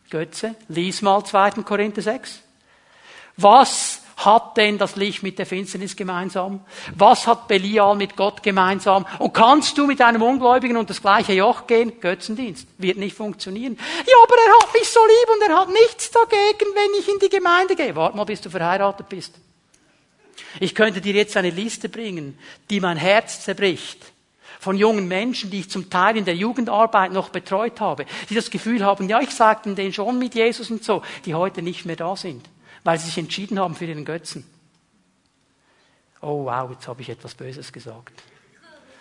Götze. 0.09 0.55
Lies 0.69 1.01
mal 1.01 1.25
2. 1.25 1.63
Korinther 1.63 2.01
6. 2.01 2.43
Was 3.37 4.01
hat 4.17 4.57
denn 4.57 4.79
das 4.79 4.95
Licht 4.95 5.21
mit 5.21 5.37
der 5.37 5.45
Finsternis 5.45 5.95
gemeinsam? 5.95 6.61
Was 6.95 7.27
hat 7.27 7.47
Belial 7.47 7.95
mit 7.95 8.15
Gott 8.15 8.41
gemeinsam? 8.41 9.05
Und 9.19 9.33
kannst 9.33 9.77
du 9.77 9.85
mit 9.85 10.01
einem 10.01 10.23
Ungläubigen 10.23 10.75
und 10.75 10.89
das 10.89 11.01
gleiche 11.01 11.33
Joch 11.33 11.67
gehen? 11.67 11.99
Götzendienst. 11.99 12.67
Wird 12.79 12.97
nicht 12.97 13.15
funktionieren. 13.15 13.77
Ja, 13.77 14.15
aber 14.23 14.35
er 14.35 14.59
hat 14.59 14.73
mich 14.73 14.89
so 14.89 14.99
lieb 15.05 15.35
und 15.35 15.49
er 15.49 15.59
hat 15.59 15.69
nichts 15.69 16.09
dagegen, 16.09 16.73
wenn 16.73 16.99
ich 16.99 17.07
in 17.07 17.19
die 17.19 17.29
Gemeinde 17.29 17.75
gehe. 17.75 17.95
Warte 17.95 18.17
mal, 18.17 18.23
bis 18.23 18.41
du 18.41 18.49
verheiratet 18.49 19.07
bist. 19.07 19.35
Ich 20.59 20.73
könnte 20.73 20.99
dir 20.99 21.13
jetzt 21.13 21.37
eine 21.37 21.51
Liste 21.51 21.87
bringen, 21.87 22.39
die 22.71 22.79
mein 22.79 22.97
Herz 22.97 23.43
zerbricht 23.43 24.13
von 24.59 24.75
jungen 24.75 25.07
Menschen, 25.07 25.51
die 25.51 25.59
ich 25.59 25.69
zum 25.69 25.91
Teil 25.91 26.17
in 26.17 26.25
der 26.25 26.35
Jugendarbeit 26.35 27.11
noch 27.11 27.29
betreut 27.29 27.79
habe, 27.79 28.07
die 28.29 28.33
das 28.33 28.49
Gefühl 28.49 28.83
haben, 28.83 29.07
ja, 29.07 29.21
ich 29.21 29.29
sagte 29.29 29.75
denen 29.75 29.93
schon 29.93 30.17
mit 30.17 30.33
Jesus 30.33 30.71
und 30.71 30.83
so, 30.83 31.03
die 31.25 31.35
heute 31.35 31.61
nicht 31.61 31.85
mehr 31.85 31.95
da 31.95 32.15
sind 32.15 32.43
weil 32.87 32.97
sie 32.97 33.07
sich 33.07 33.17
entschieden 33.17 33.59
haben 33.59 33.75
für 33.75 33.83
ihren 33.83 34.05
Götzen. 34.05 34.45
Oh 36.21 36.45
wow, 36.45 36.71
jetzt 36.71 36.87
habe 36.87 37.01
ich 37.01 37.09
etwas 37.09 37.35
Böses 37.35 37.73
gesagt. 37.73 38.23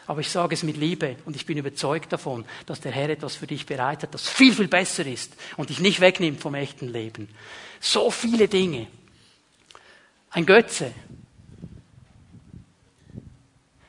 Aber 0.08 0.20
ich 0.20 0.28
sage 0.28 0.54
es 0.54 0.64
mit 0.64 0.76
Liebe 0.76 1.14
und 1.24 1.36
ich 1.36 1.46
bin 1.46 1.56
überzeugt 1.56 2.12
davon, 2.12 2.44
dass 2.66 2.80
der 2.80 2.90
Herr 2.90 3.10
etwas 3.10 3.36
für 3.36 3.46
dich 3.46 3.64
bereit 3.64 4.02
hat, 4.02 4.12
das 4.12 4.28
viel, 4.28 4.52
viel 4.52 4.66
besser 4.66 5.06
ist 5.06 5.36
und 5.56 5.70
dich 5.70 5.78
nicht 5.78 6.00
wegnimmt 6.00 6.40
vom 6.40 6.56
echten 6.56 6.88
Leben. 6.88 7.28
So 7.78 8.10
viele 8.10 8.48
Dinge. 8.48 8.88
Ein 10.30 10.46
Götze 10.46 10.92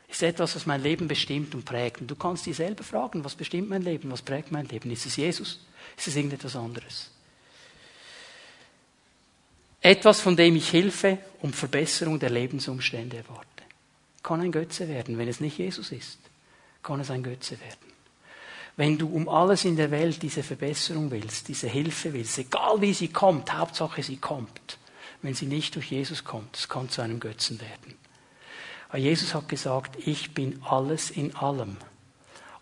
ist 0.07 0.21
etwas, 0.21 0.55
was 0.55 0.67
mein 0.67 0.83
Leben 0.83 1.07
bestimmt 1.07 1.55
und 1.55 1.65
prägt. 1.65 2.01
Und 2.01 2.11
du 2.11 2.15
kannst 2.15 2.45
dir 2.45 2.53
selber 2.53 2.83
fragen, 2.83 3.23
was 3.23 3.33
bestimmt 3.33 3.69
mein 3.69 3.81
Leben, 3.81 4.11
was 4.11 4.21
prägt 4.21 4.51
mein 4.51 4.67
Leben? 4.67 4.91
Ist 4.91 5.07
es 5.07 5.15
Jesus? 5.15 5.65
Ist 5.97 6.07
es 6.07 6.15
irgendetwas 6.15 6.55
anderes? 6.55 7.16
Etwas, 9.81 10.19
von 10.19 10.35
dem 10.35 10.55
ich 10.55 10.69
Hilfe 10.69 11.19
und 11.41 11.55
Verbesserung 11.55 12.19
der 12.19 12.29
Lebensumstände 12.29 13.17
erwarte. 13.17 13.47
kann 14.27 14.41
ein 14.41 14.51
Götze 14.51 14.89
werden. 14.89 15.17
Wenn 15.17 15.29
es 15.29 15.39
nicht 15.39 15.57
Jesus 15.57 15.93
ist, 15.93 16.19
kann 16.83 16.99
es 16.99 17.09
ein 17.09 17.23
Götze 17.23 17.57
werden. 17.61 17.93
Wenn 18.75 18.97
du 18.97 19.07
um 19.07 19.29
alles 19.29 19.63
in 19.63 19.77
der 19.77 19.89
Welt 19.89 20.21
diese 20.21 20.43
Verbesserung 20.43 21.09
willst, 21.11 21.47
diese 21.47 21.67
Hilfe 21.67 22.13
willst, 22.13 22.37
egal 22.37 22.81
wie 22.81 22.93
sie 22.93 23.07
kommt, 23.07 23.53
Hauptsache 23.53 24.03
sie 24.03 24.17
kommt, 24.17 24.77
wenn 25.21 25.33
sie 25.33 25.45
nicht 25.45 25.75
durch 25.75 25.91
Jesus 25.91 26.25
kommt, 26.25 26.57
es 26.57 26.67
kann 26.67 26.89
zu 26.89 27.01
einem 27.01 27.19
Götzen 27.19 27.59
werden. 27.61 27.95
Jesus 28.95 29.33
hat 29.33 29.49
gesagt, 29.49 29.97
ich 30.05 30.33
bin 30.33 30.61
alles 30.63 31.09
in 31.09 31.35
allem. 31.35 31.77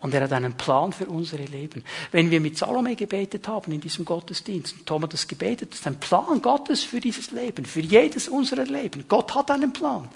Und 0.05 0.13
er 0.13 0.21
hat 0.21 0.33
einen 0.33 0.53
Plan 0.53 0.93
für 0.93 1.07
unsere 1.07 1.45
Leben. 1.45 1.83
Wenn 2.11 2.29
wir 2.29 2.39
mit 2.39 2.59
Salome 2.59 2.95
gebetet 2.95 3.47
haben 3.47 3.71
in 3.71 3.81
diesem 3.81 4.05
Gottesdienst, 4.05 4.75
und 4.77 4.85
Tom 4.85 5.01
hat 5.01 5.13
das 5.13 5.27
gebetet, 5.27 5.71
das 5.71 5.79
ist 5.79 5.87
ein 5.87 5.99
Plan 5.99 6.43
Gottes 6.43 6.83
für 6.83 6.99
dieses 6.99 7.31
Leben, 7.31 7.65
für 7.65 7.79
jedes 7.79 8.27
unserer 8.27 8.65
Leben. 8.65 9.05
Gott 9.09 9.33
hat 9.33 9.49
einen 9.49 9.73
Plan. 9.73 10.07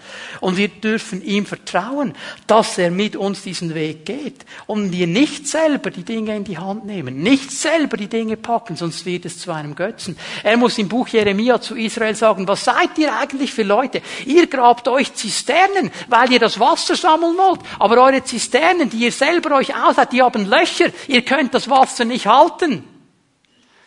Und 0.42 0.58
wir 0.58 0.68
dürfen 0.68 1.24
ihm 1.24 1.48
vertrauen, 1.48 2.14
dass 2.46 2.78
er 2.78 2.92
mit 2.92 3.16
uns 3.16 3.42
diesen 3.42 3.74
Weg 3.74 4.06
geht. 4.06 4.46
Und 4.68 4.92
wir 4.92 5.08
nicht 5.08 5.48
selber 5.48 5.90
die 5.90 6.04
Dinge 6.04 6.36
in 6.36 6.44
die 6.44 6.60
Hand 6.60 6.86
nehmen, 6.86 7.24
nicht 7.24 7.50
selber 7.50 7.98
die 7.98 8.10
Dinge 8.10 8.38
packen, 8.38 8.76
sonst 8.76 9.08
wird 9.08 9.26
es 9.26 9.40
zu 9.40 9.52
einem 9.52 9.74
Götzen. 9.74 10.16
Er 10.44 10.58
muss 10.58 10.78
im 10.78 10.88
Buch 10.88 11.08
Jeremia 11.08 11.62
zu 11.62 11.76
Israel 11.76 12.14
sagen, 12.14 12.48
was 12.48 12.64
seid 12.64 12.96
ihr 13.00 13.12
eigentlich 13.18 13.54
für 13.56 13.64
Leute? 13.64 14.04
Ihr 14.28 14.46
grabt 14.46 14.88
euch 14.88 15.16
Zisternen, 15.16 15.90
weil 16.10 16.32
ihr 16.32 16.40
das 16.40 16.60
Wasser 16.60 16.96
sammeln 16.96 17.36
wollt, 17.38 17.62
aber 17.80 18.04
eure 18.04 18.24
Zisternen, 18.24 18.92
die 18.92 19.06
ihr 19.06 19.12
selber 19.12 19.56
euch 19.56 19.79
aussieht, 19.88 20.12
die 20.12 20.22
haben 20.22 20.46
Löcher, 20.46 20.92
ihr 21.08 21.24
könnt 21.24 21.54
das 21.54 21.70
Wasser 21.70 22.06
nicht 22.06 22.28
halten. 22.28 22.84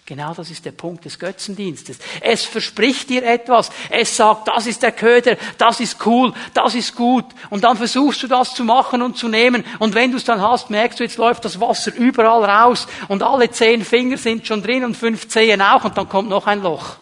Genau 0.05 0.35
das 0.35 0.51
ist 0.51 0.65
der 0.65 0.73
Punkt 0.73 1.05
des 1.05 1.19
Götzendienstes. 1.19 1.99
Es 2.21 2.45
verspricht 2.45 3.09
dir 3.09 3.25
etwas. 3.25 3.71
Es 3.89 4.17
sagt, 4.17 4.49
das 4.49 4.67
ist 4.67 4.83
der 4.83 4.91
Köder, 4.91 5.37
das 5.59 5.79
ist 5.79 6.05
cool, 6.05 6.35
das 6.55 6.75
ist 6.75 6.97
gut. 6.97 7.25
Und 7.51 7.63
dann 7.63 7.77
versuchst 7.77 8.23
du 8.23 8.27
das 8.27 8.55
zu 8.55 8.65
machen 8.65 9.01
und 9.01 9.17
zu 9.17 9.29
nehmen. 9.29 9.65
Und 9.79 9.95
wenn 9.95 10.11
du 10.11 10.17
es 10.17 10.25
dann 10.25 10.43
hast, 10.43 10.71
merkst 10.71 10.99
du, 10.99 11.05
jetzt 11.05 11.19
läuft 11.19 11.45
das 11.45 11.61
Wasser 11.61 11.95
überall 11.95 12.45
raus. 12.45 12.89
Und 13.07 13.23
alle 13.23 13.51
zehn 13.51 13.85
Finger 13.85 14.19
sind 14.19 14.47
schon 14.47 14.63
drin 14.63 14.85
und 14.85 14.97
fünf 14.97 15.29
Zehen 15.29 15.63
auch. 15.63 15.85
Und 15.85 15.97
dann 15.97 16.09
kommt 16.09 16.29
noch 16.29 16.49
ein 16.49 16.63
Loch. 16.63 16.97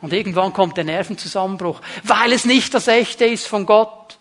Und 0.00 0.12
irgendwann 0.12 0.52
kommt 0.52 0.76
der 0.76 0.84
Nervenzusammenbruch. 0.84 1.80
Weil 2.04 2.32
es 2.32 2.46
nicht 2.46 2.72
das 2.72 2.88
Echte 2.88 3.26
ist 3.26 3.46
von 3.46 3.66
Gott. 3.66 4.17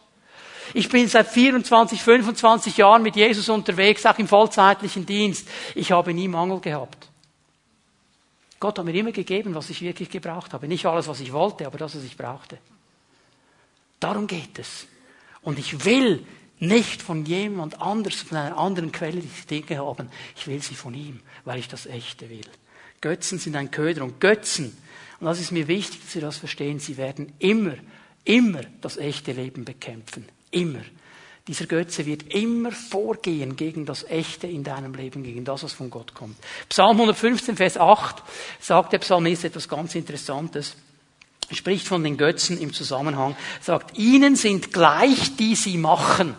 Ich 0.77 0.89
bin 0.89 1.07
seit 1.07 1.27
24, 1.27 1.99
25 2.03 2.77
Jahren 2.77 3.01
mit 3.01 3.15
Jesus 3.15 3.49
unterwegs, 3.49 4.05
auch 4.05 4.19
im 4.19 4.27
vollzeitlichen 4.27 5.07
Dienst. 5.07 5.47
Ich 5.73 5.91
habe 5.91 6.13
nie 6.13 6.27
Mangel 6.27 6.59
gehabt. 6.59 7.09
Gott 8.59 8.77
hat 8.77 8.85
mir 8.85 8.93
immer 8.93 9.11
gegeben, 9.11 9.55
was 9.55 9.71
ich 9.71 9.81
wirklich 9.81 10.11
gebraucht 10.11 10.53
habe. 10.53 10.67
Nicht 10.67 10.85
alles, 10.85 11.07
was 11.07 11.19
ich 11.19 11.33
wollte, 11.33 11.65
aber 11.65 11.79
das, 11.79 11.95
was 11.95 12.03
ich 12.03 12.15
brauchte. 12.15 12.59
Darum 13.99 14.27
geht 14.27 14.59
es. 14.59 14.85
Und 15.41 15.57
ich 15.57 15.83
will 15.83 16.23
nicht 16.59 17.01
von 17.01 17.25
jemand 17.25 17.81
anders, 17.81 18.21
von 18.21 18.37
einer 18.37 18.59
anderen 18.59 18.91
Quelle 18.91 19.19
diese 19.19 19.47
Dinge 19.47 19.83
haben. 19.83 20.11
Ich 20.35 20.45
will 20.45 20.61
sie 20.61 20.75
von 20.75 20.93
ihm, 20.93 21.21
weil 21.43 21.57
ich 21.57 21.67
das 21.67 21.87
Echte 21.87 22.29
will. 22.29 22.45
Götzen 23.01 23.39
sind 23.39 23.55
ein 23.55 23.71
Köder 23.71 24.03
und 24.03 24.19
Götzen, 24.19 24.77
und 25.19 25.25
das 25.25 25.39
ist 25.39 25.51
mir 25.51 25.67
wichtig, 25.67 26.01
dass 26.01 26.11
Sie 26.11 26.19
das 26.19 26.37
verstehen, 26.37 26.79
sie 26.79 26.97
werden 26.97 27.33
immer, 27.39 27.73
immer 28.25 28.61
das 28.81 28.97
echte 28.97 29.31
Leben 29.31 29.65
bekämpfen. 29.65 30.27
Immer. 30.51 30.81
Dieser 31.47 31.65
Götze 31.65 32.05
wird 32.05 32.33
immer 32.33 32.73
vorgehen 32.73 33.55
gegen 33.55 33.85
das 33.85 34.03
Echte 34.03 34.47
in 34.47 34.65
deinem 34.65 34.93
Leben, 34.93 35.23
gegen 35.23 35.45
das, 35.45 35.63
was 35.63 35.71
von 35.71 35.89
Gott 35.89 36.13
kommt. 36.13 36.35
Psalm 36.67 36.97
115, 36.97 37.55
Vers 37.55 37.77
8 37.77 38.21
sagt 38.59 38.91
der 38.91 38.99
Psalmist 38.99 39.45
etwas 39.45 39.69
ganz 39.69 39.95
Interessantes. 39.95 40.75
Er 41.49 41.55
spricht 41.55 41.87
von 41.87 42.03
den 42.03 42.17
Götzen 42.17 42.59
im 42.59 42.73
Zusammenhang, 42.73 43.37
sagt, 43.61 43.97
ihnen 43.97 44.35
sind 44.35 44.73
gleich, 44.73 45.37
die 45.37 45.55
sie 45.55 45.77
machen. 45.77 46.35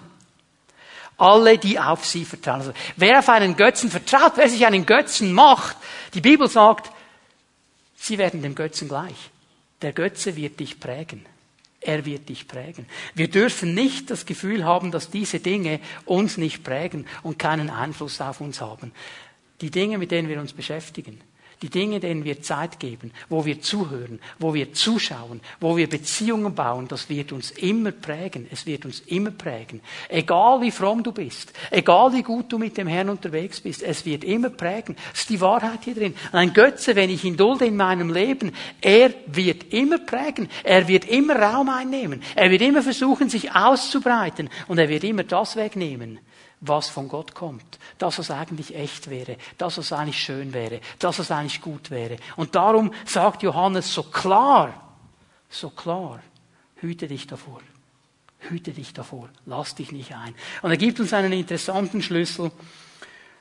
Alle, 1.16 1.56
die 1.56 1.80
auf 1.80 2.04
sie 2.04 2.26
vertrauen. 2.26 2.60
Also, 2.60 2.72
wer 2.96 3.20
auf 3.20 3.28
einen 3.30 3.56
Götzen 3.56 3.90
vertraut, 3.90 4.32
wer 4.36 4.48
sich 4.50 4.66
einen 4.66 4.84
Götzen 4.84 5.32
macht, 5.32 5.76
die 6.12 6.20
Bibel 6.20 6.48
sagt, 6.48 6.92
sie 7.96 8.18
werden 8.18 8.42
dem 8.42 8.54
Götzen 8.54 8.88
gleich. 8.88 9.30
Der 9.80 9.92
Götze 9.92 10.36
wird 10.36 10.60
dich 10.60 10.78
prägen. 10.78 11.24
Er 11.80 12.04
wird 12.04 12.28
dich 12.28 12.48
prägen. 12.48 12.86
Wir 13.14 13.28
dürfen 13.28 13.74
nicht 13.74 14.10
das 14.10 14.26
Gefühl 14.26 14.64
haben, 14.64 14.90
dass 14.90 15.10
diese 15.10 15.38
Dinge 15.38 15.80
uns 16.04 16.36
nicht 16.36 16.64
prägen 16.64 17.06
und 17.22 17.38
keinen 17.38 17.70
Einfluss 17.70 18.20
auf 18.20 18.40
uns 18.40 18.60
haben. 18.60 18.92
Die 19.60 19.70
Dinge, 19.70 19.98
mit 19.98 20.10
denen 20.10 20.28
wir 20.28 20.40
uns 20.40 20.52
beschäftigen, 20.52 21.20
die 21.62 21.70
Dinge, 21.70 22.00
denen 22.00 22.24
wir 22.24 22.40
Zeit 22.40 22.78
geben, 22.78 23.12
wo 23.28 23.44
wir 23.44 23.60
zuhören, 23.60 24.20
wo 24.38 24.54
wir 24.54 24.72
zuschauen, 24.72 25.40
wo 25.60 25.76
wir 25.76 25.88
Beziehungen 25.88 26.54
bauen, 26.54 26.86
das 26.88 27.08
wird 27.08 27.32
uns 27.32 27.50
immer 27.50 27.90
prägen. 27.90 28.46
Es 28.50 28.66
wird 28.66 28.84
uns 28.84 29.00
immer 29.00 29.30
prägen. 29.30 29.80
Egal 30.08 30.60
wie 30.60 30.70
fromm 30.70 31.02
du 31.02 31.12
bist, 31.12 31.52
egal 31.70 32.12
wie 32.12 32.22
gut 32.22 32.52
du 32.52 32.58
mit 32.58 32.76
dem 32.76 32.86
Herrn 32.86 33.08
unterwegs 33.08 33.60
bist, 33.60 33.82
es 33.82 34.06
wird 34.06 34.24
immer 34.24 34.50
prägen. 34.50 34.96
Das 35.10 35.20
ist 35.20 35.30
die 35.30 35.40
Wahrheit 35.40 35.80
hier 35.84 35.94
drin. 35.94 36.14
Ein 36.32 36.52
Götze, 36.52 36.94
wenn 36.94 37.10
ich 37.10 37.24
ihn 37.24 37.36
dulde 37.36 37.66
in 37.66 37.76
meinem 37.76 38.12
Leben, 38.12 38.52
er 38.80 39.12
wird 39.26 39.72
immer 39.72 39.98
prägen. 39.98 40.48
Er 40.62 40.86
wird 40.86 41.06
immer 41.06 41.36
Raum 41.36 41.68
einnehmen. 41.68 42.22
Er 42.34 42.50
wird 42.50 42.62
immer 42.62 42.82
versuchen, 42.82 43.28
sich 43.28 43.52
auszubreiten. 43.52 44.48
Und 44.68 44.78
er 44.78 44.88
wird 44.88 45.04
immer 45.04 45.24
das 45.24 45.56
wegnehmen, 45.56 46.20
was 46.60 46.88
von 46.88 47.08
Gott 47.08 47.34
kommt. 47.34 47.78
Das, 47.98 48.18
was 48.18 48.30
eigentlich 48.30 48.74
echt 48.74 49.10
wäre. 49.10 49.36
Das, 49.58 49.78
was 49.78 49.92
eigentlich 49.92 50.22
schön 50.22 50.52
wäre. 50.52 50.80
Das, 50.98 51.18
was 51.18 51.30
eigentlich 51.30 51.60
gut 51.60 51.90
wäre. 51.90 52.16
Und 52.36 52.54
darum 52.54 52.92
sagt 53.06 53.42
Johannes 53.42 53.92
so 53.92 54.02
klar, 54.02 54.96
so 55.48 55.70
klar, 55.70 56.20
hüte 56.76 57.06
dich 57.06 57.26
davor. 57.26 57.60
Hüte 58.40 58.72
dich 58.72 58.92
davor. 58.92 59.28
Lass 59.46 59.74
dich 59.74 59.92
nicht 59.92 60.14
ein. 60.14 60.34
Und 60.62 60.70
er 60.70 60.76
gibt 60.76 61.00
uns 61.00 61.12
einen 61.12 61.32
interessanten 61.32 62.02
Schlüssel. 62.02 62.50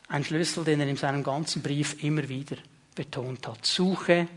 Ein 0.07 0.23
Schlüssel, 0.23 0.63
den 0.63 0.79
er 0.79 0.87
in 0.87 0.97
seinem 0.97 1.23
ganzen 1.23 1.61
Brief 1.61 2.01
immer 2.03 2.27
wieder 2.29 2.57
betont 2.95 3.47
hat. 3.47 3.65
Suche 3.65 4.27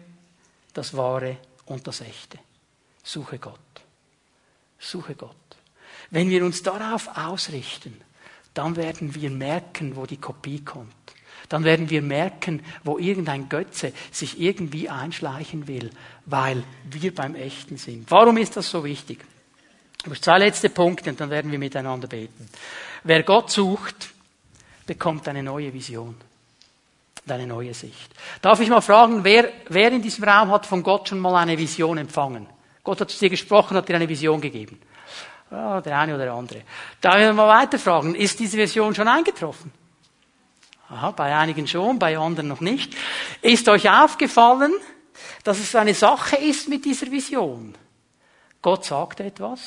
das 0.74 0.96
Wahre 0.96 1.38
und 1.66 1.86
das 1.86 2.00
Echte. 2.00 2.38
Suche 3.02 3.38
Gott. 3.38 3.58
Suche 4.78 5.14
Gott. 5.14 5.36
Wenn 6.10 6.28
wir 6.28 6.44
uns 6.44 6.62
darauf 6.62 7.08
ausrichten, 7.16 8.00
dann 8.54 8.76
werden 8.76 9.14
wir 9.14 9.30
merken, 9.30 9.96
wo 9.96 10.06
die 10.06 10.16
Kopie 10.16 10.60
kommt. 10.64 10.92
Dann 11.48 11.64
werden 11.64 11.90
wir 11.90 12.02
merken, 12.02 12.62
wo 12.84 12.98
irgendein 12.98 13.48
Götze 13.48 13.92
sich 14.10 14.40
irgendwie 14.40 14.88
einschleichen 14.88 15.66
will, 15.66 15.90
weil 16.26 16.62
wir 16.90 17.14
beim 17.14 17.34
Echten 17.34 17.76
sind. 17.76 18.10
Warum 18.10 18.36
ist 18.36 18.56
das 18.56 18.70
so 18.70 18.84
wichtig? 18.84 19.24
Zwei 20.20 20.38
letzte 20.38 20.70
Punkte 20.70 21.10
und 21.10 21.20
dann 21.20 21.30
werden 21.30 21.50
wir 21.50 21.58
miteinander 21.58 22.08
beten. 22.08 22.48
Wer 23.04 23.22
Gott 23.22 23.50
sucht, 23.50 24.10
bekommt 24.86 25.28
eine 25.28 25.42
neue 25.42 25.72
Vision 25.74 26.14
und 27.24 27.32
eine 27.32 27.46
neue 27.46 27.74
Sicht. 27.74 28.10
Darf 28.40 28.60
ich 28.60 28.68
mal 28.68 28.80
fragen, 28.80 29.24
wer, 29.24 29.50
wer 29.68 29.92
in 29.92 30.02
diesem 30.02 30.24
Raum 30.24 30.50
hat 30.50 30.66
von 30.66 30.82
Gott 30.82 31.08
schon 31.08 31.18
mal 31.18 31.36
eine 31.36 31.58
Vision 31.58 31.98
empfangen? 31.98 32.46
Gott 32.82 33.00
hat 33.00 33.10
zu 33.10 33.18
dir 33.18 33.30
gesprochen, 33.30 33.76
hat 33.76 33.88
dir 33.88 33.96
eine 33.96 34.08
Vision 34.08 34.40
gegeben. 34.40 34.80
Ja, 35.50 35.80
der 35.80 35.98
eine 35.98 36.14
oder 36.14 36.24
der 36.24 36.34
andere. 36.34 36.62
Darf 37.00 37.16
ich 37.16 37.32
mal 37.32 37.48
weiterfragen, 37.48 38.14
ist 38.14 38.38
diese 38.38 38.56
Version 38.56 38.94
schon 38.94 39.08
eingetroffen? 39.08 39.72
Aha, 40.88 41.10
bei 41.12 41.36
einigen 41.36 41.66
schon, 41.66 41.98
bei 41.98 42.18
anderen 42.18 42.48
noch 42.48 42.60
nicht. 42.60 42.94
Ist 43.42 43.68
euch 43.68 43.88
aufgefallen, 43.88 44.72
dass 45.44 45.58
es 45.58 45.74
eine 45.74 45.94
Sache 45.94 46.36
ist 46.36 46.68
mit 46.68 46.84
dieser 46.84 47.10
Vision? 47.10 47.74
Gott 48.62 48.84
sagt 48.84 49.20
etwas. 49.20 49.60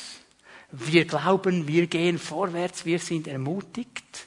Wir 0.70 1.04
glauben, 1.04 1.66
wir 1.68 1.86
gehen 1.86 2.18
vorwärts, 2.18 2.84
wir 2.84 2.98
sind 2.98 3.28
ermutigt. 3.28 4.26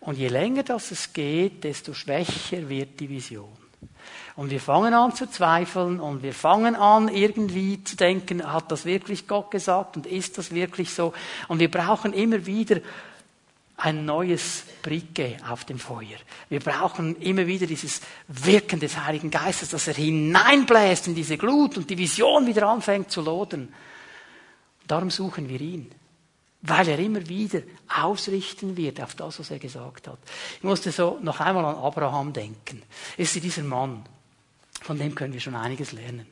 Und 0.00 0.16
je 0.16 0.28
länger 0.28 0.62
das 0.62 0.90
es 0.90 1.12
geht, 1.12 1.64
desto 1.64 1.92
schwächer 1.92 2.68
wird 2.68 3.00
die 3.00 3.08
Vision. 3.08 3.67
Und 4.38 4.50
wir 4.50 4.60
fangen 4.60 4.94
an 4.94 5.12
zu 5.16 5.28
zweifeln 5.28 5.98
und 5.98 6.22
wir 6.22 6.32
fangen 6.32 6.76
an 6.76 7.08
irgendwie 7.08 7.82
zu 7.82 7.96
denken, 7.96 8.52
hat 8.52 8.70
das 8.70 8.84
wirklich 8.84 9.26
Gott 9.26 9.50
gesagt 9.50 9.96
und 9.96 10.06
ist 10.06 10.38
das 10.38 10.54
wirklich 10.54 10.94
so? 10.94 11.12
Und 11.48 11.58
wir 11.58 11.68
brauchen 11.68 12.12
immer 12.12 12.46
wieder 12.46 12.80
ein 13.78 14.04
neues 14.04 14.62
Bricke 14.80 15.38
auf 15.50 15.64
dem 15.64 15.80
Feuer. 15.80 16.18
Wir 16.48 16.60
brauchen 16.60 17.16
immer 17.16 17.48
wieder 17.48 17.66
dieses 17.66 18.00
Wirken 18.28 18.78
des 18.78 19.04
Heiligen 19.04 19.32
Geistes, 19.32 19.70
dass 19.70 19.88
er 19.88 19.94
hineinbläst 19.94 21.08
in 21.08 21.16
diese 21.16 21.36
Glut 21.36 21.76
und 21.76 21.90
die 21.90 21.98
Vision 21.98 22.46
wieder 22.46 22.68
anfängt 22.68 23.10
zu 23.10 23.22
lodern. 23.22 23.74
Darum 24.86 25.10
suchen 25.10 25.48
wir 25.48 25.60
ihn. 25.60 25.90
Weil 26.62 26.86
er 26.90 26.98
immer 27.00 27.28
wieder 27.28 27.62
ausrichten 27.88 28.76
wird 28.76 29.00
auf 29.00 29.16
das, 29.16 29.40
was 29.40 29.50
er 29.50 29.58
gesagt 29.58 30.06
hat. 30.06 30.18
Ich 30.58 30.62
musste 30.62 30.92
so 30.92 31.18
noch 31.22 31.40
einmal 31.40 31.64
an 31.64 31.82
Abraham 31.82 32.32
denken. 32.32 32.84
Ist 33.16 33.34
dieser 33.34 33.64
Mann, 33.64 34.04
von 34.82 34.98
dem 34.98 35.14
können 35.14 35.32
wir 35.32 35.40
schon 35.40 35.54
einiges 35.54 35.92
lernen. 35.92 36.26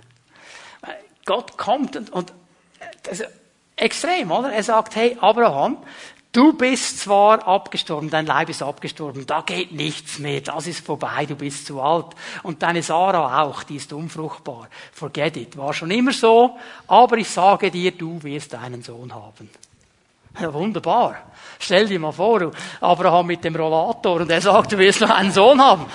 Gott 1.25 1.59
kommt 1.59 1.97
und, 1.97 2.11
und 2.11 2.33
das 3.03 3.21
ist 3.21 3.31
extrem, 3.77 4.31
oder? 4.31 4.53
Er 4.53 4.63
sagt, 4.63 4.97
hey, 4.97 5.17
Abraham, 5.21 5.79
du 6.33 6.53
bist 6.53 7.01
zwar 7.01 7.47
abgestorben, 7.47 8.11
dein 8.11 8.27
Leib 8.27 8.49
ist 8.49 8.63
abgestorben, 8.63 9.27
da 9.27 9.41
geht 9.41 9.73
nichts 9.73 10.19
mehr, 10.19 10.41
das 10.41 10.67
ist 10.67 10.85
vorbei, 10.85 11.27
du 11.27 11.35
bist 11.35 11.67
zu 11.67 11.81
alt. 11.81 12.07
Und 12.43 12.63
deine 12.63 12.83
Sarah 12.83 13.43
auch, 13.43 13.63
die 13.65 13.77
ist 13.77 13.93
unfruchtbar. 13.93 14.69
Forget 14.93 15.37
it. 15.37 15.57
War 15.57 15.73
schon 15.73 15.91
immer 15.91 16.13
so, 16.13 16.57
aber 16.87 17.19
ich 17.19 17.29
sage 17.29 17.71
dir, 17.71 17.93
du 17.93 18.23
wirst 18.23 18.55
einen 18.55 18.83
Sohn 18.83 19.15
haben. 19.15 19.51
Ja, 20.39 20.53
wunderbar. 20.53 21.17
Stell 21.59 21.87
dir 21.87 21.99
mal 21.99 22.13
vor, 22.13 22.53
Abraham 22.81 23.27
mit 23.27 23.43
dem 23.43 23.57
Rollator 23.57 24.21
und 24.21 24.31
er 24.31 24.43
sagt, 24.43 24.73
du 24.73 24.79
wirst 24.79 25.01
noch 25.01 25.11
einen 25.11 25.33
Sohn 25.33 25.61
haben. 25.61 25.87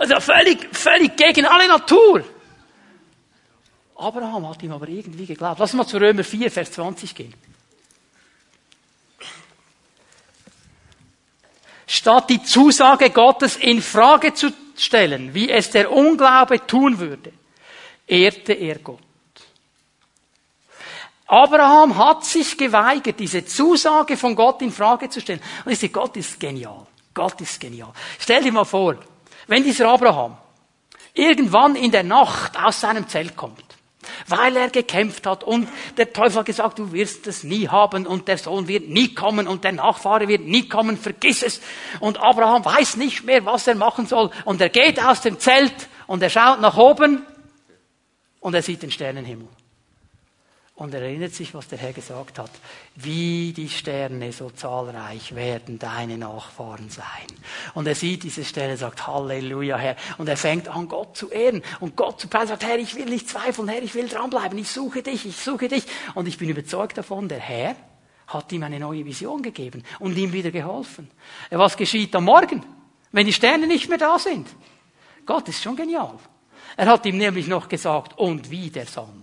Also 0.00 0.18
völlig, 0.18 0.74
völlig 0.74 1.14
gegen 1.14 1.44
alle 1.44 1.68
Natur. 1.68 2.24
Abraham 3.96 4.48
hat 4.48 4.62
ihm 4.62 4.72
aber 4.72 4.88
irgendwie 4.88 5.26
geglaubt. 5.26 5.60
Lass 5.60 5.74
mal 5.74 5.86
zu 5.86 5.98
Römer 5.98 6.24
4, 6.24 6.50
Vers 6.50 6.72
20 6.72 7.14
gehen. 7.14 7.34
Statt 11.86 12.30
die 12.30 12.42
Zusage 12.42 13.10
Gottes 13.10 13.56
in 13.56 13.82
Frage 13.82 14.32
zu 14.32 14.50
stellen, 14.74 15.34
wie 15.34 15.50
es 15.50 15.68
der 15.68 15.92
Unglaube 15.92 16.66
tun 16.66 16.98
würde, 16.98 17.34
ehrte 18.06 18.54
er 18.54 18.78
Gott. 18.78 19.00
Abraham 21.26 21.98
hat 21.98 22.24
sich 22.24 22.56
geweigert, 22.56 23.20
diese 23.20 23.44
Zusage 23.44 24.16
von 24.16 24.34
Gott 24.34 24.62
in 24.62 24.72
Frage 24.72 25.10
zu 25.10 25.20
stellen. 25.20 25.42
Und 25.66 25.72
ich 25.72 25.78
sage, 25.78 25.92
Gott 25.92 26.16
ist 26.16 26.40
genial. 26.40 26.86
Gott 27.12 27.38
ist 27.42 27.60
genial. 27.60 27.92
Stell 28.18 28.42
dir 28.42 28.52
mal 28.52 28.64
vor, 28.64 28.96
wenn 29.50 29.64
dieser 29.64 29.88
Abraham 29.88 30.36
irgendwann 31.12 31.74
in 31.74 31.90
der 31.90 32.04
Nacht 32.04 32.56
aus 32.56 32.80
seinem 32.80 33.08
Zelt 33.08 33.34
kommt, 33.34 33.64
weil 34.28 34.56
er 34.56 34.70
gekämpft 34.70 35.26
hat 35.26 35.42
und 35.42 35.68
der 35.96 36.12
Teufel 36.12 36.38
hat 36.38 36.46
gesagt, 36.46 36.78
du 36.78 36.92
wirst 36.92 37.26
es 37.26 37.42
nie 37.42 37.66
haben 37.66 38.06
und 38.06 38.28
der 38.28 38.38
Sohn 38.38 38.68
wird 38.68 38.88
nie 38.88 39.12
kommen 39.12 39.48
und 39.48 39.64
der 39.64 39.72
Nachfahre 39.72 40.28
wird 40.28 40.42
nie 40.42 40.68
kommen, 40.68 40.96
vergiss 40.96 41.42
es. 41.42 41.60
Und 41.98 42.18
Abraham 42.18 42.64
weiß 42.64 42.96
nicht 42.96 43.24
mehr, 43.24 43.44
was 43.44 43.66
er 43.66 43.74
machen 43.74 44.06
soll 44.06 44.30
und 44.44 44.60
er 44.60 44.68
geht 44.68 45.04
aus 45.04 45.20
dem 45.20 45.40
Zelt 45.40 45.74
und 46.06 46.22
er 46.22 46.30
schaut 46.30 46.60
nach 46.60 46.76
oben 46.76 47.26
und 48.38 48.54
er 48.54 48.62
sieht 48.62 48.84
den 48.84 48.92
Sternenhimmel 48.92 49.48
und 50.80 50.94
erinnert 50.94 51.34
sich, 51.34 51.52
was 51.52 51.68
der 51.68 51.76
Herr 51.76 51.92
gesagt 51.92 52.38
hat. 52.38 52.50
Wie 52.96 53.52
die 53.52 53.68
Sterne 53.68 54.32
so 54.32 54.48
zahlreich 54.48 55.34
werden 55.34 55.78
deine 55.78 56.16
Nachfahren 56.16 56.88
sein. 56.88 57.04
Und 57.74 57.86
er 57.86 57.94
sieht 57.94 58.22
diese 58.22 58.46
Sterne, 58.46 58.78
sagt 58.78 59.06
Halleluja, 59.06 59.76
Herr. 59.76 59.96
Und 60.16 60.26
er 60.30 60.38
fängt 60.38 60.68
an, 60.68 60.88
Gott 60.88 61.18
zu 61.18 61.28
ehren 61.28 61.62
und 61.80 61.96
Gott 61.96 62.18
zu 62.18 62.28
preisen, 62.28 62.48
sagt, 62.48 62.64
Herr, 62.64 62.78
ich 62.78 62.94
will 62.94 63.04
nicht 63.04 63.28
zweifeln, 63.28 63.68
Herr, 63.68 63.82
ich 63.82 63.94
will 63.94 64.08
dranbleiben, 64.08 64.58
ich 64.58 64.70
suche 64.70 65.02
dich, 65.02 65.26
ich 65.26 65.36
suche 65.36 65.68
dich. 65.68 65.84
Und 66.14 66.26
ich 66.26 66.38
bin 66.38 66.48
überzeugt 66.48 66.96
davon, 66.96 67.28
der 67.28 67.40
Herr 67.40 67.76
hat 68.28 68.50
ihm 68.50 68.62
eine 68.62 68.80
neue 68.80 69.04
Vision 69.04 69.42
gegeben 69.42 69.84
und 69.98 70.16
ihm 70.16 70.32
wieder 70.32 70.50
geholfen. 70.50 71.10
Was 71.50 71.76
geschieht 71.76 72.16
am 72.16 72.24
Morgen, 72.24 72.64
wenn 73.12 73.26
die 73.26 73.34
Sterne 73.34 73.66
nicht 73.66 73.90
mehr 73.90 73.98
da 73.98 74.18
sind? 74.18 74.48
Gott 75.26 75.46
ist 75.46 75.62
schon 75.62 75.76
genial. 75.76 76.14
Er 76.78 76.86
hat 76.86 77.04
ihm 77.04 77.18
nämlich 77.18 77.48
noch 77.48 77.68
gesagt, 77.68 78.18
und 78.18 78.50
wie 78.50 78.70
der 78.70 78.86
Sand. 78.86 79.19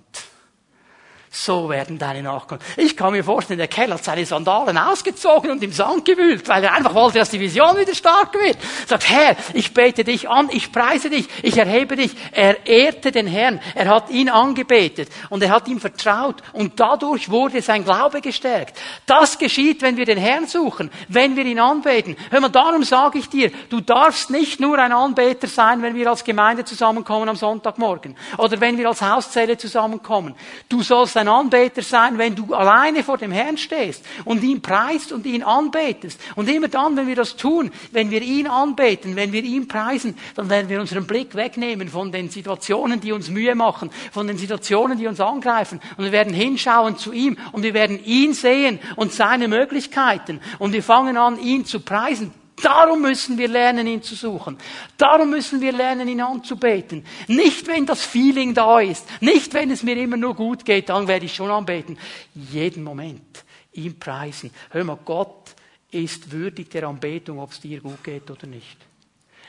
So 1.39 1.69
werden 1.69 1.99
deine 1.99 2.23
Nachkommen. 2.23 2.63
Ich 2.77 2.97
kann 2.97 3.11
mir 3.11 3.23
vorstellen, 3.23 3.59
der 3.59 3.67
Kerl 3.67 3.93
hat 3.93 4.03
seine 4.03 4.25
Sandalen 4.25 4.75
ausgezogen 4.75 5.51
und 5.51 5.61
im 5.61 5.71
Sand 5.71 6.03
gewühlt, 6.03 6.49
weil 6.49 6.63
er 6.63 6.73
einfach 6.73 6.95
wollte, 6.95 7.19
dass 7.19 7.29
die 7.29 7.39
Vision 7.39 7.77
wieder 7.77 7.93
stark 7.93 8.33
wird. 8.33 8.57
Sagt, 8.87 9.07
Herr, 9.07 9.35
ich 9.53 9.71
bete 9.71 10.03
dich 10.03 10.27
an, 10.27 10.49
ich 10.51 10.71
preise 10.71 11.11
dich, 11.11 11.27
ich 11.43 11.55
erhebe 11.55 11.95
dich. 11.95 12.15
Er 12.31 12.65
ehrte 12.65 13.11
den 13.11 13.27
Herrn, 13.27 13.61
er 13.75 13.87
hat 13.87 14.09
ihn 14.09 14.29
angebetet 14.29 15.09
und 15.29 15.43
er 15.43 15.51
hat 15.51 15.67
ihm 15.67 15.79
vertraut 15.79 16.37
und 16.53 16.79
dadurch 16.79 17.29
wurde 17.29 17.61
sein 17.61 17.83
Glaube 17.83 18.21
gestärkt. 18.21 18.75
Das 19.05 19.37
geschieht, 19.37 19.83
wenn 19.83 19.95
wir 19.95 20.05
den 20.05 20.17
Herrn 20.17 20.47
suchen, 20.47 20.89
wenn 21.07 21.35
wir 21.35 21.45
ihn 21.45 21.59
anbeten. 21.59 22.17
Hör 22.31 22.41
mal, 22.41 22.49
darum 22.49 22.83
sage 22.83 23.19
ich 23.19 23.29
dir, 23.29 23.51
du 23.69 23.79
darfst 23.79 24.31
nicht 24.31 24.59
nur 24.59 24.79
ein 24.79 24.91
Anbeter 24.91 25.47
sein, 25.47 25.83
wenn 25.83 25.93
wir 25.93 26.09
als 26.09 26.23
Gemeinde 26.23 26.65
zusammenkommen 26.65 27.29
am 27.29 27.35
Sonntagmorgen 27.35 28.17
oder 28.39 28.59
wenn 28.59 28.75
wir 28.79 28.87
als 28.87 29.03
Hauszelle 29.03 29.55
zusammenkommen. 29.55 30.33
Du 30.67 30.81
sollst 30.81 31.15
ein 31.15 31.26
ein 31.27 31.33
Anbeter 31.33 31.81
sein, 31.81 32.17
wenn 32.17 32.35
du 32.35 32.53
alleine 32.53 33.03
vor 33.03 33.17
dem 33.17 33.31
Herrn 33.31 33.57
stehst 33.57 34.03
und 34.25 34.43
ihn 34.43 34.61
preist 34.61 35.11
und 35.11 35.25
ihn 35.25 35.43
anbetest. 35.43 36.19
Und 36.35 36.49
immer 36.49 36.67
dann, 36.67 36.95
wenn 36.95 37.07
wir 37.07 37.15
das 37.15 37.35
tun, 37.35 37.71
wenn 37.91 38.09
wir 38.11 38.21
ihn 38.21 38.47
anbeten, 38.47 39.15
wenn 39.15 39.31
wir 39.31 39.43
ihn 39.43 39.67
preisen, 39.67 40.17
dann 40.35 40.49
werden 40.49 40.69
wir 40.69 40.79
unseren 40.79 41.05
Blick 41.05 41.35
wegnehmen 41.35 41.89
von 41.89 42.11
den 42.11 42.29
Situationen, 42.29 43.01
die 43.01 43.11
uns 43.11 43.29
Mühe 43.29 43.55
machen, 43.55 43.91
von 44.11 44.27
den 44.27 44.37
Situationen, 44.37 44.97
die 44.97 45.07
uns 45.07 45.19
angreifen. 45.19 45.79
Und 45.97 46.05
wir 46.05 46.11
werden 46.11 46.33
hinschauen 46.33 46.97
zu 46.97 47.11
ihm 47.11 47.37
und 47.51 47.63
wir 47.63 47.73
werden 47.73 48.03
ihn 48.03 48.33
sehen 48.33 48.79
und 48.95 49.13
seine 49.13 49.47
Möglichkeiten. 49.47 50.39
Und 50.59 50.73
wir 50.73 50.83
fangen 50.83 51.17
an, 51.17 51.39
ihn 51.39 51.65
zu 51.65 51.81
preisen. 51.81 52.33
Darum 52.61 53.01
müssen 53.01 53.37
wir 53.37 53.47
lernen, 53.47 53.85
ihn 53.85 54.01
zu 54.01 54.15
suchen. 54.15 54.57
Darum 54.97 55.29
müssen 55.29 55.61
wir 55.61 55.71
lernen, 55.71 56.07
ihn 56.07 56.21
anzubeten. 56.21 57.05
Nicht, 57.27 57.67
wenn 57.67 57.85
das 57.85 58.03
Feeling 58.03 58.53
da 58.53 58.79
ist. 58.79 59.05
Nicht, 59.21 59.53
wenn 59.53 59.69
es 59.69 59.83
mir 59.83 59.95
immer 59.97 60.17
nur 60.17 60.35
gut 60.35 60.65
geht, 60.65 60.89
dann 60.89 61.07
werde 61.07 61.25
ich 61.25 61.35
schon 61.35 61.51
anbeten. 61.51 61.99
Jeden 62.33 62.83
Moment 62.83 63.45
ihn 63.73 63.99
preisen. 63.99 64.51
Hör 64.71 64.83
mal, 64.83 64.97
Gott 65.05 65.55
ist 65.91 66.31
würdig 66.31 66.69
der 66.71 66.87
Anbetung, 66.87 67.39
ob 67.39 67.51
es 67.51 67.61
dir 67.61 67.79
gut 67.79 68.03
geht 68.03 68.29
oder 68.31 68.47
nicht. 68.47 68.77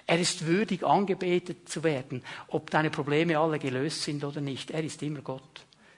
Er 0.06 0.18
ist 0.18 0.46
würdig, 0.46 0.84
angebetet 0.84 1.68
zu 1.68 1.84
werden, 1.84 2.22
ob 2.48 2.70
deine 2.70 2.90
Probleme 2.90 3.38
alle 3.38 3.58
gelöst 3.58 4.02
sind 4.02 4.24
oder 4.24 4.40
nicht. 4.40 4.70
Er 4.70 4.82
ist 4.82 5.02
immer 5.02 5.20
Gott. 5.20 5.42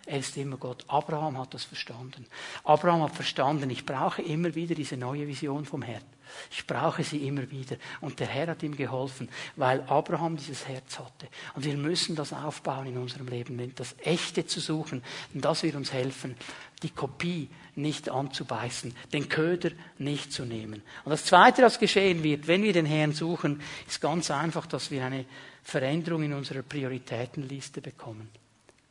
Er 0.06 0.18
ist 0.18 0.36
immer 0.36 0.56
Gott. 0.56 0.84
Abraham 0.88 1.38
hat 1.38 1.54
das 1.54 1.62
verstanden. 1.64 2.26
Abraham 2.64 3.02
hat 3.02 3.14
verstanden, 3.14 3.70
ich 3.70 3.86
brauche 3.86 4.22
immer 4.22 4.54
wieder 4.54 4.74
diese 4.74 4.96
neue 4.96 5.28
Vision 5.28 5.64
vom 5.64 5.82
Herrn. 5.82 6.02
Ich 6.50 6.66
brauche 6.66 7.04
sie 7.04 7.26
immer 7.26 7.50
wieder. 7.50 7.76
Und 8.00 8.20
der 8.20 8.26
Herr 8.26 8.48
hat 8.48 8.62
ihm 8.62 8.76
geholfen, 8.76 9.28
weil 9.56 9.82
Abraham 9.82 10.36
dieses 10.36 10.66
Herz 10.66 10.98
hatte. 10.98 11.28
Und 11.54 11.64
wir 11.64 11.76
müssen 11.76 12.16
das 12.16 12.32
aufbauen 12.32 12.86
in 12.86 12.98
unserem 12.98 13.28
Leben, 13.28 13.72
das 13.74 13.94
Echte 14.04 14.46
zu 14.46 14.60
suchen. 14.60 15.02
Und 15.34 15.44
das 15.44 15.62
wird 15.62 15.76
uns 15.76 15.92
helfen, 15.92 16.36
die 16.82 16.90
Kopie 16.90 17.48
nicht 17.76 18.08
anzubeißen, 18.08 18.94
den 19.12 19.28
Köder 19.28 19.70
nicht 19.98 20.32
zu 20.32 20.44
nehmen. 20.44 20.82
Und 21.04 21.10
das 21.10 21.24
Zweite, 21.24 21.62
was 21.62 21.78
geschehen 21.78 22.22
wird, 22.22 22.46
wenn 22.46 22.62
wir 22.62 22.72
den 22.72 22.86
Herrn 22.86 23.12
suchen, 23.12 23.60
ist 23.88 24.00
ganz 24.00 24.30
einfach, 24.30 24.66
dass 24.66 24.90
wir 24.90 25.04
eine 25.04 25.24
Veränderung 25.62 26.22
in 26.22 26.32
unserer 26.32 26.62
Prioritätenliste 26.62 27.80
bekommen. 27.80 28.28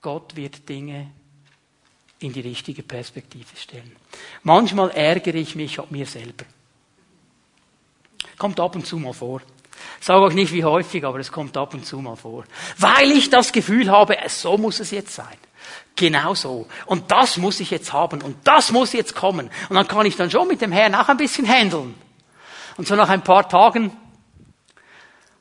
Gott 0.01 0.35
wird 0.35 0.67
Dinge 0.69 1.11
in 2.19 2.33
die 2.33 2.41
richtige 2.41 2.83
Perspektive 2.83 3.55
stellen. 3.55 3.95
Manchmal 4.43 4.91
ärgere 4.91 5.35
ich 5.35 5.55
mich 5.55 5.79
ab 5.79 5.91
mir 5.91 6.05
selber. 6.05 6.45
Kommt 8.39 8.59
ab 8.59 8.75
und 8.75 8.87
zu 8.87 8.97
mal 8.97 9.13
vor. 9.13 9.41
Ich 9.99 10.07
sage 10.07 10.21
euch 10.21 10.33
nicht 10.33 10.51
wie 10.51 10.63
häufig, 10.63 11.05
aber 11.05 11.19
es 11.19 11.31
kommt 11.31 11.55
ab 11.57 11.73
und 11.73 11.85
zu 11.85 11.97
mal 11.99 12.15
vor. 12.15 12.45
Weil 12.77 13.11
ich 13.11 13.29
das 13.29 13.51
Gefühl 13.51 13.91
habe, 13.91 14.17
so 14.27 14.57
muss 14.57 14.79
es 14.79 14.89
jetzt 14.89 15.13
sein. 15.13 15.37
Genau 15.95 16.33
so. 16.33 16.67
Und 16.85 17.11
das 17.11 17.37
muss 17.37 17.59
ich 17.59 17.69
jetzt 17.69 17.93
haben. 17.93 18.21
Und 18.21 18.37
das 18.45 18.71
muss 18.71 18.93
jetzt 18.93 19.13
kommen. 19.13 19.51
Und 19.69 19.75
dann 19.75 19.87
kann 19.87 20.05
ich 20.05 20.15
dann 20.15 20.31
schon 20.31 20.47
mit 20.47 20.61
dem 20.61 20.71
Herrn 20.71 20.95
auch 20.95 21.09
ein 21.09 21.17
bisschen 21.17 21.47
handeln. 21.47 21.93
Und 22.77 22.87
so 22.87 22.95
nach 22.95 23.09
ein 23.09 23.23
paar 23.23 23.47
Tagen 23.47 23.91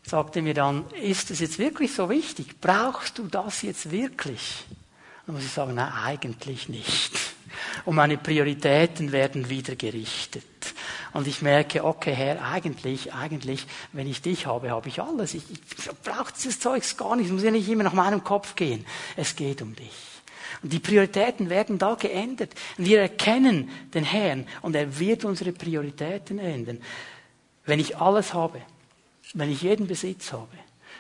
sagte 0.03 0.42
mir 0.42 0.55
dann, 0.55 0.90
ist 0.90 1.30
es 1.30 1.38
jetzt 1.38 1.59
wirklich 1.59 1.94
so 1.94 2.11
wichtig? 2.11 2.61
Brauchst 2.61 3.18
du 3.18 3.28
das 3.28 3.62
jetzt 3.62 3.90
wirklich? 3.92 4.64
Dann 5.26 5.36
muss 5.36 5.44
ich 5.44 5.53
sagen, 5.53 5.74
nein, 5.74 5.92
eigentlich 6.05 6.68
nicht. 6.68 7.38
Und 7.84 7.96
meine 7.96 8.16
Prioritäten 8.16 9.12
werden 9.12 9.48
wieder 9.48 9.76
gerichtet. 9.76 10.44
Und 11.12 11.26
ich 11.26 11.42
merke, 11.42 11.84
okay, 11.84 12.12
Herr, 12.12 12.42
eigentlich, 12.44 13.12
eigentlich, 13.12 13.66
wenn 13.92 14.06
ich 14.06 14.22
dich 14.22 14.46
habe, 14.46 14.70
habe 14.70 14.88
ich 14.88 15.00
alles. 15.00 15.34
Ich, 15.34 15.42
ich 15.50 15.90
brauche 16.04 16.32
dieses 16.32 16.60
Zeugs 16.60 16.96
gar 16.96 17.16
nicht. 17.16 17.26
Es 17.26 17.32
muss 17.32 17.42
ja 17.42 17.50
nicht 17.50 17.68
immer 17.68 17.84
nach 17.84 17.92
meinem 17.92 18.22
Kopf 18.22 18.54
gehen. 18.54 18.84
Es 19.16 19.34
geht 19.34 19.62
um 19.62 19.74
dich. 19.74 19.92
Und 20.62 20.72
die 20.72 20.80
Prioritäten 20.80 21.50
werden 21.50 21.78
da 21.78 21.94
geändert. 21.94 22.54
Und 22.76 22.86
wir 22.86 23.00
erkennen 23.00 23.70
den 23.94 24.04
Herrn 24.04 24.46
und 24.62 24.74
er 24.74 24.98
wird 24.98 25.24
unsere 25.24 25.52
Prioritäten 25.52 26.38
ändern. 26.38 26.80
Wenn 27.64 27.80
ich 27.80 27.96
alles 27.96 28.34
habe, 28.34 28.60
wenn 29.34 29.50
ich 29.50 29.62
jeden 29.62 29.86
Besitz 29.86 30.32
habe, 30.32 30.48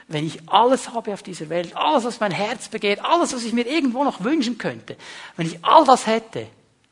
wenn 0.06 0.26
ich 0.26 0.48
alles 0.48 0.92
habe 0.92 1.12
auf 1.12 1.22
dieser 1.22 1.48
Welt, 1.48 1.76
alles, 1.76 2.04
was 2.04 2.20
mein 2.20 2.30
Herz 2.30 2.68
begehrt, 2.68 3.04
alles, 3.04 3.34
was 3.34 3.44
ich 3.44 3.52
mir 3.52 3.66
irgendwo 3.66 4.04
noch 4.04 4.24
wünschen 4.24 4.58
könnte, 4.58 4.96
wenn 5.36 5.46
ich 5.46 5.64
all 5.64 5.84
das 5.84 6.06
hätte, 6.06 6.46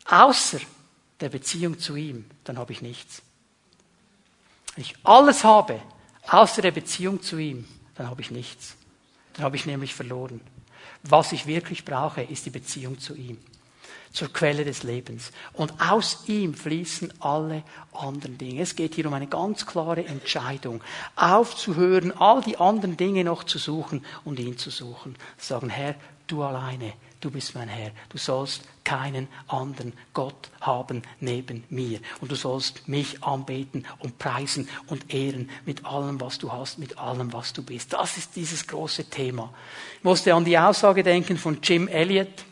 außer 0.08 0.60
der 1.20 1.28
Beziehung 1.28 1.78
zu 1.78 1.96
ihm, 1.96 2.26
dann 2.44 2.58
habe 2.58 2.72
ich 2.72 2.82
nichts. 2.82 3.22
Wenn 4.74 4.82
ich 4.84 4.94
alles 5.04 5.44
habe, 5.44 5.80
außer 6.28 6.62
der 6.62 6.72
Beziehung 6.72 7.22
zu 7.22 7.38
ihm, 7.38 7.66
dann 7.94 8.10
habe 8.10 8.20
ich 8.20 8.30
nichts. 8.30 8.76
Dann 9.34 9.44
habe 9.44 9.56
ich 9.56 9.66
nämlich 9.66 9.94
verloren. 9.94 10.40
Was 11.02 11.32
ich 11.32 11.46
wirklich 11.46 11.84
brauche, 11.84 12.22
ist 12.22 12.46
die 12.46 12.50
Beziehung 12.50 12.98
zu 12.98 13.14
ihm 13.14 13.38
zur 14.16 14.32
Quelle 14.32 14.64
des 14.64 14.82
Lebens. 14.82 15.30
Und 15.52 15.74
aus 15.78 16.24
ihm 16.26 16.54
fließen 16.54 17.12
alle 17.20 17.62
anderen 17.92 18.38
Dinge. 18.38 18.62
Es 18.62 18.74
geht 18.74 18.94
hier 18.94 19.06
um 19.06 19.12
eine 19.12 19.26
ganz 19.26 19.66
klare 19.66 20.06
Entscheidung, 20.06 20.82
aufzuhören, 21.16 22.12
all 22.18 22.40
die 22.40 22.56
anderen 22.56 22.96
Dinge 22.96 23.24
noch 23.24 23.44
zu 23.44 23.58
suchen 23.58 24.04
und 24.24 24.38
ihn 24.38 24.56
zu 24.56 24.70
suchen. 24.70 25.16
Sagen, 25.36 25.68
Herr, 25.68 25.94
du 26.26 26.42
alleine, 26.42 26.94
du 27.26 27.32
bist 27.32 27.56
mein 27.56 27.68
Herr. 27.68 27.90
Du 28.08 28.18
sollst 28.18 28.62
keinen 28.84 29.26
anderen 29.48 29.92
Gott 30.14 30.48
haben 30.60 31.02
neben 31.18 31.64
mir. 31.68 31.98
Und 32.20 32.30
du 32.30 32.36
sollst 32.36 32.86
mich 32.86 33.22
anbeten 33.24 33.84
und 33.98 34.18
preisen 34.18 34.68
und 34.86 35.12
ehren 35.12 35.50
mit 35.64 35.84
allem, 35.84 36.20
was 36.20 36.38
du 36.38 36.52
hast, 36.52 36.78
mit 36.78 36.96
allem, 36.98 37.32
was 37.32 37.52
du 37.52 37.64
bist. 37.64 37.92
Das 37.92 38.16
ist 38.16 38.36
dieses 38.36 38.66
große 38.66 39.10
Thema. 39.10 39.52
Ich 39.98 40.04
musste 40.04 40.32
an 40.34 40.44
die 40.44 40.56
Aussage 40.56 41.02
denken 41.02 41.36
von 41.36 41.58
Jim 41.62 41.88
Elliott 41.88 42.44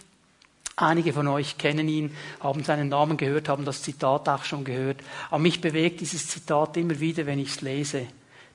Einige 0.77 1.13
von 1.13 1.29
euch 1.29 1.57
kennen 1.57 1.87
ihn, 1.87 2.17
haben 2.41 2.65
seinen 2.65 2.89
Namen 2.89 3.17
gehört, 3.17 3.49
haben 3.49 3.65
das 3.65 3.83
Zitat 3.83 4.29
auch 4.29 4.43
schon 4.43 4.65
gehört. 4.65 5.01
Aber 5.31 5.39
mich 5.39 5.61
bewegt 5.61 6.01
dieses 6.01 6.27
Zitat 6.27 6.77
immer 6.77 6.99
wieder, 6.99 7.27
wenn 7.27 7.39
ich 7.39 7.51
es 7.51 7.61
lese. 7.61 8.09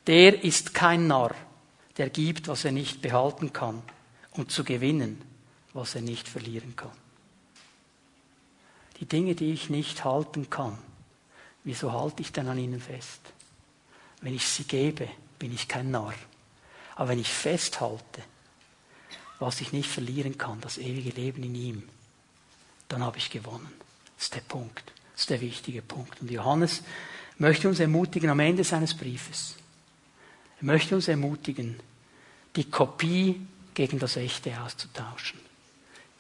Der 0.06 0.44
ist 0.44 0.74
kein 0.74 1.08
Narr, 1.08 1.34
der 1.98 2.10
gibt, 2.10 2.50
was 2.50 2.66
er 2.66 2.74
nicht 2.74 3.02
behalten 3.02 3.54
kann, 3.54 3.82
und 4.32 4.52
zu 4.52 4.66
gewinnen, 4.66 5.22
was 5.74 5.96
er 5.96 6.02
nicht 6.02 6.28
verlieren 6.28 6.76
kann. 6.76 6.92
Die 9.00 9.06
Dinge, 9.06 9.36
die 9.36 9.52
ich 9.54 9.70
nicht 9.70 10.04
halten 10.04 10.50
kann, 10.50 10.78
wieso 11.64 11.92
halte 11.94 12.22
ich 12.22 12.32
denn 12.32 12.48
an 12.48 12.58
ihnen 12.58 12.82
fest? 12.82 13.22
Wenn 14.22 14.36
ich 14.36 14.48
sie 14.48 14.64
gebe, 14.64 15.08
bin 15.38 15.54
ich 15.54 15.68
kein 15.68 15.92
Narr. 15.92 16.14
Aber 16.96 17.10
wenn 17.10 17.20
ich 17.20 17.30
festhalte, 17.30 18.22
was 19.40 19.62
ich 19.62 19.72
nicht 19.72 19.90
verlieren 19.90 20.38
kann, 20.38 20.60
das 20.60 20.78
ewige 20.78 21.12
Leben 21.12 21.44
in 21.44 21.56
ihm, 21.56 21.90
dann 22.90 23.04
habe 23.04 23.18
ich 23.18 23.30
gewonnen. 23.30 23.72
Das 24.18 24.26
ist 24.26 24.36
der 24.36 24.42
Punkt. 24.42 24.92
Das 25.14 25.22
ist 25.22 25.30
der 25.30 25.40
wichtige 25.40 25.82
Punkt. 25.82 26.20
Und 26.22 26.30
Johannes 26.30 26.84
möchte 27.38 27.70
uns 27.70 27.80
ermutigen 27.80 28.30
am 28.30 28.40
Ende 28.42 28.66
seines 28.66 28.94
Briefes. 28.94 29.56
Er 30.60 30.66
möchte 30.66 30.96
uns 30.96 31.08
ermutigen, 31.08 31.80
die 32.58 32.70
Kopie 32.70 33.48
gegen 33.74 34.00
das 34.00 34.18
Echte 34.18 34.60
auszutauschen. 34.62 35.40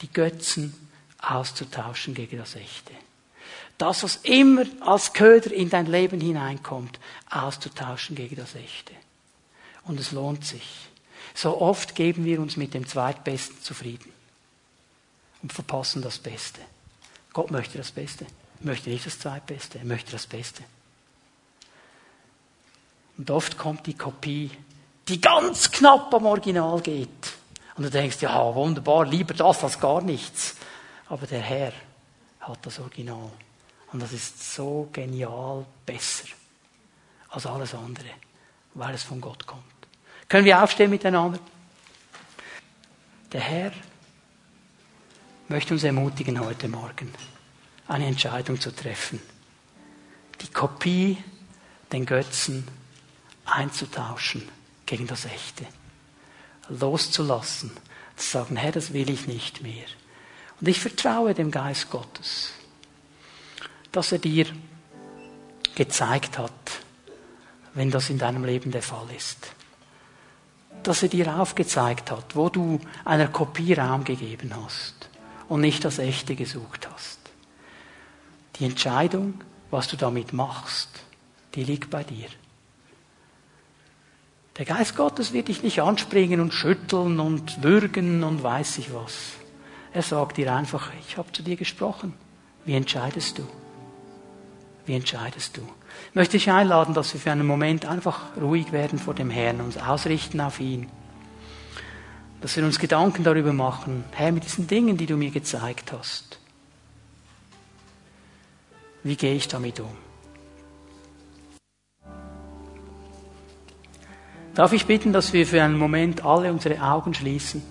Die 0.02 0.12
Götzen 0.12 0.74
auszutauschen 1.22 2.14
gegen 2.14 2.38
das 2.38 2.56
Echte. 2.56 2.93
Das, 3.78 4.04
was 4.04 4.18
immer 4.18 4.66
als 4.82 5.14
Köder 5.14 5.52
in 5.52 5.70
dein 5.70 5.86
Leben 5.86 6.20
hineinkommt, 6.20 7.00
auszutauschen 7.30 8.16
gegen 8.16 8.36
das 8.36 8.56
Echte. 8.56 8.93
Und 9.84 10.00
es 10.00 10.12
lohnt 10.12 10.45
sich. 10.45 10.89
So 11.34 11.62
oft 11.62 11.95
geben 11.95 12.26
wir 12.26 12.41
uns 12.41 12.58
mit 12.58 12.74
dem 12.74 12.88
Zweitbesten 12.88 13.62
zufrieden 13.62 14.12
und 15.41 15.54
verpassen 15.54 16.02
das 16.02 16.20
Beste. 16.20 16.60
Gott 17.32 17.52
möchte 17.52 17.78
das 17.78 17.91
Beste. 17.91 18.26
Er 18.60 18.66
möchte 18.66 18.89
nicht 18.89 19.06
das 19.06 19.20
Zweitbeste, 19.20 19.80
er 19.80 19.86
möchte 19.86 20.12
das 20.12 20.28
Beste. 20.28 20.64
Und 23.18 23.32
oft 23.32 23.58
kommt 23.58 23.86
die 23.88 23.97
Kopie, 23.97 24.52
die 25.08 25.22
ganz 25.22 25.72
knapp 25.72 26.14
am 26.14 26.26
Original 26.26 26.82
geht. 26.82 27.39
Und 27.80 27.86
du 27.86 27.92
denkst, 27.92 28.18
ja, 28.20 28.54
wunderbar, 28.56 29.06
lieber 29.06 29.34
das 29.34 29.64
als 29.64 29.80
gar 29.80 30.02
nichts. 30.02 30.58
Aber 31.08 31.26
der 31.26 31.40
Herr 31.40 31.72
hat 32.42 32.66
das 32.66 32.78
Original. 32.78 33.32
Und 33.94 34.02
das 34.02 34.12
ist 34.12 34.54
so 34.54 34.90
genial 34.92 35.66
besser 35.86 36.28
als 37.30 37.46
alles 37.46 37.74
andere, 37.74 38.10
weil 38.74 38.96
es 38.96 39.04
von 39.04 39.22
Gott 39.22 39.48
kommt. 39.48 39.64
Können 40.28 40.44
wir 40.44 40.62
aufstehen 40.62 40.90
miteinander? 40.90 41.40
Der 43.32 43.40
Herr 43.40 43.72
möchte 45.48 45.74
uns 45.74 45.86
ermutigen 45.86 46.38
heute 46.38 46.68
Morgen, 46.68 47.14
eine 47.88 48.08
Entscheidung 48.08 48.60
zu 48.60 48.76
treffen. 48.76 49.22
Die 50.42 50.52
Kopie, 50.52 51.18
den 51.94 52.06
Götzen 52.06 52.68
einzutauschen 53.46 54.50
gegen 54.86 55.08
das 55.08 55.24
Echte. 55.24 55.66
Loszulassen, 56.70 57.72
zu 58.16 58.30
sagen, 58.30 58.56
Herr, 58.56 58.72
das 58.72 58.94
will 58.94 59.10
ich 59.10 59.28
nicht 59.28 59.62
mehr. 59.62 59.86
Und 60.60 60.68
ich 60.68 60.80
vertraue 60.80 61.34
dem 61.34 61.52
Geist 61.52 61.90
Gottes, 61.90 62.52
dass 63.92 64.12
er 64.12 64.20
dir 64.20 64.46
gezeigt 65.76 66.38
hat, 66.38 66.52
wenn 67.74 67.92
das 67.92 68.10
in 68.10 68.18
deinem 68.18 68.44
Leben 68.44 68.72
der 68.72 68.82
Fall 68.82 69.08
ist. 69.16 69.54
Dass 70.84 71.04
er 71.04 71.10
dir 71.10 71.40
aufgezeigt 71.40 72.12
hat, 72.12 72.36
wo 72.36 72.50
du 72.50 72.80
einer 73.06 73.28
Kopie 73.28 73.74
Raum 73.74 74.04
gegeben 74.04 74.54
hast 74.56 75.10
und 75.48 75.62
nicht 75.62 75.86
das 75.86 76.00
Echte 76.00 76.36
gesucht 76.36 76.90
hast. 76.92 77.20
Die 78.58 78.66
Entscheidung, 78.66 79.42
was 79.72 79.88
du 79.88 79.96
damit 79.96 80.34
machst, 80.34 80.90
die 81.56 81.64
liegt 81.64 81.90
bei 81.90 82.04
dir. 82.04 82.28
Der 84.60 84.66
Geist 84.66 84.95
Gottes 84.95 85.34
wird 85.34 85.47
dich 85.47 85.64
nicht 85.64 85.82
anspringen 85.82 86.39
und 86.39 86.53
schütteln 86.53 87.20
und 87.20 87.64
würgen 87.64 88.24
und 88.24 88.43
weiß 88.43 88.78
ich 88.78 88.93
was. 88.93 89.32
Er 89.91 90.03
sagt 90.03 90.38
dir 90.38 90.53
einfach, 90.53 90.91
ich 91.07 91.18
habe 91.18 91.32
zu 91.32 91.41
dir 91.41 91.55
gesprochen. 91.55 92.14
Wie 92.66 92.76
entscheidest 92.76 93.39
du? 93.39 93.43
Wie 94.86 94.93
entscheidest 94.93 95.57
du? 95.57 95.62
Ich 96.10 96.16
möchte 96.16 96.34
dich 96.34 96.51
einladen, 96.51 96.93
dass 96.93 97.14
wir 97.14 97.20
für 97.20 97.32
einen 97.32 97.47
Moment 97.47 97.86
einfach 97.86 98.36
ruhig 98.39 98.72
werden 98.72 98.99
vor 98.99 99.16
dem 99.16 99.32
Herrn, 99.32 99.62
uns 99.62 99.78
ausrichten 99.78 100.39
auf 100.39 100.60
ihn 100.60 100.88
dass 102.41 102.55
wir 102.55 102.64
uns 102.64 102.80
Gedanken 102.80 103.24
darüber 103.24 103.53
machen, 103.53 104.05
Herr, 104.12 104.32
mit 104.32 104.43
diesen 104.45 104.68
Dingen, 104.68 104.97
die 104.97 105.05
du 105.05 105.18
mir 105.18 105.32
gezeigt 105.32 105.91
hast, 105.91 106.39
wie 109.03 109.16
gehe 109.16 109.36
ich 109.36 109.47
damit 109.47 109.80
um? 109.80 110.09
Darf 114.60 114.74
ich 114.74 114.86
bitten, 114.86 115.14
dass 115.14 115.32
wir 115.32 115.47
für 115.47 115.64
einen 115.64 115.78
Moment 115.78 116.26
alle 116.26 116.51
unsere 116.51 116.82
Augen 116.82 117.14
schließen? 117.14 117.64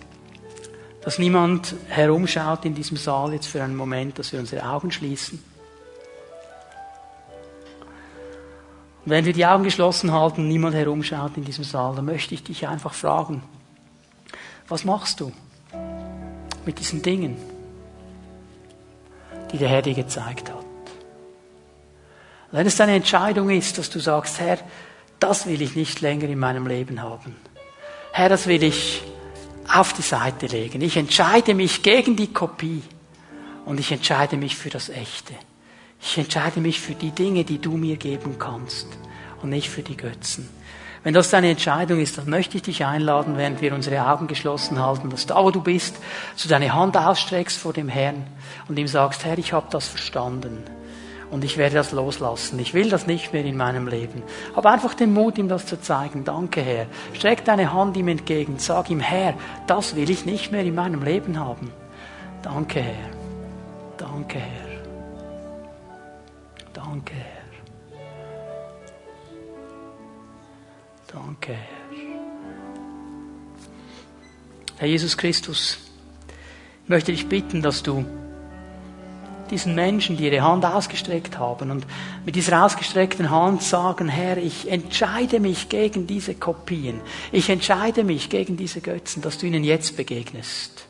Dass 1.03 1.19
niemand 1.19 1.75
herumschaut 1.89 2.65
in 2.65 2.75
diesem 2.75 2.97
Saal 2.97 3.35
jetzt 3.35 3.49
für 3.49 3.63
einen 3.63 3.77
Moment, 3.77 4.19
dass 4.19 4.33
wir 4.33 4.41
unsere 4.41 4.67
Augen 4.67 4.91
schließen? 4.91 5.39
Und 9.05 9.11
wenn 9.11 9.27
wir 9.27 9.35
die 9.35 9.45
Augen 9.45 9.65
geschlossen 9.65 10.13
halten, 10.13 10.49
niemand 10.49 10.75
herumschaut 10.75 11.37
in 11.37 11.45
diesem 11.45 11.63
Saal, 11.63 11.95
dann 11.95 12.07
möchte 12.07 12.33
ich 12.33 12.43
dich 12.43 12.67
einfach 12.67 12.95
fragen, 12.95 13.43
was 14.67 14.87
machst 14.87 15.21
du 15.21 15.31
mit 16.65 16.79
diesen 16.79 17.03
Dingen, 17.03 17.37
die 19.53 19.59
der 19.59 19.69
Herr 19.69 19.83
dir 19.83 19.93
gezeigt 19.93 20.49
hat? 20.49 20.65
Wenn 22.51 22.67
es 22.67 22.77
deine 22.77 22.95
Entscheidung 22.95 23.51
ist, 23.51 23.77
dass 23.77 23.91
du 23.91 23.99
sagst, 23.99 24.41
Herr, 24.41 24.57
das 25.21 25.47
will 25.47 25.63
ich 25.63 25.75
nicht 25.75 26.01
länger 26.01 26.25
in 26.25 26.39
meinem 26.39 26.67
Leben 26.67 27.03
haben. 27.03 27.37
Herr, 28.13 28.29
das 28.29 28.47
will 28.47 28.63
ich 28.63 29.03
auf 29.73 29.93
die 29.93 30.03
Seite 30.03 30.47
legen. 30.47 30.81
Ich 30.81 30.97
entscheide 30.97 31.55
mich 31.55 31.83
gegen 31.83 32.17
die 32.17 32.33
Kopie 32.33 32.83
und 33.65 33.79
ich 33.79 33.93
entscheide 33.93 34.37
mich 34.37 34.57
für 34.57 34.71
das 34.71 34.89
Echte. 34.89 35.35
Ich 36.01 36.17
entscheide 36.17 36.61
mich 36.61 36.81
für 36.81 36.95
die 36.95 37.11
Dinge, 37.11 37.45
die 37.45 37.59
du 37.59 37.77
mir 37.77 37.97
geben 37.97 38.39
kannst 38.39 38.87
und 39.43 39.51
nicht 39.51 39.69
für 39.69 39.83
die 39.83 39.97
Götzen. 39.97 40.49
Wenn 41.05 41.15
das 41.15 41.31
deine 41.31 41.51
Entscheidung 41.51 42.01
ist, 42.01 42.19
dann 42.19 42.29
möchte 42.29 42.57
ich 42.57 42.63
dich 42.63 42.85
einladen, 42.85 43.37
während 43.37 43.61
wir 43.61 43.75
unsere 43.75 44.07
Augen 44.07 44.27
geschlossen 44.27 44.81
halten, 44.81 45.11
dass 45.11 45.27
da, 45.27 45.43
wo 45.43 45.51
du 45.51 45.61
bist, 45.61 45.97
du 46.43 46.49
deine 46.49 46.75
Hand 46.75 46.97
ausstreckst 46.97 47.57
vor 47.57 47.73
dem 47.73 47.89
Herrn 47.89 48.27
und 48.69 48.79
ihm 48.79 48.89
sagst, 48.89 49.25
Herr, 49.25 49.39
ich 49.39 49.53
habe 49.53 49.69
das 49.71 49.87
verstanden 49.87 50.65
und 51.31 51.45
ich 51.45 51.59
werde 51.59 51.75
das 51.75 51.93
loslassen. 51.93 52.59
Ich 52.59 52.75
will 52.75 52.89
das 52.89 53.07
nicht 53.07 53.33
mehr 53.33 53.45
in 53.45 53.57
meinem 53.57 53.87
Leben. 53.87 54.23
Hab 54.57 54.67
einfach 54.67 54.95
den 54.95 55.13
Mut, 55.13 55.39
ihm 55.39 55.49
das 55.49 55.67
zu 55.67 55.81
zeigen. 55.81 56.25
Danke, 56.25 56.63
Herr. 56.63 56.87
Streck 57.13 57.45
deine 57.45 57.73
Hand 57.73 57.97
ihm 57.97 58.09
entgegen. 58.09 58.59
Sag 58.59 58.91
ihm, 58.91 59.01
Herr, 59.01 59.35
das 59.67 59.95
will 59.95 60.11
ich 60.11 60.25
nicht 60.25 60.53
mehr 60.53 60.63
in 60.63 60.75
meinem 60.75 61.03
Leben 61.03 61.39
haben. 61.39 61.71
Danke, 62.43 62.81
Herr. 62.81 63.11
Danke, 63.99 64.39
Herr. 64.39 64.69
Danke, 66.73 67.15
Herr. 67.15 67.39
Danke, 71.13 71.53
Herr. 71.53 71.79
Herr 74.79 74.89
Jesus 74.89 75.17
Christus, 75.17 75.79
ich 76.85 76.89
möchte 76.89 77.11
dich 77.11 77.29
bitten, 77.29 77.63
dass 77.63 77.83
du 77.83 78.05
diesen 79.51 79.75
Menschen, 79.75 80.17
die 80.17 80.27
ihre 80.27 80.43
Hand 80.43 80.65
ausgestreckt 80.65 81.39
haben 81.39 81.71
und 81.71 81.87
mit 82.25 82.37
dieser 82.37 82.65
ausgestreckten 82.65 83.31
Hand 83.31 83.63
sagen, 83.63 84.09
Herr, 84.09 84.37
ich 84.37 84.71
entscheide 84.71 85.41
mich 85.41 85.69
gegen 85.69 86.07
diese 86.07 86.35
Kopien, 86.35 87.01
ich 87.33 87.49
entscheide 87.51 88.05
mich 88.05 88.29
gegen 88.31 88.57
diese 88.57 88.81
Götzen, 88.81 89.23
dass 89.23 89.39
du 89.39 89.47
ihnen 89.47 89.65
jetzt 89.65 89.97
begegnest. 89.97 90.87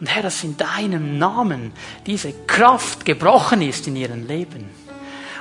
Und 0.00 0.06
Herr, 0.06 0.22
dass 0.22 0.42
in 0.42 0.56
deinem 0.56 1.18
Namen 1.18 1.72
diese 2.06 2.32
Kraft 2.46 3.04
gebrochen 3.04 3.62
ist 3.62 3.86
in 3.86 3.96
ihrem 3.96 4.26
Leben 4.26 4.83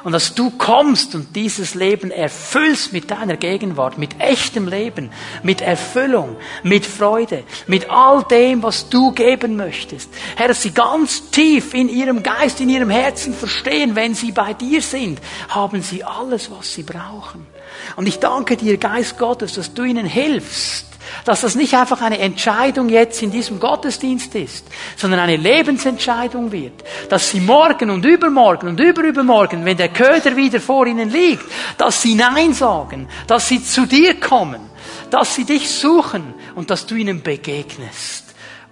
und 0.04 0.12
dass 0.12 0.36
du 0.36 0.50
kommst 0.52 1.16
und 1.16 1.36
dieses 1.36 1.76
Leben 1.76 2.12
erfüllst 2.12 2.94
mit 2.94 3.10
deiner 3.10 3.38
Gegenwart, 3.38 3.98
mit 3.98 4.20
echtem 4.20 4.68
Leben, 4.68 5.12
mit 5.44 5.62
Erfüllung, 5.62 6.36
mit 6.64 6.86
Freude, 6.86 7.44
mit 7.68 7.90
all 7.90 8.24
dem, 8.24 8.64
was 8.64 8.90
du 8.90 9.12
geben 9.12 9.56
möchtest. 9.56 10.10
Herr, 10.36 10.50
dass 10.50 10.62
sie 10.62 10.72
ganz 10.72 11.30
tief 11.32 11.74
in 11.74 11.90
ihrem 11.90 12.24
Geist, 12.24 12.60
in 12.60 12.70
ihrem 12.70 12.90
Herzen 12.90 13.34
verstehen, 13.34 13.96
wenn 13.96 14.14
sie 14.16 14.32
bei 14.32 14.54
dir 14.54 14.82
sind, 14.82 15.20
haben 15.50 15.82
sie 15.82 16.04
alles, 16.04 16.52
was 16.52 16.74
sie 16.74 16.84
brauchen. 16.84 17.48
Und 17.96 18.08
ich 18.08 18.20
danke 18.20 18.58
dir, 18.58 18.78
Geist 18.78 19.18
Gottes, 19.18 19.54
dass 19.54 19.74
du 19.74 19.84
ihnen 19.84 20.06
hilfst, 20.06 20.93
dass 21.26 21.42
das 21.42 21.56
nicht 21.56 21.74
einfach 21.76 22.02
eine 22.02 22.20
Entscheidung 22.20 22.90
jetzt 22.90 23.22
in 23.22 23.32
diesem 23.32 23.60
Gottesdienst 23.60 24.36
ist, 24.36 24.66
sondern 24.96 25.20
eine 25.20 25.38
Lebensentscheidung 25.38 26.52
wird. 26.52 26.84
Dass 27.10 27.30
sie 27.30 27.40
morgen 27.40 27.90
und 27.90 28.06
übermorgen 28.06 28.68
und 28.68 28.80
überübermorgen, 28.80 29.66
wenn 29.66 29.78
der 29.78 29.90
Köder 29.90 30.36
wieder 30.36 30.60
vor 30.60 30.86
ihnen 30.88 31.10
liegt, 31.10 31.46
dass 31.78 32.02
sie 32.02 32.16
Nein 32.16 32.54
sagen, 32.54 33.08
dass 33.28 33.48
sie 33.48 33.64
zu 33.64 33.86
dir 33.86 34.20
kommen, 34.20 34.62
dass 35.10 35.36
sie 35.36 35.46
dich 35.46 35.70
suchen 35.70 36.34
und 36.56 36.70
dass 36.70 36.86
du 36.86 36.96
ihnen 36.96 37.22
begegnest 37.22 38.24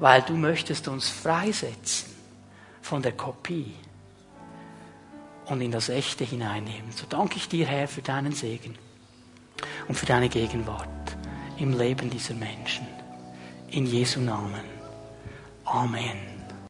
weil 0.02 0.24
du 0.24 0.34
möchtest 0.34 0.88
uns 0.88 1.10
freisetzen 1.10 2.12
von 2.82 3.04
der 3.04 3.12
Kopie 3.12 3.72
und 5.46 5.62
in 5.62 5.72
das 5.72 5.90
Echte 5.90 6.24
hineinnehmen. 6.24 6.92
So 6.92 7.06
danke 7.08 7.38
ich 7.38 7.48
dir, 7.48 7.68
Herr, 7.68 7.88
für 7.88 8.02
deinen 8.02 8.32
Segen 8.32 8.76
und 9.88 9.96
für 9.96 10.08
deine 10.08 10.28
Gegenwart 10.28 10.88
im 11.62 11.78
Leben 11.78 12.10
dieser 12.10 12.34
Menschen. 12.34 12.88
In 13.70 13.86
Jesu 13.86 14.20
Namen. 14.20 14.66
Amen. 15.64 16.31